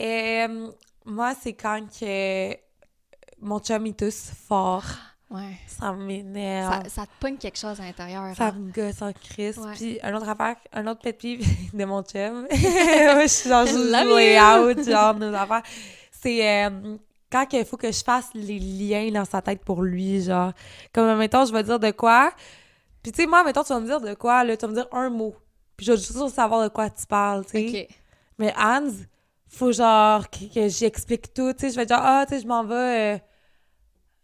Euh, 0.00 0.70
moi, 1.04 1.34
c'est 1.34 1.52
quand 1.52 1.86
que 2.00 2.56
mon 3.40 3.58
chum, 3.60 3.86
il 3.86 3.94
tousse 3.94 4.30
fort. 4.48 4.84
Ouais. 5.32 5.56
Ça 5.66 5.92
m'énerve. 5.92 6.84
Ça, 6.84 6.88
ça 6.90 7.02
te 7.06 7.10
pogne 7.18 7.38
quelque 7.38 7.58
chose 7.58 7.80
à 7.80 7.84
l'intérieur. 7.84 8.36
Ça 8.36 8.48
hein? 8.48 8.54
me 8.58 8.70
gosse 8.70 9.00
en 9.00 9.12
crise. 9.12 9.56
Ouais. 9.56 9.72
Puis, 9.74 9.98
un 10.02 10.14
autre 10.14 10.28
affaire, 10.28 10.56
un 10.72 10.86
autre 10.86 11.00
pet 11.00 11.14
peeve 11.14 11.42
de 11.72 11.84
mon 11.86 12.02
chum. 12.02 12.46
Je 12.52 13.26
suis 13.26 13.48
genre 13.48 13.66
juste 13.66 13.90
way 13.90 14.38
out, 14.40 14.84
genre, 14.84 15.14
nos 15.14 15.34
affaires. 15.34 15.62
C'est 16.10 16.66
euh, 16.66 16.96
quand 17.30 17.46
il 17.52 17.64
faut 17.64 17.78
que 17.78 17.90
je 17.90 18.04
fasse 18.04 18.28
les 18.34 18.58
liens 18.58 19.10
dans 19.10 19.24
sa 19.24 19.40
tête 19.40 19.64
pour 19.64 19.82
lui, 19.82 20.22
genre. 20.22 20.52
Comme, 20.92 21.16
mettons, 21.16 21.46
je 21.46 21.52
vais 21.52 21.62
dire 21.62 21.80
de 21.80 21.90
quoi. 21.90 22.32
Puis, 23.02 23.10
tu 23.10 23.22
sais, 23.22 23.26
moi, 23.26 23.42
mettons, 23.42 23.64
tu 23.64 23.72
vas 23.72 23.80
me 23.80 23.86
dire 23.86 24.00
de 24.00 24.14
quoi, 24.14 24.44
là, 24.44 24.56
tu 24.56 24.66
vas 24.66 24.68
me 24.68 24.74
dire 24.74 24.88
un 24.92 25.08
mot. 25.08 25.34
Puis, 25.76 25.86
je 25.86 25.92
vais 25.92 25.98
juste 25.98 26.28
savoir 26.28 26.62
de 26.62 26.68
quoi 26.68 26.90
tu 26.90 27.06
parles, 27.06 27.46
tu 27.46 27.52
sais. 27.52 27.88
OK. 27.88 27.96
Mais 28.38 28.54
Hans, 28.58 28.90
faut 29.48 29.72
genre 29.72 30.28
que, 30.28 30.52
que 30.52 30.68
j'explique 30.68 31.32
tout. 31.32 31.52
Tu 31.54 31.60
sais, 31.60 31.70
je 31.70 31.76
vais 31.76 31.86
dire, 31.86 31.98
ah, 32.00 32.26
tu 32.28 32.34
sais, 32.34 32.42
je 32.42 32.46
m'en 32.46 32.64
vais, 32.64 33.16
euh, 33.16 33.18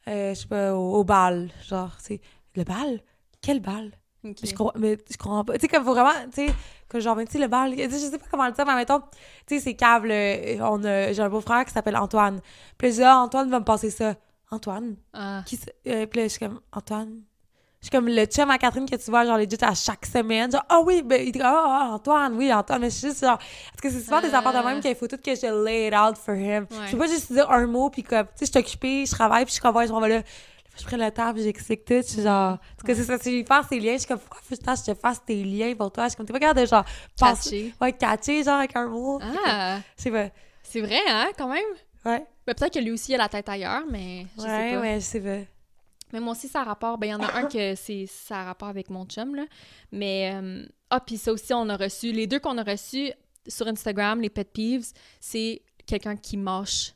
euh, 0.08 0.34
je 0.34 0.40
sais 0.40 0.48
pas, 0.48 0.74
au, 0.74 0.96
au 0.96 1.04
bal. 1.04 1.50
Genre, 1.66 1.94
tu 1.98 2.04
sais, 2.04 2.20
le 2.56 2.64
bal? 2.64 3.00
Quel 3.40 3.60
bal? 3.60 3.92
Je 4.24 4.52
comprends, 4.52 4.78
mais 4.78 4.98
je 5.10 5.16
comprends 5.16 5.44
pas. 5.44 5.54
Tu 5.54 5.60
sais, 5.60 5.68
comme 5.68 5.84
faut 5.84 5.94
vraiment, 5.94 6.10
tu 6.32 6.46
sais, 6.46 6.54
que 6.88 7.00
genre, 7.00 7.16
mais 7.16 7.24
tu 7.24 7.32
sais, 7.32 7.38
le 7.38 7.46
bal, 7.46 7.72
je 7.78 7.88
sais 7.88 8.18
pas 8.18 8.26
comment 8.30 8.46
le 8.46 8.52
dire, 8.52 8.66
mais 8.66 8.74
mettons, 8.74 9.00
tu 9.46 9.56
sais, 9.56 9.60
c'est 9.60 9.74
cave, 9.74 10.04
on 10.60 10.84
a, 10.84 11.12
j'ai 11.12 11.22
un 11.22 11.28
beau-frère 11.28 11.64
qui 11.64 11.72
s'appelle 11.72 11.96
Antoine. 11.96 12.40
Puis 12.76 12.88
là, 12.88 12.90
je 12.90 12.96
dis, 12.96 13.04
ah, 13.04 13.18
Antoine 13.18 13.48
va 13.50 13.60
me 13.60 13.64
passer 13.64 13.90
ça. 13.90 14.16
Antoine? 14.50 14.96
Ah. 15.12 15.42
Qui 15.46 15.56
c'est? 15.56 15.74
Euh, 15.86 16.06
puis 16.06 16.20
là, 16.20 16.26
je 16.26 16.30
suis 16.30 16.40
comme, 16.40 16.60
Antoine? 16.72 17.20
Je 17.80 17.86
suis 17.86 17.90
comme 17.90 18.08
le 18.08 18.24
chum 18.26 18.50
à 18.50 18.58
Catherine 18.58 18.90
que 18.90 18.96
tu 18.96 19.08
vois, 19.10 19.24
genre, 19.24 19.36
legit 19.38 19.56
à 19.62 19.72
chaque 19.74 20.04
semaine. 20.04 20.50
Genre, 20.50 20.64
ah 20.68 20.80
oui, 20.84 21.00
ben, 21.04 21.22
il 21.24 21.30
dit, 21.30 21.40
ah, 21.42 21.62
ah, 21.64 21.90
Antoine, 21.94 22.34
oui, 22.36 22.52
Antoine. 22.52 22.80
Mais 22.80 22.90
je 22.90 22.96
suis 22.96 23.08
juste 23.08 23.20
genre, 23.20 23.38
parce 23.38 23.80
que 23.82 23.90
c'est 23.90 24.00
souvent 24.04 24.20
des 24.20 24.34
affaires 24.34 24.52
de 24.52 24.66
même 24.66 24.80
qu'il 24.80 24.94
faut 24.96 25.06
tout 25.06 25.16
que 25.16 25.34
je 25.34 25.64
lay 25.64 25.86
it 25.88 25.94
out 25.94 26.16
for 26.18 26.34
him. 26.34 26.66
Ouais. 26.70 26.86
Je 26.86 26.92
peux 26.92 26.98
pas 26.98 27.06
juste 27.06 27.32
dire 27.32 27.48
un 27.50 27.66
mot, 27.66 27.88
puis 27.88 28.02
comme, 28.02 28.26
tu 28.26 28.44
sais, 28.44 28.46
je 28.46 28.50
suis 28.50 28.58
occupée, 28.58 29.06
je 29.06 29.12
travaille, 29.12 29.44
puis 29.44 29.50
je 29.50 29.54
suis 29.54 29.62
comme, 29.62 29.76
ouais, 29.76 29.86
je 29.86 29.92
m'en 29.92 30.00
vais 30.00 30.08
là. 30.08 30.22
Je 30.76 30.84
prends 30.84 30.96
le 30.96 31.10
temps, 31.10 31.32
puis 31.34 31.42
j'explique 31.42 31.84
tout. 31.84 31.94
Je 31.94 32.02
suis 32.02 32.22
genre, 32.22 32.58
parce 32.76 32.86
que 32.86 32.94
c'est 32.94 33.04
ça, 33.04 33.18
si 33.18 33.40
je 33.40 33.44
faire 33.44 33.64
ces 33.68 33.78
liens, 33.80 33.92
je 33.94 33.98
suis 33.98 34.06
comme, 34.08 34.18
pourquoi 34.18 34.38
faut 34.42 34.54
que 34.56 34.76
je 34.76 34.92
te 34.92 34.94
fasse 34.94 35.24
tes 35.24 35.42
liens 35.44 35.74
pour 35.76 35.90
toi? 35.92 36.04
Je 36.04 36.10
suis 36.10 36.16
comme, 36.16 36.26
t'es 36.26 36.32
pas 36.32 36.38
capable 36.40 36.60
de 36.60 36.66
genre, 36.66 36.84
passer. 37.18 37.50
Catché. 37.50 37.74
Ouais, 37.80 37.92
catcher, 37.92 38.42
genre, 38.44 38.58
avec 38.58 38.74
un 38.76 38.86
mot. 38.88 39.20
Ah. 39.46 39.78
Sais 39.96 40.10
pas. 40.10 40.26
C'est 40.62 40.80
vrai, 40.80 41.00
hein, 41.08 41.28
quand 41.38 41.48
même? 41.48 41.64
Ouais. 42.04 42.24
Ben, 42.46 42.54
peut-être 42.54 42.74
que 42.74 42.78
lui 42.80 42.92
aussi, 42.92 43.12
il 43.12 43.14
a 43.16 43.18
la 43.18 43.28
tête 43.28 43.48
ailleurs, 43.48 43.82
mais 43.90 44.26
je 44.36 44.42
sais 44.42 44.48
Ouais, 44.48 44.74
pas. 44.74 44.80
ouais, 44.80 44.94
je 44.96 45.04
sais 45.04 45.20
pas. 45.20 45.44
Mais 46.12 46.20
moi 46.20 46.32
aussi, 46.32 46.48
ça 46.48 46.60
a 46.60 46.64
rapport. 46.64 46.98
Ben, 46.98 47.06
il 47.06 47.10
y 47.10 47.14
en 47.14 47.20
a 47.22 47.32
un 47.34 47.44
que 47.46 47.74
c'est 47.74 48.06
ça 48.06 48.40
a 48.40 48.44
rapport 48.44 48.68
avec 48.68 48.90
mon 48.90 49.04
chum, 49.06 49.34
là. 49.34 49.44
Mais, 49.92 50.32
euh, 50.34 50.66
ah, 50.90 51.00
puis 51.00 51.16
ça 51.18 51.32
aussi, 51.32 51.52
on 51.52 51.68
a 51.68 51.76
reçu. 51.76 52.12
Les 52.12 52.26
deux 52.26 52.40
qu'on 52.40 52.58
a 52.58 52.62
reçus 52.62 53.12
sur 53.46 53.66
Instagram, 53.66 54.20
les 54.20 54.30
pet 54.30 54.50
peeves, 54.52 54.92
c'est 55.20 55.62
quelqu'un 55.86 56.16
qui 56.16 56.36
mâche 56.36 56.92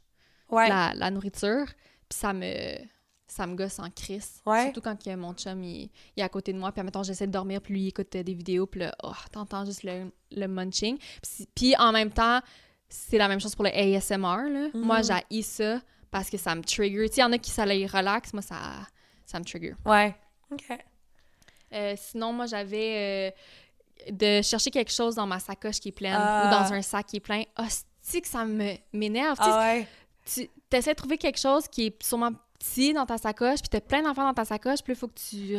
Ouais. 0.50 0.68
la, 0.68 0.92
la 0.94 1.10
nourriture. 1.10 1.66
Puis 2.08 2.18
ça 2.18 2.32
me. 2.32 2.76
Ça 3.26 3.46
me 3.46 3.54
gosse 3.56 3.78
en 3.78 3.88
crise. 3.88 4.42
Ouais. 4.44 4.64
Surtout 4.64 4.82
quand 4.82 5.02
que 5.02 5.14
mon 5.16 5.32
chum, 5.32 5.64
il, 5.64 5.88
il 6.16 6.20
est 6.20 6.22
à 6.22 6.28
côté 6.28 6.52
de 6.52 6.58
moi. 6.58 6.70
Puis, 6.70 6.82
mettons, 6.82 7.02
j'essaie 7.02 7.26
de 7.26 7.32
dormir, 7.32 7.62
puis 7.62 7.72
lui, 7.72 7.80
il 7.84 7.88
écoute 7.88 8.14
euh, 8.14 8.22
des 8.22 8.34
vidéos. 8.34 8.66
Puis 8.66 8.80
là, 8.80 8.94
oh, 9.02 9.12
t'entends 9.30 9.64
juste 9.64 9.84
le, 9.84 10.12
le 10.32 10.46
munching. 10.48 10.98
Puis, 11.22 11.48
puis 11.54 11.76
en 11.78 11.92
même 11.92 12.10
temps, 12.10 12.40
c'est 12.90 13.16
la 13.16 13.28
même 13.28 13.40
chose 13.40 13.54
pour 13.54 13.64
le 13.64 13.70
ASMR, 13.70 14.50
là. 14.50 14.68
Moi, 14.74 15.00
j'ai 15.30 15.40
ça 15.42 15.80
parce 16.10 16.28
que 16.28 16.36
ça 16.36 16.54
me 16.54 16.60
trigger. 16.62 17.08
Tu 17.08 17.14
sais, 17.14 17.20
il 17.22 17.24
y 17.24 17.24
en 17.24 17.32
a 17.32 17.38
qui, 17.38 17.50
ça 17.50 17.64
les 17.64 17.86
relaxe. 17.86 18.34
Moi, 18.34 18.42
ça, 18.42 18.56
ça 19.26 19.38
me 19.38 19.44
trigger. 19.44 19.74
Ouais. 19.84 20.14
OK. 20.50 20.64
Euh, 21.72 21.94
sinon, 21.96 22.32
moi, 22.32 22.46
j'avais 22.46 23.32
euh, 24.08 24.10
de 24.12 24.42
chercher 24.42 24.70
quelque 24.70 24.92
chose 24.92 25.14
dans 25.14 25.26
ma 25.26 25.38
sacoche 25.38 25.80
qui 25.80 25.88
est 25.88 25.92
pleine 25.92 26.16
Ah. 26.18 26.44
ou 26.46 26.50
dans 26.50 26.72
un 26.72 26.82
sac 26.82 27.06
qui 27.06 27.16
est 27.16 27.20
plein. 27.20 27.42
Hostie 27.58 28.20
que 28.20 28.28
ça 28.28 28.44
me 28.44 28.74
m'énerve. 28.92 29.36
Ah 29.40 29.58
ouais. 29.74 29.86
tu 30.26 30.48
essaies 30.72 30.90
de 30.92 30.96
trouver 30.96 31.16
quelque 31.18 31.38
chose 31.38 31.66
qui 31.68 31.86
est 31.86 32.02
sûrement 32.02 32.30
petit 32.58 32.92
dans 32.92 33.06
ta 33.06 33.18
sacoche, 33.18 33.60
puis 33.60 33.68
t'as 33.70 33.80
plein 33.80 34.02
d'enfants 34.02 34.24
dans 34.26 34.34
ta 34.34 34.44
sacoche, 34.44 34.82
puis 34.82 34.92
il 34.92 34.96
faut 34.96 35.08
que 35.08 35.18
tu... 35.18 35.58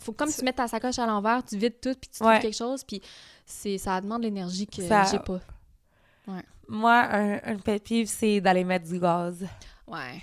Faut 0.00 0.12
comme 0.12 0.30
tu 0.32 0.42
mettes 0.44 0.56
ta 0.56 0.68
sacoche 0.68 0.98
à 0.98 1.06
l'envers, 1.06 1.42
tu 1.44 1.56
vides 1.56 1.80
tout, 1.80 1.94
puis 1.94 2.10
tu 2.10 2.18
trouves 2.18 2.28
Ouais. 2.28 2.40
quelque 2.40 2.56
chose, 2.56 2.82
puis 2.84 3.00
c'est 3.46 3.78
ça 3.78 4.00
demande 4.00 4.22
l'énergie 4.22 4.66
que 4.66 4.82
Ça- 4.82 5.04
j'ai 5.04 5.18
pas. 5.18 5.40
Moi, 6.68 6.92
un, 6.94 7.34
un 7.44 7.56
pet 7.58 7.78
peeve, 7.82 8.06
c'est 8.06 8.40
d'aller 8.40 8.64
mettre 8.64 8.86
du 8.86 8.98
gaz. 8.98 9.46
Ouais. 9.86 10.20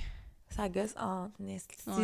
Ça 0.60 0.68
gosse 0.70 0.94
en. 1.00 1.30
Ouais. 1.40 1.58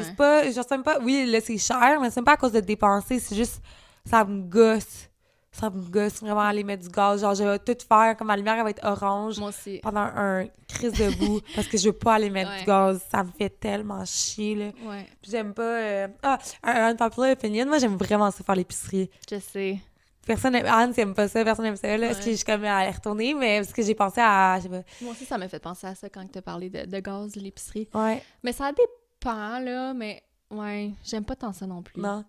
C'est 0.03 0.15
pas, 0.15 0.43
pas, 0.83 0.99
oui, 1.03 1.25
là, 1.29 1.39
c'est 1.41 1.57
cher, 1.57 1.99
mais 1.99 2.09
c'est 2.09 2.17
même 2.17 2.25
pas 2.25 2.33
à 2.33 2.37
cause 2.37 2.51
de 2.53 2.61
dépenser, 2.61 3.19
c'est 3.19 3.35
juste, 3.35 3.61
ça 4.05 4.23
me 4.23 4.41
gosse. 4.43 5.09
Ça 5.51 5.69
me 5.69 5.81
gosse 5.89 6.19
vraiment 6.21 6.41
aller 6.41 6.65
mettre 6.65 6.83
du 6.83 6.89
gaz. 6.89 7.21
Genre, 7.21 7.33
je 7.33 7.43
vais 7.45 7.59
tout 7.59 7.77
faire, 7.87 8.17
comme 8.17 8.27
ma 8.27 8.35
lumière, 8.35 8.55
elle 8.57 8.63
va 8.63 8.69
être 8.71 8.83
orange 8.85 9.39
Moi 9.39 9.49
aussi. 9.49 9.79
pendant 9.81 10.01
un 10.01 10.47
crise 10.67 10.91
de 10.91 11.09
bout 11.17 11.39
parce 11.55 11.67
que 11.67 11.77
je 11.77 11.85
veux 11.87 11.93
pas 11.93 12.15
aller 12.15 12.29
mettre 12.29 12.51
Ouais. 12.51 12.59
du 12.59 12.65
gaz. 12.65 13.01
Ça 13.09 13.23
me 13.23 13.31
fait 13.31 13.49
tellement 13.49 14.03
chier, 14.03 14.55
là. 14.55 14.65
Ouais, 14.85 15.05
Puis 15.21 15.31
j'aime 15.31 15.53
pas... 15.53 15.61
euh, 15.63 16.07
Ah, 16.23 16.37
un, 16.61 16.87
un 16.87 16.95
popular 16.95 17.31
opinion, 17.31 17.65
moi, 17.67 17.77
j'aime 17.77 17.95
vraiment 17.95 18.29
ça 18.31 18.43
faire 18.43 18.55
l'épicerie. 18.55 19.09
je 19.29 19.39
sais. 19.39 19.79
Personne 20.25 20.55
aime... 20.55 20.65
Anne, 20.65 20.93
aime 20.97 21.13
pas 21.13 21.27
ça, 21.27 21.43
personne 21.43 21.65
aime 21.65 21.75
ça, 21.75 21.95
là. 21.97 22.07
Parce 22.07 22.19
Ouais. 22.19 22.25
que 22.25 22.31
je 22.31 22.35
suis 22.35 22.45
comme 22.45 22.63
à 22.65 22.89
retourner, 22.89 23.33
mais 23.35 23.59
parce 23.61 23.71
que 23.73 23.81
j'ai 23.83 23.95
pensé 23.95 24.19
à... 24.21 24.55
Je 24.57 24.63
sais 24.63 24.69
pas... 24.69 24.81
Moi 25.01 25.11
aussi, 25.11 25.25
ça 25.25 25.37
m'a 25.37 25.47
fait 25.47 25.59
penser 25.59 25.85
à 25.87 25.93
ça 25.95 26.09
quand 26.09 26.25
tu 26.31 26.37
as 26.39 26.41
parlé 26.41 26.69
de, 26.69 26.85
de 26.85 26.99
gaz, 26.99 27.33
de 27.33 27.39
l'épicerie. 27.41 27.87
Ouais, 27.93 28.21
Mais 28.43 28.51
ça 28.51 28.71
dépend, 28.71 29.59
là, 29.59 29.93
mais 29.93 30.23
ouais, 30.51 30.91
j'aime 31.03 31.25
pas 31.25 31.35
tant 31.35 31.53
ça 31.53 31.67
non 31.67 31.81
plus. 31.83 32.01
non. 32.01 32.23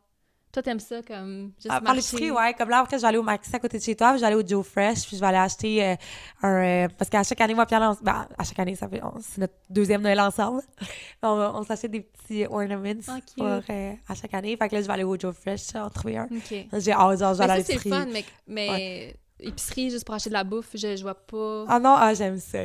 Toi, 0.56 0.62
t'aimes 0.62 0.80
ça 0.80 1.02
comme 1.02 1.52
juste 1.58 1.68
part 1.68 1.82
marcher? 1.82 1.96
l'épicerie, 2.00 2.30
ouais. 2.30 2.54
Comme 2.54 2.70
là, 2.70 2.78
après, 2.78 2.96
je 2.96 3.02
vais 3.02 3.08
aller 3.08 3.18
au 3.18 3.22
Maxi 3.22 3.54
à 3.54 3.58
côté 3.58 3.76
de 3.78 3.82
chez 3.82 3.94
toi, 3.94 4.12
puis 4.12 4.16
je 4.16 4.20
vais 4.22 4.26
aller 4.28 4.42
au 4.42 4.46
Joe 4.46 4.66
Fresh, 4.66 5.06
puis 5.06 5.16
je 5.16 5.20
vais 5.20 5.26
aller 5.26 5.36
acheter 5.36 5.84
euh, 5.84 5.94
un... 6.42 6.64
euh, 6.64 6.88
parce 6.96 7.10
qu'à 7.10 7.22
chaque 7.24 7.40
année, 7.42 7.52
moi, 7.52 7.66
Pierre, 7.66 7.82
on, 7.82 8.02
ben, 8.02 8.26
à 8.38 8.42
chaque 8.42 8.58
année, 8.60 8.74
ça 8.74 8.88
fait, 8.88 9.02
on- 9.02 9.20
c'est 9.20 9.42
notre 9.42 9.52
deuxième 9.68 10.00
Noël 10.00 10.18
ensemble. 10.18 10.62
on 11.22 11.28
on 11.28 11.62
s'achète 11.62 11.90
des 11.90 12.00
petits 12.00 12.46
ornaments 12.46 12.88
Ah, 13.06 13.16
cute. 13.20 13.34
pour, 13.36 13.46
euh, 13.46 13.92
à 14.08 14.14
chaque 14.14 14.32
année. 14.32 14.56
Fait 14.56 14.66
que 14.70 14.76
là, 14.76 14.80
je 14.80 14.86
vais 14.86 14.92
aller 14.94 15.04
au 15.04 15.18
Joe 15.18 15.36
Fresh, 15.36 15.74
en 15.74 15.90
trouver 15.90 16.16
un. 16.16 16.28
J'ai 16.72 16.92
hâte, 16.92 17.18
genre, 17.18 17.34
je 17.34 17.38
vais 17.38 17.44
aller 17.50 17.60
à 17.60 17.64
c'est 17.64 17.78
fun, 17.78 18.06
mais, 18.10 18.24
mais 18.46 19.14
épicerie, 19.38 19.90
juste 19.90 20.06
pour 20.06 20.14
acheter 20.14 20.30
de 20.30 20.34
la 20.34 20.44
bouffe, 20.44 20.70
je, 20.72 20.96
je 20.96 21.02
vois 21.02 21.14
pas... 21.14 21.66
Ah 21.68 21.78
non, 21.78 21.94
ah, 21.98 22.14
j'aime 22.14 22.38
ça. 22.38 22.60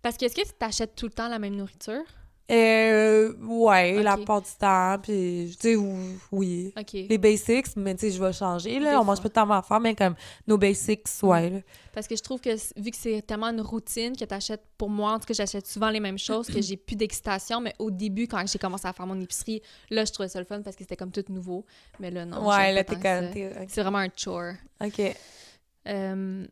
Parce 0.00 0.16
que 0.16 0.26
est-ce 0.26 0.36
que 0.36 0.42
tu 0.46 0.52
t'achètes 0.56 0.94
tout 0.94 1.06
le 1.06 1.12
temps 1.12 1.28
la 1.28 1.40
même 1.40 1.56
nourriture? 1.56 2.04
Euh, 2.50 3.32
ouais, 3.42 4.02
la 4.02 4.16
plupart 4.16 4.42
du 4.42 4.50
temps, 4.58 4.98
puis, 5.00 5.50
tu 5.52 5.56
sais, 5.60 5.76
ou- 5.76 6.18
oui. 6.32 6.74
Les 6.92 7.16
basics, 7.18 7.76
mais 7.76 7.94
tu 7.94 8.00
sais, 8.00 8.10
je 8.16 8.22
vais 8.22 8.32
changer, 8.32 8.80
là. 8.80 8.90
Des 8.90 8.96
on 8.96 9.04
mange 9.04 9.18
fois. 9.20 9.30
pas 9.30 9.42
de 9.42 9.46
temps 9.48 9.50
à 9.54 9.62
faire, 9.62 9.78
mais 9.80 9.94
comme 9.94 10.14
nos 10.48 10.58
basics, 10.58 11.06
ouais, 11.22 11.50
là. 11.50 11.58
Parce 11.92 12.06
que 12.08 12.16
je 12.16 12.22
trouve 12.22 12.40
que 12.40 12.50
vu 12.80 12.90
que 12.90 12.96
c'est 12.96 13.22
tellement 13.22 13.48
une 13.48 13.60
routine 13.60 14.16
que 14.16 14.24
t'achètes, 14.24 14.62
pour 14.78 14.90
moi, 14.90 15.12
en 15.12 15.18
tout 15.18 15.26
cas, 15.26 15.34
j'achète 15.34 15.66
souvent 15.66 15.90
les 15.90 16.00
mêmes 16.00 16.18
choses, 16.18 16.48
que 16.48 16.60
j'ai 16.62 16.76
plus 16.76 16.96
d'excitation. 16.96 17.60
Mais 17.60 17.74
au 17.78 17.90
début, 17.90 18.26
quand 18.26 18.44
j'ai 18.46 18.58
commencé 18.58 18.86
à 18.88 18.92
faire 18.92 19.06
mon 19.06 19.20
épicerie, 19.20 19.62
là, 19.90 20.04
je 20.04 20.12
trouvais 20.12 20.28
ça 20.28 20.38
le 20.40 20.44
fun 20.44 20.60
parce 20.62 20.76
que 20.76 20.82
c'était 20.84 20.96
comme 20.96 21.12
tout 21.12 21.24
nouveau. 21.28 21.64
Mais 22.00 22.10
là, 22.10 22.24
non. 22.24 22.48
ouais, 22.48 22.72
là, 22.72 22.82
t'es 22.84 22.96
t'es- 22.96 23.66
C'est 23.68 23.82
vraiment 23.82 23.98
un 23.98 24.08
chore. 24.16 24.54
OK. 24.84 25.00
Euh, 25.88 26.46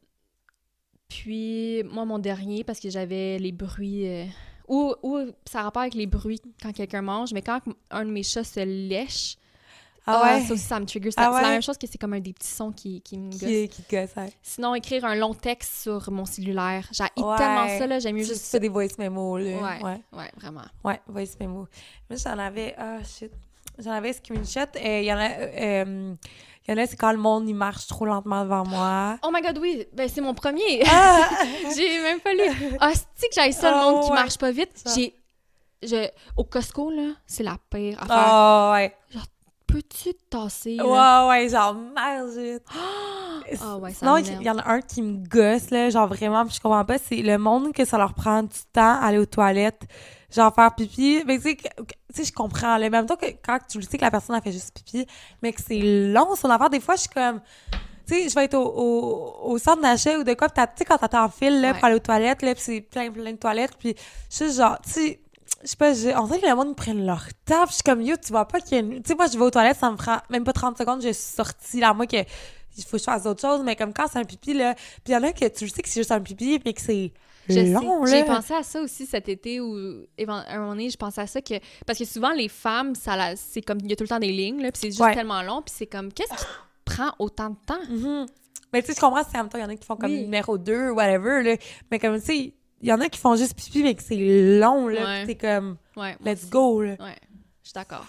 puis, 1.08 1.82
moi, 1.84 2.04
mon 2.04 2.18
dernier, 2.18 2.64
parce 2.64 2.80
que 2.80 2.90
j'avais 2.90 3.38
les 3.38 3.52
bruits. 3.52 4.06
euh, 4.08 4.24
ou, 4.68 4.94
ou 5.02 5.18
ça 5.44 5.60
a 5.60 5.62
rapport 5.64 5.82
avec 5.82 5.94
les 5.94 6.06
bruits 6.06 6.40
quand 6.62 6.72
quelqu'un 6.72 7.02
mange, 7.02 7.32
mais 7.32 7.42
quand 7.42 7.60
un 7.90 8.04
de 8.04 8.10
mes 8.10 8.22
chats 8.22 8.44
se 8.44 8.60
lèche, 8.60 9.36
Ah 10.06 10.22
ah, 10.24 10.34
ouais? 10.38 10.44
ça 10.44 10.54
aussi, 10.54 10.62
ça 10.62 10.80
me 10.80 10.86
trigger. 10.86 11.10
Ça- 11.10 11.22
Ah 11.28 11.32
C'est 11.36 11.42
la 11.42 11.50
même 11.50 11.62
chose 11.62 11.76
que 11.76 11.86
c'est 11.86 11.98
comme 11.98 12.14
un 12.14 12.20
des 12.20 12.32
petits 12.32 12.48
sons 12.48 12.72
qui, 12.72 13.00
qui 13.02 13.18
me. 13.18 13.30
Qui, 13.30 13.68
qui 13.68 13.82
gosse, 13.90 14.10
ouais. 14.16 14.32
Sinon, 14.42 14.74
écrire 14.74 15.04
un 15.04 15.14
long 15.14 15.34
texte 15.34 15.82
sur 15.82 16.10
mon 16.10 16.24
cellulaire. 16.24 16.88
J'ai 16.92 17.04
tellement 17.14 17.68
ça, 17.78 17.86
là. 17.86 17.98
J'aime 17.98 18.16
mieux 18.16 18.22
Tu 18.22 18.28
juste 18.30 18.46
fais 18.50 18.60
des 18.60 18.68
voice 18.70 18.96
memos, 18.98 19.36
là. 19.38 19.78
Ouais. 19.82 20.00
Ouais, 20.12 20.30
vraiment. 20.36 20.62
ouais, 20.84 21.00
voice 21.08 21.36
memos. 21.40 21.66
Moi, 22.08 22.18
j'en 22.22 22.38
avais... 22.38 22.74
Ah, 22.78 22.98
shit. 23.04 23.32
J'en 23.78 23.92
avais 23.92 24.12
screenshot. 24.12 24.66
Il 24.82 25.04
y 25.04 25.12
en 25.12 25.18
a... 25.18 25.28
euh, 25.30 26.14
y 26.68 26.72
en 26.72 26.76
a, 26.76 26.86
c'est 26.86 26.96
quand 26.96 27.12
le 27.12 27.18
monde, 27.18 27.48
il 27.48 27.54
marche 27.54 27.86
trop 27.86 28.04
lentement 28.04 28.42
devant 28.44 28.64
moi. 28.66 29.16
Oh 29.22 29.30
my 29.32 29.40
god, 29.40 29.58
oui! 29.58 29.86
Ben, 29.94 30.08
c'est 30.08 30.20
mon 30.20 30.34
premier! 30.34 30.82
Ah! 30.86 31.28
j'ai 31.76 32.00
même 32.02 32.20
pas 32.20 32.32
lu. 32.34 32.42
Ah, 32.80 32.92
c'est 33.14 33.28
que 33.28 33.34
j'aille 33.34 33.52
ça, 33.54 33.70
le 33.70 33.76
Ah, 33.78 33.82
monde 33.90 34.04
qui 34.04 34.10
ouais. 34.10 34.14
marche 34.16 34.36
pas 34.38 34.50
vite? 34.50 34.84
J'ai. 34.94 35.14
Je... 35.82 36.08
Au 36.36 36.44
Costco, 36.44 36.90
là, 36.90 37.12
c'est 37.26 37.42
la 37.44 37.56
pire 37.70 38.02
affaire. 38.02 38.16
Ah, 38.18 38.70
ouais. 38.74 38.94
Peux-tu 39.66 40.14
te 40.14 40.24
tasser? 40.30 40.76
là? 40.76 41.24
Ouais, 41.26 41.28
ouais, 41.42 41.48
genre, 41.50 41.74
merde, 41.74 42.60
Ah 43.62 43.76
ouais, 43.76 43.92
ça 43.92 43.98
Sinon, 43.98 44.16
il 44.16 44.42
y 44.42 44.50
en 44.50 44.58
a 44.58 44.68
un 44.72 44.80
qui 44.80 45.02
me 45.02 45.26
gosse, 45.26 45.70
là, 45.70 45.88
genre 45.90 46.06
vraiment, 46.08 46.46
je 46.48 46.58
comprends 46.60 46.84
pas, 46.84 46.98
c'est 46.98 47.16
le 47.22 47.36
monde 47.38 47.72
que 47.72 47.84
ça 47.84 47.96
leur 47.98 48.14
prend 48.14 48.42
du 48.42 48.56
temps 48.72 48.94
à 49.00 49.06
aller 49.06 49.18
aux 49.18 49.26
toilettes, 49.26 49.82
genre 50.34 50.54
faire 50.54 50.74
pipi. 50.74 51.22
Mais 51.26 51.38
tu 51.38 51.56
sais, 52.14 52.24
je 52.24 52.32
comprends, 52.32 52.76
là, 52.76 52.88
même 52.90 53.06
temps 53.06 53.16
que 53.16 53.26
quand 53.44 53.58
tu 53.68 53.78
le 53.78 53.84
sais 53.84 53.96
que 53.98 54.02
la 54.04 54.10
personne 54.10 54.36
a 54.36 54.40
fait 54.40 54.52
juste 54.52 54.72
pipi, 54.74 55.06
mais 55.42 55.52
que 55.52 55.60
c'est 55.66 55.78
long 56.12 56.34
son 56.36 56.50
affaire, 56.50 56.70
des 56.70 56.80
fois, 56.80 56.96
je 56.96 57.00
suis 57.02 57.10
comme, 57.10 57.40
tu 58.06 58.14
sais, 58.14 58.28
je 58.28 58.34
vais 58.34 58.44
être 58.44 58.54
au, 58.54 58.64
au, 58.66 59.50
au 59.52 59.58
centre 59.58 59.82
d'achat 59.82 60.18
ou 60.18 60.24
de 60.24 60.34
quoi, 60.34 60.48
tu 60.48 60.60
sais, 60.76 60.84
quand 60.84 60.98
t'attends 60.98 61.24
en 61.24 61.28
file, 61.28 61.60
là, 61.60 61.68
Ouais. 61.72 61.74
pour 61.74 61.84
aller 61.84 61.96
aux 61.96 62.00
toilettes, 62.00 62.42
là, 62.42 62.54
pis 62.54 62.60
c'est 62.62 62.80
plein, 62.80 63.10
plein 63.10 63.32
de 63.32 63.36
toilettes, 63.36 63.76
puis 63.78 63.94
je 64.30 64.36
suis 64.36 64.52
genre, 64.54 64.78
tu 64.82 64.90
sais, 64.90 65.20
je 65.62 65.66
sais 65.68 65.76
pas, 65.76 65.92
j'ai- 65.94 66.14
on 66.16 66.26
dirait 66.26 66.40
que 66.40 66.46
le 66.46 66.54
monde 66.54 66.76
prenne 66.76 67.04
leur 67.04 67.24
temps, 67.44 67.64
pis 67.64 67.70
je 67.70 67.74
suis 67.74 67.82
comme, 67.82 68.00
yo, 68.02 68.16
tu 68.16 68.32
vois 68.32 68.46
pas 68.46 68.60
qu'il 68.60 68.72
y 68.72 68.74
a 68.76 68.78
une... 68.80 69.02
Tu 69.02 69.08
sais, 69.08 69.14
moi, 69.14 69.26
je 69.26 69.36
vais 69.38 69.44
aux 69.44 69.50
toilettes, 69.50 69.78
ça 69.78 69.90
me 69.90 69.96
prend 69.96 70.18
même 70.30 70.44
pas 70.44 70.52
30 70.52 70.78
secondes, 70.78 71.02
je 71.02 71.08
suis 71.12 71.34
sortie, 71.36 71.80
là, 71.80 71.92
moi, 71.94 72.06
que 72.06 72.16
il 72.76 72.84
faut 72.84 72.92
que 72.92 72.98
je 72.98 73.04
fasse 73.04 73.26
autre 73.26 73.40
chose, 73.40 73.60
mais 73.64 73.74
comme 73.74 73.92
quand 73.92 74.06
c'est 74.12 74.20
un 74.20 74.24
pipi, 74.24 74.54
là, 74.54 74.74
puis 74.74 74.84
il 75.08 75.12
y 75.12 75.16
en 75.16 75.22
a 75.24 75.32
que 75.32 75.46
tu 75.48 75.64
le 75.64 75.70
sais 75.70 75.82
que 75.82 75.88
c'est 75.88 76.00
juste 76.00 76.12
un 76.12 76.20
pipi, 76.20 76.60
mais 76.64 76.72
que 76.72 76.80
c'est 76.80 77.12
Je 77.48 77.72
long. 77.72 78.04
J'ai 78.06 78.24
pensé 78.24 78.54
à 78.54 78.62
ça 78.62 78.80
aussi 78.80 79.06
cet 79.06 79.28
été 79.28 79.58
éven- 79.58 80.04
à 80.46 80.54
un 80.54 80.58
moment 80.58 80.70
donné, 80.72 80.90
je 80.90 80.96
pensais 80.96 81.20
à 81.20 81.26
ça 81.26 81.40
que 81.40 81.54
parce 81.86 81.98
que 81.98 82.04
souvent 82.04 82.32
les 82.32 82.48
femmes, 82.48 82.94
ça 82.94 83.34
c'est 83.36 83.62
comme 83.62 83.78
il 83.82 83.90
y 83.90 83.92
a 83.92 83.96
tout 83.96 84.04
le 84.04 84.08
temps 84.08 84.18
des 84.18 84.32
lignes 84.32 84.62
là, 84.62 84.70
puis 84.72 84.80
c'est 84.80 84.88
juste 84.88 85.00
Ouais. 85.00 85.14
tellement 85.14 85.42
long, 85.42 85.62
puis 85.62 85.74
c'est 85.76 85.86
comme 85.86 86.12
qu'est-ce 86.12 86.30
qui 86.34 86.46
prend 86.84 87.10
autant 87.18 87.50
de 87.50 87.56
temps? 87.66 87.80
Mhm. 87.88 88.26
Mais 88.72 88.82
tu 88.82 88.88
sais, 88.88 88.94
je 88.96 89.00
comprends, 89.00 89.22
c'est 89.24 89.36
en 89.38 89.42
même 89.44 89.48
temps, 89.48 89.58
il 89.58 89.62
y 89.62 89.64
en 89.64 89.68
a 89.70 89.76
qui 89.76 89.86
font 89.86 89.96
comme 89.96 90.10
Oui. 90.12 90.22
numéro 90.22 90.58
2, 90.58 90.90
whatever, 90.90 91.42
là, 91.42 91.56
mais 91.90 91.98
comme, 91.98 92.18
tu 92.20 92.26
sais, 92.26 92.54
il 92.82 92.88
y 92.88 92.92
en 92.92 93.00
a 93.00 93.08
qui 93.08 93.18
font 93.18 93.34
juste 93.34 93.54
pipi, 93.56 93.82
mais 93.82 93.94
que 93.94 94.02
c'est 94.02 94.58
long, 94.60 94.88
là, 94.88 95.04
Ouais. 95.04 95.26
t'es 95.26 95.34
comme, 95.36 95.76
Ouais. 95.96 96.16
let's 96.24 96.48
go, 96.50 96.82
là. 96.82 96.90
Ouais. 97.00 97.16
Je 97.62 97.68
suis 97.70 97.74
d'accord. 97.74 98.04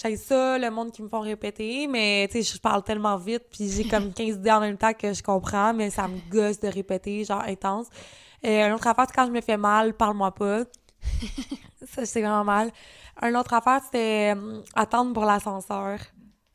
J'ai 0.00 0.16
ça, 0.16 0.58
le 0.58 0.70
monde 0.70 0.92
qui 0.92 1.02
me 1.02 1.08
font 1.08 1.20
répéter, 1.20 1.88
mais 1.88 2.28
tu 2.30 2.42
sais, 2.42 2.54
je 2.54 2.60
parle 2.60 2.84
tellement 2.84 3.16
vite, 3.16 3.44
puis 3.50 3.68
j'ai 3.68 3.88
comme 3.88 4.12
15 4.14 4.36
idées 4.36 4.52
en 4.52 4.60
même 4.60 4.76
temps 4.76 4.92
que 4.92 5.12
je 5.12 5.22
comprends, 5.22 5.74
mais 5.74 5.90
ça 5.90 6.06
me 6.06 6.18
gosse 6.30 6.60
de 6.60 6.68
répéter, 6.68 7.24
genre 7.24 7.42
intense. 7.42 7.86
Et 8.42 8.62
une 8.62 8.72
autre 8.72 8.86
affaire, 8.86 9.06
c'est 9.08 9.14
quand 9.14 9.26
je 9.26 9.32
me 9.32 9.40
fais 9.40 9.56
mal, 9.56 9.94
parle-moi 9.94 10.32
pas. 10.32 10.62
ça, 11.86 12.06
c'est 12.06 12.20
vraiment 12.20 12.44
mal. 12.44 12.70
Un 13.20 13.34
autre 13.34 13.52
affaire, 13.54 13.80
c'était 13.84 14.34
euh, 14.36 14.62
attendre 14.74 15.12
pour 15.12 15.24
l'ascenseur. 15.24 15.98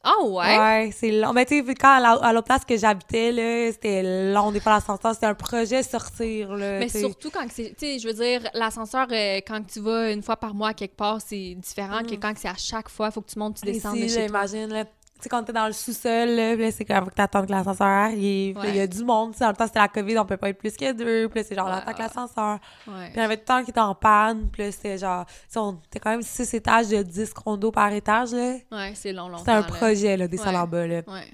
Ah 0.06 0.22
ouais? 0.22 0.58
Ouais, 0.60 0.91
c'est 0.93 1.12
long. 1.12 1.32
Mais 1.32 1.45
tu 1.45 1.66
sais, 1.66 1.76
quand 1.76 1.95
à 1.95 1.99
la- 2.01 2.12
à 2.22 2.34
l'autre 2.34 2.47
place 2.47 2.66
que 2.66 2.76
j'habitais, 2.76 3.32
là, 3.32 3.72
c'était 3.72 4.32
long, 4.34 4.51
des 4.51 4.60
fois, 4.60 4.74
l'ascenseur, 4.74 5.14
c'était 5.14 5.28
un 5.28 5.34
projet 5.34 5.82
sortir, 5.82 6.54
là. 6.56 6.80
Mais 6.80 6.89
surtout 6.99 7.30
quand 7.32 7.45
c'est, 7.49 7.70
tu 7.70 7.86
sais, 7.86 7.99
je 7.99 8.08
veux 8.10 8.14
dire, 8.14 8.41
l'ascenseur, 8.54 9.08
euh, 9.12 9.38
quand 9.47 9.62
tu 9.66 9.80
vas 9.80 10.12
une 10.12 10.22
fois 10.22 10.36
par 10.36 10.54
mois 10.54 10.74
quelque 10.74 10.97
part, 10.97 11.20
c'est 11.22 11.56
différent 11.56 12.01
que 12.04 12.16
quand 12.16 12.34
c'est 12.36 12.49
à 12.49 12.56
chaque 12.58 12.89
fois, 12.89 13.08
il 13.08 13.12
faut 13.14 13.22
que 13.22 13.32
tu 13.32 13.39
montes, 13.39 13.56
tu 13.56 13.66
descends 13.72 13.93
toi. 13.93 14.08
j'imagine, 14.08 14.68
là. 14.74 14.84
Sais, 15.24 15.30
quand 15.30 15.43
t'es 15.43 15.53
dans 15.53 15.67
le 15.67 15.74
sous-sol, 15.74 16.30
là, 16.30 16.71
c'est 16.71 16.84
comme, 16.84 17.05
faut 17.05 17.09
que 17.09 17.15
t'attendes 17.15 17.45
que 17.45 17.51
l'ascenseur 17.51 17.88
arrive. 17.88 18.59
Il 18.65 18.76
y 18.76 18.80
a 18.82 18.88
du 18.88 19.03
monde, 19.05 19.32
tu 19.32 19.38
sais, 19.38 19.45
en 19.45 19.47
même 19.47 19.55
temps, 19.55 19.67
c'était 19.67 19.80
la 19.80 19.88
COVID, 19.88 20.19
on 20.19 20.26
peut 20.26 20.36
pas 20.36 20.49
être 20.49 20.57
plus 20.57 20.76
que 20.76 20.91
deux. 20.91 21.30
Puis 21.30 21.39
là, 21.39 21.45
c'est 21.47 21.55
genre, 21.55 21.67
Ouais, 21.67 21.74
on 21.74 21.78
attend 21.78 21.93
que 21.93 21.99
l'ascenseur. 21.99 22.59
Ouais. 22.88 23.05
Puis 23.05 23.13
il 23.15 23.19
y 23.19 23.21
avait 23.21 23.38
tout 23.38 23.43
le 23.43 23.45
temps 23.45 23.63
qui 23.63 23.71
était 23.71 23.80
en 23.80 23.95
panne. 23.95 24.49
Puis 24.51 24.63
là, 24.63 24.71
c'était 24.71 24.97
genre, 24.97 25.26
tu 25.26 25.34
sais, 25.47 25.59
on 25.59 25.80
était 25.86 25.99
quand 25.99 26.09
même 26.09 26.21
six 26.21 26.53
étages 26.53 26.89
de 26.89 27.01
10 27.01 27.34
condos 27.34 27.71
par 27.71 27.91
étage, 27.93 28.34
là. 28.34 28.57
Ouais, 28.71 28.91
c'est 28.95 29.13
long, 29.13 29.30
longtemps. 29.30 29.39
C'était 29.39 29.51
un 29.51 29.63
projet, 29.63 30.17
là, 30.17 30.28
des 30.28 30.38
salles 30.38 30.57
en 30.57 30.67
bas, 30.67 30.86
là. 30.86 31.01
Ouais. 31.07 31.32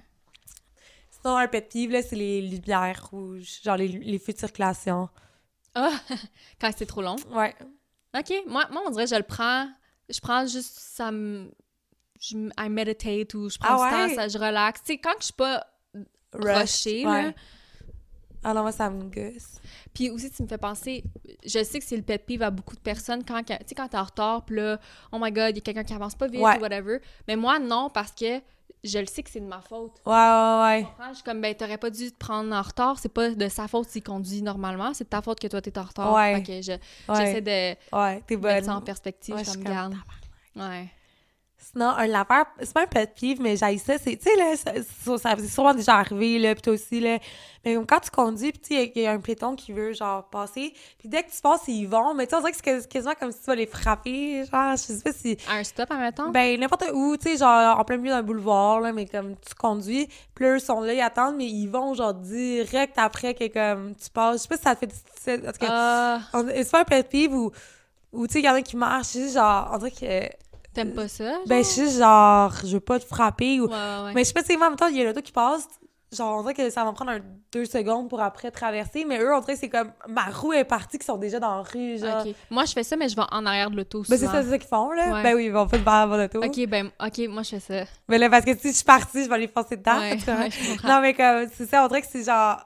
Sinon, 1.09 1.37
un 1.37 1.47
pet 1.47 1.67
peeve, 1.67 1.91
là, 1.91 2.01
c'est 2.01 2.15
les 2.15 2.41
lumières 2.41 3.07
rouges, 3.09 3.59
genre 3.63 3.75
les, 3.75 3.87
les 3.87 4.19
feux 4.19 4.33
de 4.33 4.37
circulation. 4.37 5.09
Ah, 5.75 5.91
quand 6.61 6.71
c'est 6.77 6.85
trop 6.85 7.01
long. 7.01 7.15
Ouais. 7.31 7.55
OK, 8.17 8.33
moi, 8.47 8.67
moi, 8.71 8.83
on 8.85 8.91
dirait 8.91 9.07
je 9.07 9.15
le 9.15 9.23
prends, 9.23 9.67
je 10.09 10.19
prends 10.19 10.45
juste, 10.45 10.77
ça 10.77 11.11
me... 11.11 11.51
Je, 12.19 12.35
I 12.57 12.69
meditate 12.69 13.33
ou 13.33 13.49
je 13.49 13.57
prends 13.57 13.81
Ah 13.81 13.89
du 13.89 13.95
temps, 13.95 14.07
ouais? 14.09 14.15
ça, 14.15 14.27
je 14.27 14.37
relaxe. 14.37 14.81
Tu 14.83 14.93
sais, 14.93 14.97
quand 14.97 15.13
je 15.19 15.25
suis 15.25 15.33
pas 15.33 15.65
rushée, 16.33 17.03
là, 17.03 17.09
ouais. 17.27 17.35
Ah 18.43 18.53
non, 18.53 18.61
moi, 18.61 18.71
ça 18.71 18.89
me 18.89 19.03
gosse. 19.03 19.59
Puis 19.93 20.09
aussi, 20.09 20.31
tu 20.31 20.43
me 20.43 20.47
fais 20.47 20.57
penser, 20.57 21.03
je 21.45 21.61
sais 21.63 21.79
que 21.79 21.83
c'est 21.85 21.97
le 21.97 22.03
pet 22.03 22.17
peeve 22.25 22.41
à 22.41 22.49
beaucoup 22.51 22.75
de 22.75 22.79
personnes 22.81 23.23
quand, 23.25 23.43
tu 23.43 23.53
sais, 23.65 23.75
quand 23.75 23.87
t'es 23.89 23.97
en 23.97 24.03
retard, 24.03 24.45
puis 24.45 24.55
là, 24.57 24.79
oh 25.11 25.17
my 25.19 25.29
god, 25.31 25.49
il 25.51 25.55
y 25.55 25.59
a 25.59 25.61
quelqu'un 25.61 25.83
qui 25.83 25.93
avance 25.93 26.15
pas 26.15 26.27
vite 26.27 26.41
Ouais. 26.41 26.57
ou 26.57 26.61
whatever. 26.61 26.99
Mais 27.27 27.35
moi, 27.35 27.59
non, 27.59 27.89
parce 27.89 28.11
que 28.13 28.39
je 28.81 28.97
le 28.99 29.07
sais 29.07 29.23
que 29.23 29.29
c'est 29.29 29.41
de 29.41 29.45
ma 29.45 29.59
faute. 29.59 29.97
Ouais, 30.05 30.13
ouais, 30.13 30.85
ouais. 30.87 30.87
Je 31.09 31.15
suis 31.15 31.23
comme, 31.23 31.41
ben, 31.41 31.53
t'aurais 31.53 31.77
pas 31.77 31.89
dû 31.89 32.11
te 32.13 32.17
prendre 32.17 32.55
en 32.55 32.61
retard. 32.61 32.97
C'est 32.97 33.09
pas 33.13 33.29
de 33.29 33.47
sa 33.49 33.67
faute 33.67 33.89
s'il 33.89 34.03
conduit 34.03 34.41
normalement, 34.41 34.93
c'est 34.93 35.03
de 35.03 35.09
ta 35.09 35.21
faute 35.21 35.39
que 35.41 35.47
toi, 35.47 35.61
t'es 35.61 35.77
en 35.77 35.83
retard. 35.83 36.13
Ouais. 36.13 36.35
Fait 36.35 36.43
que 36.43 36.61
je- 36.61 36.71
Ouais, 37.11 37.25
j'essaie 37.25 37.41
de 37.41 37.97
ouais 37.97 38.23
t'es 38.25 38.37
mettre 38.37 38.41
bonne. 38.57 38.63
ça 38.63 38.75
en 38.75 38.81
perspective. 38.81 39.35
Ouais, 39.35 39.43
je 39.43 39.51
comme, 39.51 39.63
garde. 39.63 39.95
Ouais. 40.55 40.87
Sinon, 41.61 41.89
un 41.89 42.13
affaire, 42.13 42.45
c'est 42.61 42.73
pas 42.73 42.83
un 42.83 42.87
pet 42.87 43.13
peeve, 43.19 43.41
mais 43.41 43.57
j'ai 43.57 43.77
ça, 43.77 43.97
c'est, 43.97 44.15
tu 44.15 44.23
sais, 44.23 44.35
là, 44.37 44.55
ça, 44.55 44.71
ça, 45.05 45.17
ça 45.17 45.35
c'est 45.37 45.47
sûrement 45.47 45.73
déjà 45.73 45.95
arrivé, 45.97 46.39
là, 46.39 46.55
pis 46.55 46.61
toi 46.61 46.73
aussi, 46.73 46.99
là. 46.99 47.19
Mais 47.65 47.75
comme 47.75 47.85
quand 47.85 47.99
tu 47.99 48.09
conduis, 48.09 48.51
pis 48.53 48.59
tu 48.59 48.75
sais, 48.75 48.91
il 48.95 49.01
y, 49.01 49.05
a 49.05 49.11
un 49.11 49.19
piéton 49.19 49.55
qui 49.55 49.73
veut, 49.73 49.93
genre, 49.93 50.23
passer, 50.29 50.73
puis 50.97 51.09
dès 51.09 51.21
que 51.23 51.29
tu 51.31 51.41
passes, 51.41 51.61
ils 51.67 51.85
vont, 51.85 52.13
mais 52.13 52.25
tu 52.25 52.31
sais, 52.31 52.37
on 52.37 52.39
dirait 52.39 52.51
que 52.53 52.57
c'est 52.57 52.63
quas- 52.63 52.87
quasiment 52.87 53.13
comme 53.19 53.31
si 53.33 53.39
tu 53.39 53.45
vas 53.45 53.55
les 53.55 53.67
frapper, 53.67 54.45
genre, 54.51 54.71
je 54.71 54.77
sais 54.77 55.01
pas 55.03 55.11
si... 55.11 55.37
Un 55.49 55.63
stop, 55.63 55.91
admettons? 55.91 56.29
Ben, 56.31 56.59
n'importe 56.59 56.85
où, 56.93 57.17
tu 57.17 57.29
sais, 57.29 57.37
genre, 57.37 57.77
en 57.77 57.83
plein 57.83 57.97
milieu 57.97 58.13
d'un 58.13 58.23
boulevard, 58.23 58.79
là, 58.79 58.91
mais 58.93 59.05
comme 59.05 59.35
tu 59.35 59.53
conduis, 59.53 60.07
puis 60.33 60.45
eux 60.45 60.59
sont 60.59 60.79
là, 60.81 60.93
ils 60.93 61.01
attendent, 61.01 61.35
mais 61.35 61.45
ils 61.47 61.67
vont, 61.67 61.93
genre, 61.93 62.13
direct 62.13 62.93
après 62.97 63.33
que, 63.35 63.47
comme, 63.47 63.93
tu 63.95 64.09
passes. 64.09 64.37
Je 64.37 64.41
sais 64.43 64.47
pas 64.47 64.57
si 64.57 64.63
ça 64.63 64.75
te 64.75 64.85
fait... 65.21 65.47
En 65.47 65.51
tout 65.51 65.59
cas, 65.59 65.67
on- 66.33 66.47
c'est 66.47 66.71
pas 66.71 66.79
un 66.81 66.85
pet 66.85 67.03
peeve 67.09 67.33
ou, 67.33 67.51
ou 68.13 68.25
tu 68.27 68.33
sais, 68.33 68.39
il 68.39 68.45
y 68.45 68.49
en 68.49 68.53
a 68.55 68.61
qui 68.61 68.77
marchent, 68.77 69.17
genre, 69.33 69.69
on 69.73 69.77
dirait 69.77 69.91
que... 69.91 70.35
t'aimes 70.73 70.93
pas 70.93 71.07
ça? 71.07 71.25
genre? 71.25 71.41
Ben, 71.47 71.63
je 71.63 71.69
suis 71.69 71.91
genre, 71.91 72.53
je 72.63 72.73
veux 72.73 72.79
pas 72.79 72.99
te 72.99 73.05
frapper 73.05 73.59
ou... 73.59 73.67
Ouais, 73.67 73.73
ouais. 74.05 74.13
Mais 74.13 74.23
je 74.23 74.29
sais 74.29 74.33
pas, 74.33 74.41
moi, 74.57 74.67
en 74.67 74.69
même 74.71 74.77
temps, 74.77 74.87
il 74.87 74.97
y 74.97 75.01
a 75.01 75.05
l'auto 75.05 75.21
qui 75.21 75.31
passe. 75.31 75.67
Genre, 76.11 76.39
on 76.39 76.41
dirait 76.41 76.55
que 76.55 76.69
ça 76.71 76.83
va 76.83 76.89
me 76.89 76.95
prendre 76.95 77.11
un, 77.11 77.19
deux 77.51 77.65
secondes 77.65 78.09
pour 78.09 78.19
après 78.19 78.49
traverser. 78.49 79.05
Mais 79.05 79.19
eux, 79.19 79.31
on 79.31 79.41
dirait 79.41 79.53
que 79.53 79.59
c'est 79.59 79.69
comme 79.69 79.91
ma 80.07 80.25
roue 80.25 80.53
est 80.53 80.63
partie, 80.63 80.97
qu'ils 80.97 81.05
sont 81.05 81.17
déjà 81.17 81.39
dans 81.39 81.57
la 81.57 81.61
rue. 81.61 81.99
Genre. 81.99 82.25
Ok. 82.25 82.33
Moi, 82.49 82.65
je 82.65 82.73
fais 82.73 82.83
ça, 82.83 82.95
mais 82.95 83.09
je 83.09 83.15
vais 83.15 83.21
en 83.29 83.45
arrière 83.45 83.69
de 83.69 83.77
l'auto 83.77 84.03
Ben, 84.09 84.17
c'est 84.17 84.25
ça, 84.25 84.41
c'est 84.41 84.49
ça 84.49 84.57
qu'ils 84.57 84.67
font, 84.67 84.91
là. 84.91 85.13
Ouais. 85.13 85.23
Ben 85.23 85.35
oui, 85.35 85.45
ils 85.45 85.51
vont 85.51 85.67
pas 85.67 85.77
faire 85.77 85.93
avant 85.93 86.17
l'auto. 86.17 86.43
Ok, 86.43 86.65
ben, 86.67 86.89
ok, 86.99 87.27
moi, 87.29 87.43
je 87.43 87.49
fais 87.49 87.59
ça. 87.59 87.91
Mais 88.07 88.17
là, 88.17 88.27
parce 88.29 88.43
que 88.43 88.57
si 88.57 88.69
je 88.69 88.75
suis 88.75 88.83
partie, 88.83 89.23
je 89.23 89.29
vais 89.29 89.37
les 89.37 89.47
foncer 89.47 89.77
dedans. 89.77 89.99
Non, 90.83 91.01
mais 91.01 91.13
comme, 91.13 91.47
c'est 91.53 91.69
ça, 91.69 91.83
on 91.85 91.87
dirait 91.87 92.01
que 92.01 92.07
c'est 92.09 92.23
genre. 92.23 92.59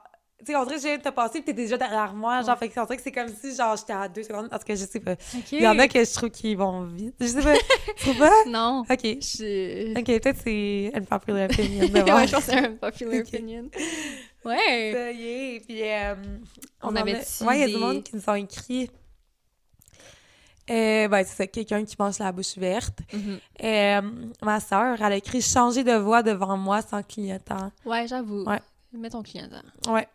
Tu 0.44 0.52
sais, 0.52 0.56
on 0.56 0.64
dirait 0.64 0.76
que 0.76 0.82
je 0.82 0.86
viens 0.88 0.98
de 0.98 1.02
te 1.02 1.08
passer, 1.08 1.42
t'es 1.42 1.52
déjà 1.52 1.76
derrière 1.78 2.12
moi. 2.14 2.42
Genre, 2.42 2.58
fait 2.58 2.68
que 2.68 2.78
on 2.78 2.84
dirait 2.84 2.96
que 2.96 3.02
c'est 3.02 3.12
comme 3.12 3.28
si, 3.28 3.54
genre, 3.54 3.76
j'étais 3.76 3.92
à 3.92 4.08
deux 4.08 4.22
secondes. 4.22 4.48
Parce 4.50 4.64
que 4.64 4.74
je 4.74 4.84
sais 4.84 5.00
pas. 5.00 5.14
Il 5.52 5.60
y 5.62 5.66
en 5.68 5.78
a 5.78 5.88
que 5.88 6.04
je 6.04 6.12
trouve 6.12 6.30
qu'ils 6.30 6.56
vont 6.56 6.82
vite. 6.84 7.14
Je 7.20 7.26
sais 7.26 7.42
pas. 7.42 7.54
tu 7.96 8.02
trouves 8.04 8.18
pas? 8.18 8.30
Non. 8.46 8.82
Ok. 8.88 9.00
Je... 9.02 9.98
Ok, 9.98 10.04
peut-être 10.06 10.40
c'est 10.44 10.92
une 10.94 11.06
popular 11.06 11.44
opinion 11.50 11.80
ouais, 12.16 12.26
je 12.26 12.32
pense 12.32 12.44
que 12.46 12.50
c'est 12.52 12.58
un 12.58 12.72
popular 12.72 13.20
opinion. 13.20 13.70
Ouais. 14.44 14.92
Ça 14.92 15.10
y 15.12 15.26
est, 15.28 15.60
puis 15.66 15.82
euh, 15.82 16.14
On 16.82 16.88
en 16.88 16.96
avait-tu 16.96 17.42
a- 17.42 17.46
Ouais, 17.46 17.56
il 17.56 17.60
y 17.60 17.62
a 17.62 17.66
des- 17.66 17.72
du 17.72 17.78
monde 17.78 18.02
qui 18.02 18.14
nous 18.16 18.22
ont 18.28 18.34
écrit. 18.34 18.90
Euh, 20.70 21.08
ben, 21.08 21.24
c'est 21.24 21.36
ça, 21.36 21.46
quelqu'un 21.46 21.84
qui 21.84 21.94
mange 21.98 22.18
la 22.18 22.32
bouche 22.32 22.56
verte. 22.56 22.98
Euh, 23.62 24.00
ma 24.42 24.60
soeur, 24.60 24.96
elle 25.00 25.12
a 25.12 25.16
écrit 25.16 25.42
changer 25.42 25.84
de 25.84 25.92
voix 25.92 26.22
devant 26.22 26.56
moi 26.56 26.80
sans 26.80 27.02
clignotant. 27.02 27.70
Ouais, 27.84 28.06
j'avoue. 28.08 28.44
Ouais. 28.44 28.60
Mets 28.92 29.10
ton 29.10 29.22
client 29.22 29.46
dedans. 29.46 29.92
Ouais. 29.92 30.06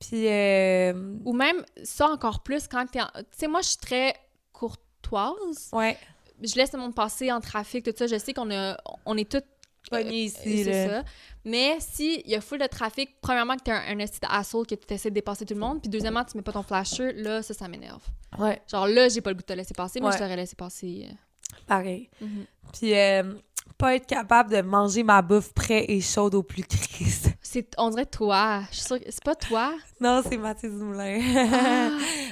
Puis, 0.00 0.28
euh, 0.28 0.92
Ou 1.24 1.32
même, 1.32 1.64
ça 1.82 2.08
encore 2.08 2.42
plus 2.42 2.68
quand 2.68 2.86
t'es 2.90 3.00
en... 3.00 3.06
Tu 3.14 3.24
sais, 3.38 3.48
moi, 3.48 3.60
je 3.62 3.68
suis 3.68 3.78
très 3.78 4.14
courtoise. 4.52 5.70
ouais, 5.72 5.96
Je 6.42 6.54
laisse 6.56 6.72
le 6.72 6.78
monde 6.78 6.94
passer 6.94 7.32
en 7.32 7.40
trafic, 7.40 7.84
tout 7.84 7.92
ça. 7.96 8.06
Je 8.06 8.18
sais 8.18 8.32
qu'on 8.34 8.50
a... 8.50 8.76
on 9.04 9.16
est 9.16 9.30
toutes... 9.30 9.44
pogné 9.90 10.08
euh, 10.08 10.12
ici, 10.26 10.64
c'est 10.64 10.88
ça. 10.88 11.02
Mais 11.44 11.76
si 11.80 12.20
il 12.24 12.30
y 12.30 12.34
a 12.34 12.40
full 12.40 12.58
de 12.58 12.66
trafic, 12.66 13.20
premièrement, 13.20 13.56
que 13.56 13.62
t'es 13.62 13.70
un, 13.70 13.98
un 13.98 14.04
asshole, 14.28 14.66
que 14.66 14.74
tu 14.74 14.92
essaies 14.94 15.10
de 15.10 15.14
dépasser 15.14 15.46
tout 15.46 15.54
le 15.54 15.60
monde, 15.60 15.80
puis 15.80 15.88
deuxièmement, 15.88 16.24
tu 16.24 16.36
mets 16.36 16.42
pas 16.42 16.52
ton 16.52 16.62
flasher, 16.64 17.12
là, 17.12 17.40
ça, 17.42 17.54
ça 17.54 17.68
m'énerve. 17.68 18.02
Ouais, 18.38 18.60
Genre 18.70 18.88
là, 18.88 19.08
j'ai 19.08 19.20
pas 19.20 19.30
le 19.30 19.36
goût 19.36 19.42
de 19.42 19.46
te 19.46 19.52
laisser 19.52 19.72
passer, 19.74 20.00
mais 20.00 20.06
Ouais. 20.06 20.12
je 20.12 20.18
t'aurais 20.18 20.36
laissé 20.36 20.56
passer. 20.56 21.08
Pareil. 21.66 22.08
Mhm. 22.20 22.44
Puis, 22.72 22.94
euh, 22.94 23.34
pas 23.78 23.94
être 23.94 24.06
capable 24.06 24.50
de 24.50 24.62
manger 24.62 25.02
ma 25.02 25.20
bouffe 25.22 25.52
prête 25.52 25.84
et 25.88 26.00
chaude 26.00 26.34
au 26.34 26.42
plus 26.42 26.62
triste. 26.62 27.28
C'est, 27.42 27.68
on 27.78 27.90
dirait 27.90 28.06
toi. 28.06 28.62
Je 28.70 28.76
suis 28.76 28.84
sûre 28.86 28.98
que 28.98 29.04
c'est 29.08 29.22
pas 29.22 29.34
toi? 29.34 29.72
Non, 30.00 30.20
c'est 30.28 30.36
Mathieu 30.36 30.68
Dumoulin. 30.68 31.20
Ah. 31.52 31.90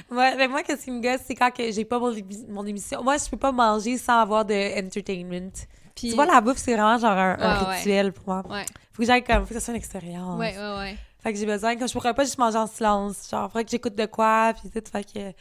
Ouais, 0.11 0.35
mais 0.35 0.47
moi, 0.47 0.61
qu'est-ce 0.61 0.83
qui 0.85 0.91
me 0.91 1.01
gosse, 1.01 1.21
c'est 1.25 1.33
quand 1.33 1.49
que 1.51 1.71
j'ai 1.71 1.83
pas 1.85 1.97
mon, 1.97 2.11
émi- 2.13 2.45
mon 2.47 2.63
émission. 2.65 3.01
Moi, 3.03 3.17
je 3.17 3.27
peux 3.29 3.37
pas 3.37 3.51
manger 3.51 3.97
sans 3.97 4.19
avoir 4.19 4.45
de 4.45 4.79
entertainment. 4.85 5.51
Puis, 5.95 6.09
Tu 6.09 6.15
vois, 6.15 6.25
la 6.27 6.41
bouffe, 6.41 6.57
c'est 6.57 6.73
vraiment 6.73 6.97
genre 6.99 7.11
un, 7.17 7.37
un 7.39 7.59
Ouais, 7.61 7.67
ouais. 7.69 7.75
rituel 7.77 8.11
pour 8.13 8.27
moi. 8.27 8.43
Ouais, 8.49 8.65
Faut 8.91 9.01
que 9.01 9.05
j'aille 9.05 9.23
comme, 9.23 9.41
faut 9.43 9.47
que 9.47 9.53
ça 9.55 9.61
soit 9.61 9.73
une 9.73 9.77
expérience. 9.79 10.37
ouais, 10.37 10.55
ouais, 10.55 10.77
ouais. 10.77 10.97
Fait 11.23 11.33
que 11.33 11.39
j'ai 11.39 11.45
besoin, 11.47 11.75
comme 11.75 11.87
je 11.87 11.93
pourrais 11.93 12.13
pas 12.13 12.23
juste 12.23 12.37
manger 12.37 12.57
en 12.57 12.67
silence. 12.67 13.27
Genre, 13.31 13.47
faudrait 13.49 13.63
que 13.65 13.71
j'écoute 13.71 13.95
de 13.95 14.05
quoi, 14.05 14.53
puis 14.59 14.69
tout. 14.69 14.91
Fait 14.91 15.03
que. 15.03 15.31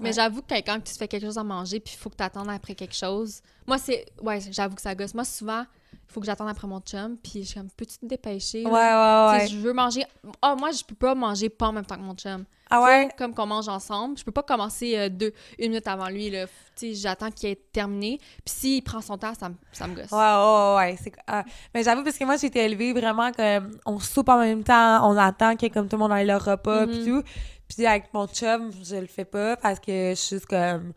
Mais 0.00 0.12
j'avoue 0.12 0.42
que 0.42 0.54
quand 0.54 0.80
tu 0.84 0.94
fais 0.94 1.08
quelque 1.08 1.24
chose 1.24 1.38
à 1.38 1.44
manger, 1.44 1.80
puis 1.80 1.94
il 1.96 1.98
faut 1.98 2.10
que 2.10 2.16
tu 2.16 2.22
attendes 2.22 2.50
après 2.50 2.74
quelque 2.74 2.94
chose. 2.94 3.40
Moi, 3.66 3.78
c'est. 3.78 4.04
Ouais, 4.22 4.38
j'avoue 4.50 4.76
que 4.76 4.82
ça 4.82 4.94
gosse. 4.94 5.14
Moi, 5.14 5.24
souvent, 5.24 5.64
il 5.92 6.12
faut 6.12 6.20
que 6.20 6.26
j'attende 6.26 6.48
après 6.48 6.66
mon 6.66 6.80
chum, 6.80 7.16
puis 7.16 7.42
je 7.42 7.48
suis 7.48 7.54
comme, 7.54 7.70
peux-tu 7.70 7.98
te 7.98 8.06
dépêcher? 8.06 8.64
Ouais, 8.64 8.70
ouais, 8.70 9.28
ouais. 9.30 9.46
je 9.48 9.56
veux 9.58 9.72
manger. 9.72 10.04
Ah, 10.42 10.54
moi, 10.54 10.70
je 10.72 10.84
peux 10.84 10.94
pas 10.94 11.14
manger 11.14 11.48
pas 11.48 11.68
en 11.68 11.72
même 11.72 11.86
temps 11.86 11.96
que 11.96 12.02
mon 12.02 12.14
chum. 12.14 12.44
Ah 12.70 12.82
ouais? 12.82 13.08
comme 13.16 13.34
qu'on 13.34 13.46
mange 13.46 13.66
ensemble. 13.68 14.18
Je 14.18 14.24
peux 14.24 14.30
pas 14.30 14.42
commencer 14.42 14.94
euh, 14.94 15.08
deux, 15.08 15.32
une 15.58 15.70
minute 15.70 15.88
avant 15.88 16.08
lui. 16.08 16.28
Là. 16.28 16.44
J'attends 16.82 17.30
qu'il 17.30 17.48
ait 17.48 17.58
terminé. 17.72 18.18
Puis 18.44 18.54
s'il 18.54 18.82
prend 18.82 19.00
son 19.00 19.16
temps, 19.16 19.32
ça, 19.40 19.48
ça 19.72 19.86
me 19.86 19.94
gosse. 19.94 20.12
Ouais, 20.12 20.18
ouais, 20.18 20.76
ouais. 20.76 20.98
C'est... 21.02 21.12
Ah. 21.26 21.44
Mais 21.74 21.82
j'avoue, 21.82 22.04
parce 22.04 22.18
que 22.18 22.24
moi, 22.24 22.36
j'ai 22.36 22.48
été 22.48 22.62
élevée 22.62 22.92
vraiment 22.92 23.32
comme 23.32 23.70
on 23.86 23.98
soupe 23.98 24.28
en 24.28 24.38
même 24.38 24.64
temps, 24.64 25.10
on 25.10 25.16
attend 25.16 25.56
que 25.56 25.66
comme 25.68 25.88
tout 25.88 25.96
le 25.96 26.00
monde 26.00 26.12
aille 26.12 26.26
leur 26.26 26.44
repas, 26.44 26.86
puis 26.86 26.98
Mm-hmm. 26.98 27.04
tout. 27.22 27.22
Puis 27.68 27.86
avec 27.86 28.12
mon 28.14 28.26
chum, 28.26 28.70
je 28.82 28.96
le 28.96 29.06
fais 29.06 29.24
pas 29.24 29.56
parce 29.56 29.78
que 29.78 30.10
je 30.10 30.14
suis 30.14 30.36
juste 30.36 30.46
comme. 30.46 30.92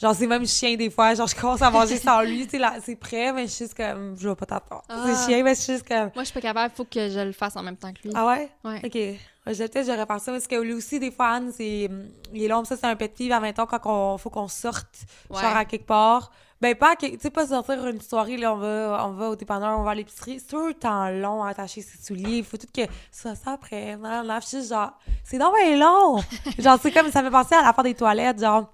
Genre, 0.00 0.14
c'est 0.14 0.26
même 0.26 0.46
chien 0.46 0.76
des 0.76 0.90
fois. 0.90 1.14
Genre, 1.14 1.26
je 1.26 1.34
commence 1.34 1.62
à 1.62 1.70
manger 1.70 1.96
sans 1.96 2.20
lui. 2.22 2.44
Tu 2.44 2.50
sais, 2.52 2.58
là, 2.58 2.74
c'est 2.82 2.96
prêt, 2.96 3.32
mais 3.32 3.46
je 3.46 3.52
suis 3.52 3.64
juste 3.64 3.76
comme. 3.76 4.14
Je 4.18 4.28
vais 4.28 4.34
pas 4.34 4.44
t'attendre. 4.46 4.82
Ah. 4.88 5.04
C'est 5.06 5.26
chien, 5.32 5.42
mais 5.42 5.54
je 5.54 5.60
suis 5.60 5.72
juste 5.74 5.88
comme. 5.88 6.10
Moi, 6.14 6.22
je 6.22 6.24
suis 6.24 6.34
pas 6.34 6.40
capable. 6.42 6.70
Il 6.74 6.76
faut 6.76 6.84
que 6.84 7.08
je 7.08 7.20
le 7.20 7.32
fasse 7.32 7.56
en 7.56 7.62
même 7.62 7.76
temps 7.76 7.92
que 7.92 8.02
lui. 8.02 8.10
Ah 8.14 8.26
ouais? 8.26 8.50
Ouais. 8.64 8.80
Ok. 8.84 9.18
Peut-être 9.46 9.86
j'aurais 9.86 10.06
pensé 10.06 10.30
parce 10.32 10.46
que 10.46 10.56
lui 10.56 10.74
aussi, 10.74 10.98
des 10.98 11.10
fois, 11.10 11.28
Anne, 11.28 11.50
c'est. 11.56 11.88
Il 12.34 12.42
est 12.42 12.48
long, 12.48 12.64
ça, 12.64 12.76
c'est 12.76 12.86
un 12.86 12.96
pet 12.96 13.08
peeve. 13.16 13.32
En 13.32 13.40
même 13.40 13.54
temps, 13.54 13.66
quand 13.66 13.80
on 13.86 14.18
faut 14.18 14.28
qu'on 14.30 14.48
sorte, 14.48 14.86
Ouais. 15.30 15.40
genre 15.40 15.56
à 15.56 15.64
quelque 15.64 15.86
part. 15.86 16.30
Ben, 16.60 16.74
pas, 16.74 16.96
que- 16.96 17.06
tu 17.06 17.18
sais, 17.20 17.30
pas 17.30 17.46
sortir 17.46 17.86
une 17.86 18.00
soirée, 18.00 18.38
là, 18.38 18.54
on 18.54 18.56
va, 18.56 19.06
on 19.06 19.12
va 19.12 19.28
au 19.30 19.36
dépanneur, 19.36 19.78
on 19.78 19.82
va 19.82 19.90
à 19.90 19.94
l'épicerie. 19.94 20.40
C'est 20.40 20.46
tout 20.48 20.66
le 20.66 20.74
temps 20.74 21.08
long 21.10 21.42
à 21.44 21.50
attacher 21.50 21.82
ses 21.82 21.98
souliers. 22.02 22.38
Il 22.38 22.44
faut 22.44 22.56
tout 22.56 22.66
que 22.74 22.82
ça, 23.10 23.34
ça 23.34 23.52
après. 23.52 23.96
Non, 23.96 24.24
non, 24.24 24.38
je 24.40 24.46
suis 24.46 24.56
juste 24.58 24.70
genre, 24.70 24.92
c'est 25.22 25.36
donc 25.38 25.54
bien 25.54 25.76
long. 25.76 26.16
genre, 26.58 26.78
c'est 26.82 26.92
comme, 26.92 27.10
ça 27.10 27.20
me 27.20 27.26
fait 27.26 27.32
penser 27.32 27.54
à 27.54 27.62
la 27.62 27.72
fin 27.74 27.82
des 27.82 27.94
toilettes, 27.94 28.40
genre. 28.40 28.70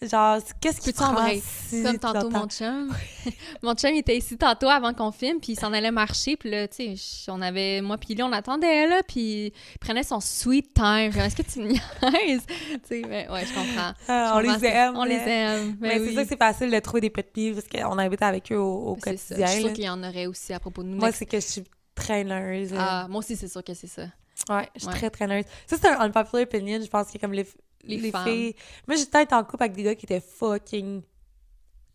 Genre, 0.00 0.38
qu'est-ce 0.60 0.80
qui 0.80 0.92
prend 0.92 1.16
si 1.42 1.82
Comme 1.82 1.98
tantôt, 1.98 2.30
mon 2.30 2.46
chum. 2.48 2.94
mon 3.62 3.74
chum, 3.74 3.90
il 3.92 3.98
était 3.98 4.16
ici 4.16 4.36
tantôt 4.38 4.68
avant 4.68 4.94
qu'on 4.94 5.10
filme, 5.10 5.40
puis 5.40 5.54
il 5.54 5.58
s'en 5.58 5.72
allait 5.72 5.90
marcher, 5.90 6.36
puis 6.36 6.50
là, 6.50 6.68
tu 6.68 6.96
sais, 6.96 7.30
on 7.32 7.40
avait... 7.42 7.80
Moi 7.80 7.98
puis 7.98 8.14
lui, 8.14 8.22
on 8.22 8.32
attendait, 8.32 8.86
là, 8.86 9.02
puis 9.06 9.46
il 9.46 9.78
prenait 9.80 10.04
son 10.04 10.20
sweet 10.20 10.72
time. 10.72 11.10
Genre, 11.10 11.22
Est-ce 11.24 11.34
que 11.34 11.42
tu 11.42 11.58
me 11.58 11.66
niaises? 11.72 12.46
tu 12.46 12.80
sais, 12.84 13.02
mais 13.08 13.28
ouais, 13.28 13.44
je 13.44 13.52
comprends. 13.52 13.92
Ah, 14.06 14.34
on 14.36 14.38
les 14.38 14.64
aime. 14.66 14.96
On 14.96 15.02
les 15.04 15.14
aime. 15.16 15.76
Mais 15.80 15.98
Ben 15.98 16.06
c'est 16.06 16.14
ça 16.14 16.22
que 16.22 16.28
c'est 16.28 16.38
facile 16.38 16.70
de 16.70 16.78
trouver 16.78 17.00
des 17.00 17.10
pet 17.10 17.32
peeves 17.32 17.54
parce 17.60 17.66
qu'on 17.66 17.98
habite 17.98 18.22
avec 18.22 18.52
eux 18.52 18.56
au, 18.58 18.90
au 18.90 18.94
quotidien. 18.94 19.46
Je 19.46 19.52
suis 19.52 19.60
sûre 19.62 19.72
qu'il 19.72 19.84
y 19.84 19.88
en 19.90 20.02
aurait 20.04 20.26
aussi 20.26 20.52
à 20.52 20.60
propos 20.60 20.84
de 20.84 20.88
nous. 20.90 20.98
Moi, 20.98 21.08
mais- 21.08 21.12
c'est 21.12 21.26
que 21.26 21.40
je 21.40 21.44
suis 21.46 21.64
traîneuse. 21.96 22.72
Ah, 22.78 23.06
moi 23.10 23.18
aussi, 23.18 23.34
c'est 23.34 23.48
sûr 23.48 23.64
que 23.64 23.74
c'est 23.74 23.88
ça. 23.88 24.02
Ouais, 24.48 24.68
je 24.76 24.80
suis 24.82 24.88
Ouais. 24.88 24.94
très 24.94 25.10
traîneuse. 25.10 25.44
Ça, 25.66 25.76
c'est 25.80 25.88
un 25.88 25.98
unpopular 26.00 26.44
opinion. 26.44 26.78
Je 26.80 26.86
pense 26.88 27.10
que 27.10 27.18
comme 27.18 27.32
les, 27.32 27.44
Les 27.84 27.96
les, 27.96 28.12
filles. 28.12 28.54
Moi, 28.86 28.96
j'étais 28.96 29.32
en 29.34 29.44
couple 29.44 29.62
avec 29.64 29.76
des 29.76 29.82
gars 29.82 29.94
qui 29.94 30.06
étaient 30.06 30.20
fucking. 30.20 31.02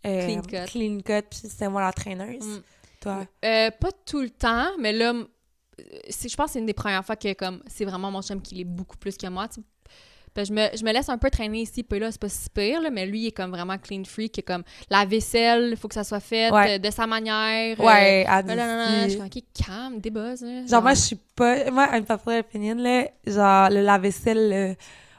euh, 0.06 0.26
Clean 0.28 0.42
cut. 0.42 0.72
Clean 0.72 0.98
cut, 1.00 1.28
puis 1.30 1.40
c'était 1.50 1.70
moi 1.70 1.82
la 1.82 1.94
traîneuse. 1.94 2.44
Mm. 2.46 2.62
Toi? 3.02 3.26
Euh, 3.46 3.72
pas 3.72 3.92
tout 4.06 4.22
le 4.22 4.30
temps, 4.30 4.70
mais 4.80 4.94
là, 4.94 5.14
c'est- 6.10 6.30
je 6.30 6.36
pense 6.36 6.48
que 6.48 6.52
c'est 6.54 6.60
une 6.60 6.66
des 6.66 6.74
premières 6.74 7.06
fois 7.06 7.16
que 7.16 7.34
comme 7.34 7.62
c'est 7.68 7.86
vraiment 7.86 8.12
mon 8.12 8.22
chum 8.22 8.42
qui 8.42 8.56
l'est 8.56 8.64
beaucoup 8.64 8.98
plus 8.98 9.18
que 9.18 9.28
moi. 9.28 9.48
je 10.36 10.52
me, 10.52 10.68
je 10.76 10.84
me 10.84 10.92
laisse 10.92 11.10
un 11.10 11.18
peu 11.18 11.30
traîner 11.30 11.62
ici, 11.62 11.84
puis 11.84 12.00
là, 12.00 12.12
c'est 12.12 12.20
pas 12.20 12.30
si 12.30 12.50
pire, 12.50 12.82
là, 12.82 12.90
mais 12.90 13.06
lui, 13.06 13.20
il 13.22 13.28
est 13.28 13.32
comme 13.32 13.52
vraiment 13.52 13.78
clean 13.78 14.04
free, 14.04 14.30
que 14.32 14.42
comme 14.42 14.64
la 14.90 15.06
vaisselle, 15.06 15.70
il 15.72 15.78
faut 15.78 15.88
que 15.88 15.94
ça 15.94 16.04
soit 16.04 16.20
fait 16.22 16.50
Ouais. 16.52 16.76
euh, 16.76 16.78
de 16.80 16.90
sa 16.90 17.06
manière. 17.06 17.80
euh, 17.80 17.84
Ouais, 17.84 18.26
à 18.28 18.42
là, 18.42 18.56
là, 18.56 19.04
je 19.04 19.10
suis 19.10 19.18
comme, 19.20 19.28
ok, 19.28 19.44
calme, 19.54 20.00
des 20.00 20.10
buzz. 20.10 20.42
Là, 20.42 20.66
Genre, 20.66 20.82
moi, 20.82 20.94
je 20.96 21.02
suis 21.02 21.20
pas. 21.36 21.70
Moi, 21.70 21.88
unpopular 21.92 22.40
opinion, 22.40 22.76
là, 22.76 23.08
genre, 23.28 23.70
le 23.70 23.82
lave-vaisselle, 23.82 24.76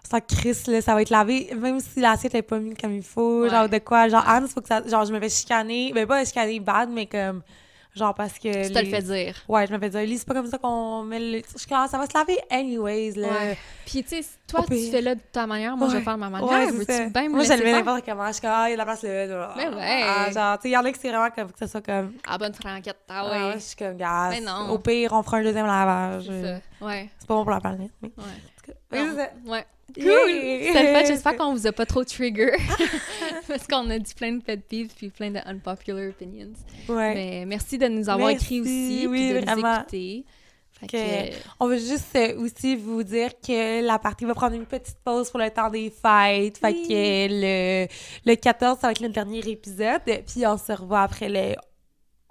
sans 0.08 0.20
crise, 0.20 0.66
là, 0.66 0.80
ça 0.80 0.94
va 0.94 1.02
être 1.02 1.10
lavé, 1.10 1.50
même 1.56 1.80
si 1.80 2.00
l'assiette 2.00 2.34
est 2.34 2.42
pas 2.42 2.58
mise 2.58 2.74
comme 2.80 2.92
il 2.94 3.02
faut. 3.02 3.42
Ouais. 3.42 3.50
Genre, 3.50 3.68
de 3.68 3.78
quoi? 3.78 4.08
Genre, 4.08 4.24
Anne, 4.28 4.46
faut 4.48 4.60
que 4.60 4.68
ça. 4.68 4.86
Genre, 4.86 5.04
je 5.04 5.12
me 5.12 5.20
fais 5.20 5.28
chicaner. 5.30 5.92
Ben, 5.94 6.06
pas 6.06 6.24
chicaner 6.24 6.60
bad, 6.60 6.90
mais 6.90 7.06
comme. 7.06 7.42
Genre, 7.94 8.12
parce 8.12 8.40
que. 8.40 8.66
Tu 8.66 8.72
te 8.72 8.78
le 8.80 8.86
fais 8.86 9.02
dire. 9.02 9.36
Ouais, 9.48 9.68
je 9.68 9.72
me 9.72 9.78
fais 9.78 9.88
dire, 9.88 10.00
Lise, 10.00 10.18
c'est 10.18 10.26
pas 10.26 10.34
comme 10.34 10.48
ça 10.48 10.58
qu'on 10.58 11.04
met 11.04 11.20
le. 11.20 11.38
Je 11.54 11.58
suis 11.58 11.68
ça 11.68 11.86
va 11.96 12.06
se 12.06 12.12
laver 12.18 12.36
anyways, 12.50 13.12
là. 13.12 13.28
Ouais. 13.28 13.58
Puis, 13.86 14.02
tu 14.02 14.20
sais, 14.20 14.28
toi, 14.48 14.62
tu 14.62 14.70
pire. 14.74 14.90
fais 14.90 15.00
là 15.00 15.14
de 15.14 15.20
ta 15.30 15.46
manière, 15.46 15.76
moi, 15.76 15.88
je 15.88 15.98
vais 15.98 16.02
faire 16.02 16.18
ma 16.18 16.28
manière. 16.28 16.50
Ouais, 16.50 16.72
Veux-tu 16.72 16.92
ça. 16.92 17.04
bien 17.08 17.28
me 17.28 17.36
Moi, 17.36 17.44
je 17.44 17.52
le 17.52 17.62
mets 17.62 17.72
n'importe 17.72 18.04
comment. 18.04 18.26
Je 18.26 18.32
suis 18.32 18.40
comme, 18.42 18.50
ah, 18.52 18.64
il 18.68 18.70
y 18.70 18.72
a 18.72 18.74
de 18.74 18.78
la 18.78 18.84
place 18.84 19.02
là. 19.04 19.28
genre, 19.28 19.54
Mais 19.56 19.68
ouais. 19.68 20.02
Ah, 20.04 20.30
genre, 20.32 20.56
tu 20.58 20.62
sais, 20.62 20.68
il 20.70 20.72
y 20.72 20.76
en 20.76 20.84
a 20.84 20.90
qui 20.90 20.98
c'est 21.00 21.08
vraiment 21.08 21.30
comme 21.30 21.52
que 21.52 21.58
ça 21.60 21.68
soit 21.68 21.82
comme. 21.86 22.14
Ah, 22.26 22.36
bonne 22.36 22.52
franquette, 22.54 22.98
ah 23.08 23.22
Ah, 23.30 23.48
ouais. 23.48 23.54
je 23.54 23.58
suis 23.60 23.76
comme, 23.76 23.96
gars. 23.96 24.28
Mais 24.30 24.40
non. 24.40 24.70
Au 24.70 24.78
pire, 24.80 25.12
on 25.12 25.22
fera 25.22 25.36
un 25.36 25.42
deuxième 25.44 25.66
lavage. 25.66 26.24
c'est 26.26 26.42
ça. 26.42 26.84
Ouais, 26.84 27.08
C'est 27.20 27.28
pas 27.28 27.34
bon 27.34 27.42
pour 27.44 27.52
la 27.52 27.60
planète. 27.60 27.92
Mais... 28.02 28.10
ouais. 28.18 28.74
Mais 28.90 29.14
ça. 29.14 29.28
Ouais. 29.46 29.64
Cool! 29.94 30.30
C'était 30.66 30.72
fait. 30.72 31.06
J'espère 31.06 31.36
qu'on 31.38 31.52
vous 31.54 31.66
a 31.66 31.72
pas 31.72 31.86
trop 31.86 32.04
trigger. 32.04 32.52
Parce 33.48 33.66
qu'on 33.66 33.88
a 33.90 33.98
dit 33.98 34.14
plein 34.14 34.32
de 34.32 34.42
pet 34.42 34.60
peeves 34.68 34.92
puis 34.96 35.08
plein 35.10 35.30
de 35.30 35.38
unpopular 35.46 36.08
opinions. 36.08 36.52
Ouais. 36.88 37.14
Mais 37.14 37.44
merci 37.46 37.78
de 37.78 37.86
nous 37.88 38.08
avoir 38.08 38.28
Merci, 38.28 38.44
écrit 38.56 38.60
aussi 38.60 39.06
oui, 39.06 39.18
puis 39.20 39.28
de 39.34 39.38
nous 39.40 39.44
vraiment. 39.46 39.80
écouter. 39.80 40.24
Fait 40.80 40.86
Que- 40.88 41.30
que, 41.30 41.36
On 41.60 41.68
veut 41.68 41.78
juste 41.78 42.16
euh, 42.16 42.36
aussi 42.40 42.74
vous 42.74 43.04
dire 43.04 43.30
que 43.40 43.80
la 43.86 43.98
partie 44.00 44.24
va 44.24 44.34
prendre 44.34 44.56
une 44.56 44.66
petite 44.66 44.96
pause 45.04 45.30
pour 45.30 45.38
le 45.38 45.48
temps 45.50 45.70
des 45.70 45.90
fêtes. 45.90 46.58
Fait 46.58 46.72
Oui. 46.72 46.88
que 46.88 47.28
le, 47.30 47.86
le 48.26 48.34
14, 48.34 48.78
ça 48.80 48.88
va 48.88 48.90
être 48.90 49.00
le 49.00 49.08
dernier 49.10 49.38
épisode. 49.48 50.00
Puis 50.04 50.44
on 50.46 50.58
se 50.58 50.72
revoit 50.72 51.02
après 51.02 51.28
le 51.28 51.54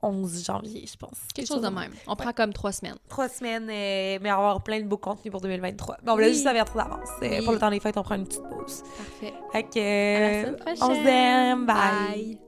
11 0.03 0.43
janvier, 0.45 0.85
je 0.85 0.95
pense. 0.97 1.17
quelque 1.33 1.47
chose 1.47 1.61
de 1.61 1.69
même. 1.69 1.91
On 2.07 2.15
prend 2.15 2.33
comme 2.33 2.53
trois 2.53 2.71
semaines. 2.71 2.97
Trois 3.09 3.29
semaines, 3.29 3.63
euh, 3.69 4.19
mais 4.21 4.31
on 4.31 4.35
va 4.35 4.37
avoir 4.37 4.61
plein 4.63 4.79
de 4.79 4.85
beaux 4.85 4.97
contenus 4.97 5.31
pour 5.31 5.41
2023. 5.41 5.97
Mais 6.03 6.11
on 6.11 6.15
voulait 6.15 6.27
Oui. 6.27 6.33
juste 6.33 6.45
avertir 6.45 6.75
d'avance. 6.75 7.09
Euh, 7.21 7.29
Oui. 7.29 7.41
Pour 7.43 7.53
le 7.53 7.59
temps 7.59 7.69
des 7.71 7.79
fêtes, 7.79 7.97
on 7.97 8.03
prend 8.03 8.15
une 8.15 8.25
petite 8.25 8.43
pause. 8.43 8.83
Parfait. 8.97 9.33
Fait 9.51 9.63
que, 9.63 10.15
À 10.15 10.19
la 10.19 10.41
semaine 10.43 10.55
on 10.81 10.85
prochaine. 10.87 11.03
s'aime. 11.05 11.65
Bye. 11.65 11.75
Bye. 12.09 12.42